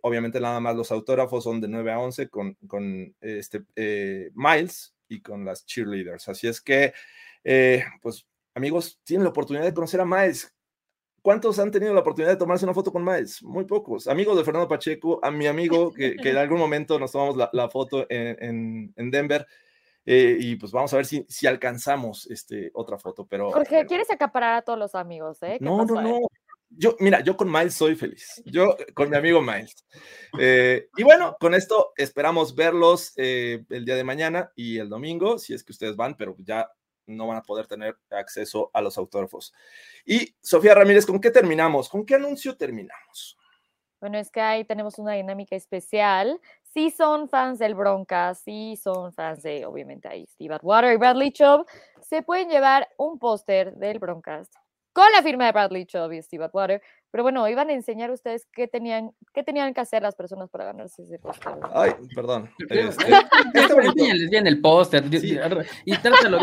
obviamente 0.03 0.41
nada 0.41 0.59
más 0.59 0.75
los 0.75 0.91
autógrafos 0.91 1.45
son 1.45 1.61
de 1.61 1.69
9 1.69 1.93
a 1.93 2.01
11 2.01 2.29
con, 2.29 2.55
con 2.67 3.15
este, 3.21 3.63
Miles 4.35 4.93
y 5.09 5.21
con 5.21 5.45
las 5.45 5.65
cheerleaders. 5.65 6.29
Así 6.29 6.49
es 6.49 6.61
que, 6.61 6.93
eh, 7.45 7.85
pues, 8.03 8.27
amigos, 8.55 9.01
tienen 9.05 9.25
la 9.25 9.31
oportunidad 9.31 9.65
de 9.65 9.75
conocer 9.75 10.01
a 10.01 10.05
Miles. 10.05 10.55
¿Cuántos 11.23 11.59
han 11.59 11.71
tenido 11.71 11.93
la 11.93 12.01
oportunidad 12.01 12.33
de 12.33 12.37
tomarse 12.37 12.65
una 12.65 12.75
foto 12.75 12.93
con 12.93 13.05
Miles? 13.05 13.43
Muy 13.43 13.65
pocos. 13.65 14.07
Amigos 14.07 14.37
de 14.37 14.45
Fernando 14.45 14.69
Pacheco, 14.69 15.21
a 15.23 15.31
mi 15.31 15.47
amigo 15.47 15.93
que, 15.93 16.17
en 16.23 16.37
algún 16.37 16.59
momento 16.59 16.99
nos 16.99 17.13
tomamos 17.13 17.37
la, 17.53 17.69
foto 17.69 18.07
en, 18.09 18.93
Denver. 18.97 19.47
Eh, 20.11 20.39
y 20.41 20.57
pues 20.57 20.73
vamos 20.73 20.91
a 20.95 20.97
ver 20.97 21.05
si, 21.05 21.27
si 21.29 21.47
alcanzamos 21.47 22.31
este, 22.31 22.71
otra 22.73 22.99
foto. 22.99 23.27
Pero, 23.27 23.51
Jorge, 23.51 23.85
¿quieres 23.85 24.11
acaparar 24.11 24.55
a 24.55 24.63
todos 24.63 24.79
los 24.79 24.95
amigos? 24.95 25.43
Eh? 25.43 25.59
No, 25.61 25.85
no, 25.85 26.01
no. 26.01 26.21
Yo, 26.71 26.97
mira, 26.99 27.21
yo 27.21 27.37
con 27.37 27.53
Miles 27.53 27.75
soy 27.75 27.95
feliz. 27.95 28.43
Yo 28.47 28.75
con 28.95 29.11
mi 29.11 29.17
amigo 29.17 29.43
Miles. 29.43 29.85
Eh, 30.39 30.89
y 30.97 31.03
bueno, 31.03 31.37
con 31.39 31.53
esto 31.53 31.93
esperamos 31.95 32.55
verlos 32.55 33.13
eh, 33.17 33.67
el 33.69 33.85
día 33.85 33.97
de 33.97 34.05
mañana 34.05 34.51
y 34.57 34.79
el 34.79 34.89
domingo, 34.89 35.39
si 35.39 35.53
es 35.53 35.63
que 35.63 35.73
ustedes 35.73 35.95
van, 35.95 36.17
pero 36.17 36.35
ya 36.39 36.73
no 37.05 37.27
van 37.27 37.37
a 37.37 37.43
poder 37.43 37.67
tener 37.67 37.99
acceso 38.09 38.71
a 38.73 38.81
los 38.81 38.97
autógrafos. 38.97 39.53
Y 40.07 40.35
Sofía 40.41 40.75
Ramírez, 40.75 41.05
¿con 41.05 41.21
qué 41.21 41.31
terminamos? 41.31 41.91
¿Con 41.91 42.07
qué 42.07 42.15
anuncio 42.15 42.57
terminamos? 42.57 43.37
Bueno, 44.01 44.17
es 44.19 44.31
que 44.31 44.41
ahí 44.41 44.65
tenemos 44.65 44.99
una 44.99 45.13
dinámica 45.15 45.57
especial. 45.57 46.41
Si 46.79 46.93
son 46.93 47.29
fans 47.29 47.59
del 47.59 47.75
Broncas, 47.75 48.39
si 48.39 48.77
son 48.77 49.13
fans 49.13 49.43
de, 49.43 49.67
obviamente, 49.67 50.07
ahí 50.07 50.25
Steve 50.27 50.55
Atwater 50.55 50.93
y 50.93 50.97
Bradley 50.97 51.33
Chubb, 51.33 51.67
se 52.01 52.23
pueden 52.23 52.49
llevar 52.51 52.89
un 52.97 53.19
póster 53.19 53.75
del 53.75 53.99
Broncas 53.99 54.49
con 54.93 55.11
la 55.11 55.21
firma 55.21 55.47
de 55.47 55.51
Bradley 55.51 55.87
Chubb 55.87 56.13
y 56.13 56.23
Steve 56.23 56.45
Atwater. 56.45 56.81
Pero 57.11 57.25
bueno, 57.25 57.49
iban 57.49 57.69
a 57.71 57.73
enseñar 57.73 58.13
ustedes 58.13 58.47
qué 58.53 58.69
tenían, 58.69 59.11
qué 59.35 59.43
tenían 59.43 59.75
que 59.75 59.81
hacer 59.81 60.03
las 60.03 60.15
personas 60.15 60.51
para 60.51 60.67
ganarse 60.67 61.03
ese 61.03 61.19
póster. 61.19 61.53
Ay, 61.75 61.95
perdón. 62.15 62.49
Este, 62.69 63.07
les 64.15 64.31
bien 64.31 64.47
el 64.47 64.61
póster 64.61 65.03
y 65.85 65.97
trátalo 65.97 66.39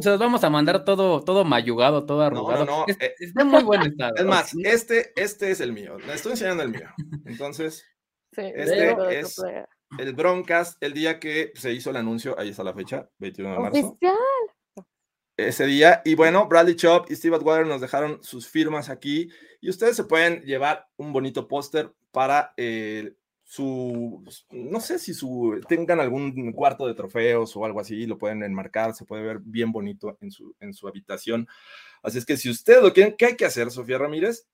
se 0.00 0.10
los 0.10 0.18
vamos 0.18 0.42
a 0.42 0.50
mandar 0.50 0.84
todo, 0.84 1.20
todo 1.20 1.44
mayugado, 1.44 2.04
todo 2.06 2.22
arrugado. 2.22 2.64
No, 2.64 2.72
no, 2.72 2.86
no. 2.88 2.94
Eh, 3.00 3.14
está 3.20 3.44
muy 3.44 3.62
buen 3.62 3.82
estado. 3.86 4.16
Es 4.16 4.24
más, 4.24 4.52
este, 4.64 5.12
este 5.14 5.52
es 5.52 5.60
el 5.60 5.72
mío. 5.72 5.96
Le 6.00 6.14
estoy 6.14 6.32
enseñando 6.32 6.64
el 6.64 6.70
mío. 6.70 6.88
Entonces, 7.24 7.86
este 8.36 9.20
es 9.20 9.40
el 9.98 10.12
Broncast, 10.14 10.82
el 10.82 10.92
día 10.92 11.18
que 11.18 11.52
se 11.56 11.72
hizo 11.72 11.90
el 11.90 11.96
anuncio, 11.96 12.38
ahí 12.38 12.50
está 12.50 12.62
la 12.62 12.74
fecha, 12.74 13.08
21 13.18 13.52
de 13.52 13.58
marzo. 13.58 13.86
Oficial 13.88 14.16
ese 15.48 15.66
día. 15.66 16.02
Y 16.04 16.14
bueno, 16.14 16.46
Bradley 16.46 16.76
Chop 16.76 17.10
y 17.10 17.16
Steve 17.16 17.36
Atwater 17.36 17.66
nos 17.66 17.80
dejaron 17.80 18.22
sus 18.22 18.48
firmas 18.48 18.88
aquí 18.88 19.30
y 19.60 19.70
ustedes 19.70 19.96
se 19.96 20.04
pueden 20.04 20.42
llevar 20.42 20.86
un 20.96 21.12
bonito 21.12 21.48
póster 21.48 21.92
para 22.10 22.52
eh, 22.56 23.14
su, 23.44 24.24
no 24.50 24.80
sé 24.80 24.98
si 24.98 25.14
su, 25.14 25.60
tengan 25.68 26.00
algún 26.00 26.52
cuarto 26.52 26.86
de 26.86 26.94
trofeos 26.94 27.56
o 27.56 27.64
algo 27.64 27.80
así, 27.80 28.06
lo 28.06 28.18
pueden 28.18 28.42
enmarcar, 28.42 28.94
se 28.94 29.04
puede 29.04 29.22
ver 29.22 29.40
bien 29.40 29.72
bonito 29.72 30.16
en 30.20 30.30
su, 30.30 30.54
en 30.60 30.72
su 30.72 30.86
habitación. 30.86 31.48
Así 32.02 32.18
es 32.18 32.24
que 32.24 32.36
si 32.36 32.48
ustedes 32.48 32.82
lo 32.82 32.92
quieren, 32.92 33.16
¿qué 33.16 33.26
hay 33.26 33.36
que 33.36 33.46
hacer, 33.46 33.70
Sofía 33.70 33.98
Ramírez? 33.98 34.46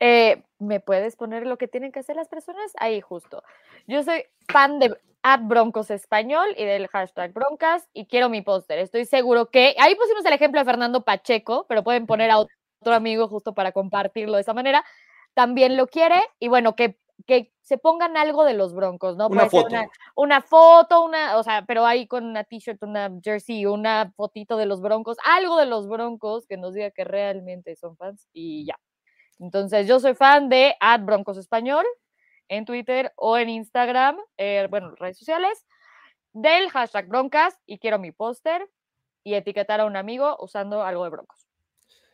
Eh, 0.00 0.42
¿Me 0.58 0.80
puedes 0.80 1.16
poner 1.16 1.46
lo 1.46 1.58
que 1.58 1.68
tienen 1.68 1.92
que 1.92 2.00
hacer 2.00 2.16
las 2.16 2.28
personas? 2.28 2.72
Ahí 2.78 3.00
justo. 3.00 3.42
Yo 3.86 4.02
soy 4.02 4.24
fan 4.48 4.78
de 4.78 4.96
Broncos 5.40 5.90
Español 5.90 6.46
y 6.56 6.64
del 6.64 6.86
hashtag 6.88 7.32
Broncas 7.32 7.88
y 7.92 8.06
quiero 8.06 8.28
mi 8.28 8.42
póster. 8.42 8.78
Estoy 8.78 9.04
seguro 9.04 9.46
que 9.50 9.74
ahí 9.78 9.94
pusimos 9.96 10.24
el 10.24 10.32
ejemplo 10.32 10.60
de 10.60 10.64
Fernando 10.64 11.04
Pacheco, 11.04 11.66
pero 11.68 11.82
pueden 11.82 12.06
poner 12.06 12.30
a 12.30 12.38
otro 12.38 12.94
amigo 12.94 13.26
justo 13.28 13.52
para 13.52 13.72
compartirlo 13.72 14.36
de 14.36 14.42
esa 14.42 14.54
manera. 14.54 14.84
También 15.34 15.76
lo 15.76 15.88
quiere 15.88 16.22
y 16.38 16.48
bueno, 16.48 16.76
que, 16.76 16.98
que 17.26 17.52
se 17.60 17.76
pongan 17.76 18.16
algo 18.16 18.44
de 18.44 18.54
los 18.54 18.72
Broncos, 18.72 19.16
¿no? 19.16 19.26
Una 19.26 19.50
foto. 19.50 19.74
Una, 20.14 20.40
foto, 20.40 21.04
una, 21.04 21.36
o 21.36 21.42
sea, 21.42 21.64
pero 21.66 21.84
ahí 21.84 22.06
con 22.06 22.24
una 22.24 22.44
t-shirt, 22.44 22.82
una 22.82 23.10
jersey, 23.22 23.66
una 23.66 24.12
fotito 24.16 24.56
de 24.56 24.66
los 24.66 24.80
Broncos, 24.80 25.16
algo 25.24 25.58
de 25.58 25.66
los 25.66 25.88
Broncos 25.88 26.46
que 26.46 26.56
nos 26.56 26.72
diga 26.72 26.92
que 26.92 27.04
realmente 27.04 27.74
son 27.74 27.96
fans 27.96 28.28
y 28.32 28.64
ya. 28.66 28.78
Entonces, 29.38 29.86
yo 29.86 30.00
soy 30.00 30.14
fan 30.14 30.48
de 30.48 30.74
Ad 30.80 31.00
Broncos 31.00 31.36
Español 31.36 31.84
en 32.48 32.64
Twitter 32.64 33.12
o 33.16 33.36
en 33.36 33.48
Instagram, 33.48 34.16
eh, 34.36 34.66
bueno, 34.70 34.94
redes 34.96 35.18
sociales, 35.18 35.66
del 36.32 36.70
hashtag 36.70 37.08
Broncas 37.08 37.58
y 37.66 37.78
quiero 37.78 37.98
mi 37.98 38.12
póster 38.12 38.68
y 39.24 39.34
etiquetar 39.34 39.80
a 39.80 39.86
un 39.86 39.96
amigo 39.96 40.36
usando 40.40 40.82
algo 40.82 41.04
de 41.04 41.10
Broncos. 41.10 41.48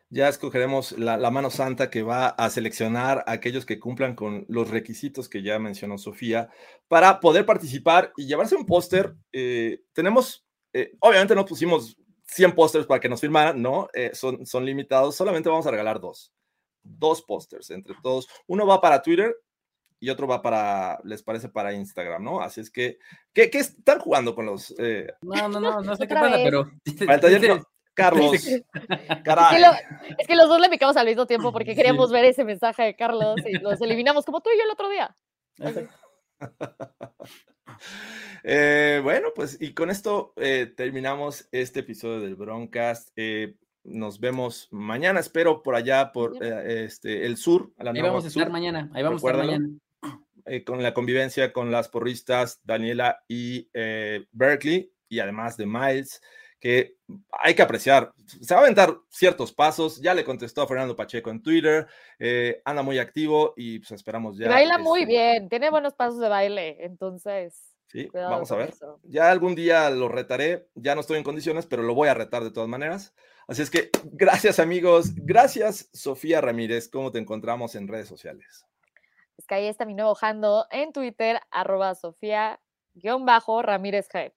Ya 0.09 0.29
escogeremos 0.29 0.93
la, 0.93 1.31
mano 1.31 1.51
santa 1.51 1.89
que 1.89 2.03
va 2.03 2.29
a 2.29 2.51
seleccionar 2.51 3.25
a 3.27 3.33
aquellos 3.33 3.65
que 3.65 3.81
cumplan 3.81 4.15
con 4.15 4.45
los 4.49 4.69
requisitos 4.69 5.29
que 5.29 5.43
ya 5.43 5.59
mencionó 5.59 5.97
Sofía 5.97 6.51
para 6.87 7.19
poder 7.19 7.47
participar 7.47 8.13
y 8.17 8.27
llevarse 8.27 8.55
un 8.55 8.67
póster. 8.67 9.15
Eh, 9.33 9.81
tenemos, 9.95 10.45
eh, 10.75 10.93
obviamente 11.01 11.35
no 11.35 11.47
pusimos 11.47 11.97
100 12.27 12.55
pósters 12.55 12.87
para 12.87 13.01
que 13.01 13.09
nos 13.09 13.21
firmaran, 13.21 13.61
no, 13.61 13.89
son, 14.13 14.45
son 14.45 14.67
limitados, 14.67 15.17
solamente 15.17 15.49
vamos 15.49 15.67
a 15.67 15.71
regalar 15.71 15.99
dos 15.99 16.33
dos 16.83 17.23
pósters 17.23 17.71
entre 17.71 17.95
todos. 18.03 18.29
Uno 18.47 18.67
va 18.67 18.81
para 18.81 19.03
Twitter 19.03 19.35
y 20.01 20.11
otro 20.11 20.27
va 20.27 20.43
para, 20.43 21.01
les 21.05 21.23
parece, 21.23 21.49
para 21.49 21.73
Instagram, 21.73 22.25
¿no? 22.25 22.41
Así 22.41 22.61
es 22.61 22.71
que, 22.71 22.99
¿qué, 23.33 23.51
qué 23.51 23.59
están 23.59 24.01
jugando 24.01 24.35
con 24.35 24.47
los? 24.47 24.75
Eh? 24.79 25.07
No, 25.23 25.49
no, 25.49 25.61
no, 25.61 25.81
no 25.81 25.97
sé 25.97 26.09
qué 26.09 26.15
pasa, 26.15 26.37
pero... 26.43 26.71
Carlos, 27.95 28.33
caray. 29.25 29.63
Es 30.19 30.27
que, 30.27 30.35
los 30.35 30.49
dos 30.49 30.61
le 30.61 30.71
picamos 30.71 30.97
al 30.97 31.07
mismo 31.07 31.27
tiempo 31.27 31.53
porque 31.53 31.75
queríamos 31.75 32.11
ver 32.11 32.25
ese 32.25 32.45
mensaje 32.45 32.85
de 32.85 32.97
Carlos 32.97 33.37
y 33.45 33.59
los 33.59 33.81
eliminamos 33.81 34.25
como 34.25 34.41
tú 34.41 34.51
y 34.51 34.59
yo 34.59 34.65
el 34.65 34.71
otro 34.71 34.89
día. 34.89 35.17
Eh, 38.45 39.01
bueno, 39.03 39.29
pues 39.35 39.57
y 39.61 39.73
con 39.73 39.89
esto 39.89 40.35
eh, 40.37 40.67
terminamos 40.77 41.49
este 41.53 41.81
episodio 41.81 42.21
del 42.21 42.35
Broncast. 42.35 43.11
Eh, 43.17 43.57
nos 43.85 44.21
vemos 44.21 44.69
mañana, 44.71 45.21
espero 45.21 45.63
por 45.63 45.75
allá, 45.75 46.13
por 46.13 46.37
eh, 46.43 46.85
este, 46.85 47.27
el 47.27 47.37
sur. 47.37 47.73
A 47.79 47.85
la 47.85 47.91
ahí 47.93 48.01
vamos 48.01 48.25
a 48.25 48.29
estar 48.29 48.51
mañana, 48.51 48.91
ahí 48.95 49.03
vamos 49.03 49.23
a 49.23 49.29
estar 49.29 49.45
mañana. 49.45 49.69
Eh, 50.45 50.65
con 50.65 50.83
la 50.83 50.93
convivencia 50.93 51.53
con 51.53 51.71
las 51.71 51.89
porristas 51.89 52.61
Daniela 52.65 53.23
y 53.29 53.71
eh, 53.73 54.27
Berkeley. 54.33 54.93
y 55.09 55.21
además 55.21 55.57
de 55.57 55.67
Miles, 55.67 56.21
que 56.59 56.97
hay 57.31 57.55
que 57.55 57.63
apreciar. 57.63 58.13
Se 58.27 58.53
va 58.53 58.61
a 58.61 58.65
aventar 58.65 58.93
ciertos 59.09 59.53
pasos. 59.53 60.03
Ya 60.03 60.15
le 60.15 60.25
contestó 60.25 60.63
a 60.63 60.67
Fernando 60.67 60.97
Pacheco 60.97 61.31
en 61.31 61.45
Twitter. 61.45 61.87
Anda 62.65 62.83
muy 62.83 62.99
activo 62.99 63.55
y 63.57 63.79
pues 63.79 63.93
esperamos 63.93 64.37
ya. 64.37 64.49
baila 64.49 64.79
muy 64.79 65.03
este 65.03 65.13
bien, 65.13 65.49
tiene 65.49 65.71
buenos 65.71 65.95
pasos 65.95 66.19
de 66.19 66.29
baile. 66.29 66.77
Entonces. 66.81 67.77
Sí, 67.87 68.09
vamos 68.13 68.51
a 68.51 68.57
ver. 68.57 68.75
Ya 69.05 69.31
algún 69.31 69.55
día 69.55 69.91
lo 69.91 70.09
retaré. 70.09 70.67
Ya 70.75 70.97
no 70.97 71.03
estoy 71.03 71.19
en 71.19 71.25
condiciones, 71.25 71.67
pero 71.67 71.85
lo 71.85 71.95
voy 71.95 72.09
a 72.09 72.15
retar 72.15 72.43
de 72.43 72.51
todas 72.51 72.69
maneras. 72.69 73.15
Así 73.49 73.63
es 73.63 73.71
que 73.71 73.91
gracias, 74.05 74.59
amigos. 74.59 75.13
Gracias, 75.17 75.89
Sofía 75.93 76.41
Ramírez. 76.41 76.89
¿Cómo 76.89 77.11
te 77.11 77.19
encontramos 77.19 77.75
en 77.75 77.89
redes 77.89 78.09
sociales? 78.09 78.65
Es 79.37 79.47
que 79.47 79.55
ahí 79.55 79.67
está 79.67 79.85
mi 79.85 79.95
nuevo 79.95 80.17
handle 80.21 80.63
en 80.71 80.93
Twitter, 80.93 81.41
arroba 81.51 81.95
Sofía-Ramírez 81.95 84.09
G. 84.09 84.33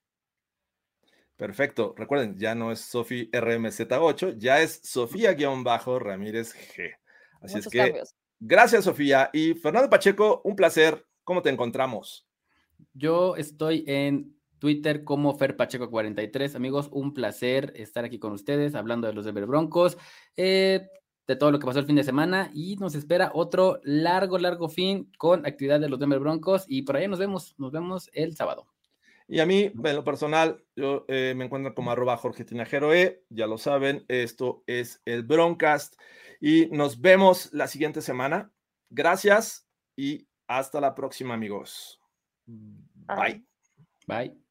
Perfecto. 1.35 1.93
Recuerden, 1.97 2.39
ya 2.39 2.55
no 2.55 2.71
es 2.71 2.79
Sofi 2.79 3.29
RMZ8, 3.31 4.37
ya 4.37 4.61
es 4.61 4.79
Sofía-Ramírez 4.83 6.55
G. 6.55 6.95
Así 7.41 7.59
es 7.59 7.67
que 7.67 8.01
gracias, 8.39 8.85
Sofía. 8.85 9.29
Y 9.33 9.53
Fernando 9.53 9.89
Pacheco, 9.89 10.41
un 10.43 10.55
placer. 10.55 11.05
¿Cómo 11.23 11.41
te 11.41 11.49
encontramos? 11.49 12.27
Yo 12.93 13.35
estoy 13.35 13.83
en 13.87 14.34
Twitter 14.59 15.03
como 15.03 15.37
FerPacheco43. 15.37 16.55
Amigos, 16.55 16.89
un 16.91 17.13
placer 17.13 17.73
estar 17.75 18.05
aquí 18.05 18.19
con 18.19 18.33
ustedes 18.33 18.75
hablando 18.75 19.07
de 19.07 19.13
los 19.13 19.25
Denver 19.25 19.45
Broncos, 19.45 19.97
eh, 20.37 20.87
de 21.27 21.35
todo 21.35 21.51
lo 21.51 21.59
que 21.59 21.65
pasó 21.65 21.79
el 21.79 21.85
fin 21.85 21.95
de 21.95 22.03
semana 22.03 22.51
y 22.53 22.75
nos 22.77 22.95
espera 22.95 23.31
otro 23.33 23.79
largo, 23.83 24.37
largo 24.37 24.69
fin 24.69 25.11
con 25.17 25.45
actividad 25.45 25.79
de 25.79 25.89
los 25.89 25.99
Denver 25.99 26.19
Broncos 26.19 26.65
y 26.67 26.83
por 26.83 26.97
ahí 26.97 27.07
nos 27.07 27.19
vemos, 27.19 27.55
nos 27.57 27.71
vemos 27.71 28.09
el 28.13 28.35
sábado. 28.35 28.67
Y 29.27 29.39
a 29.39 29.45
mí, 29.45 29.71
en 29.83 29.95
lo 29.95 30.03
personal, 30.03 30.63
yo 30.75 31.05
eh, 31.07 31.33
me 31.35 31.45
encuentro 31.45 31.73
como 31.73 31.91
arroba 31.91 32.15
Jorge 32.17 32.45
Tinajero 32.45 32.93
E, 32.93 33.23
ya 33.29 33.47
lo 33.47 33.57
saben, 33.57 34.05
esto 34.07 34.63
es 34.67 35.01
el 35.05 35.23
Broncast 35.23 35.95
y 36.39 36.67
nos 36.67 37.01
vemos 37.01 37.51
la 37.51 37.67
siguiente 37.67 38.01
semana. 38.01 38.51
Gracias 38.91 39.67
y 39.95 40.27
hasta 40.47 40.79
la 40.79 40.93
próxima, 40.93 41.33
amigos. 41.33 41.99
Bye. 42.45 43.43
Bye. 44.07 44.44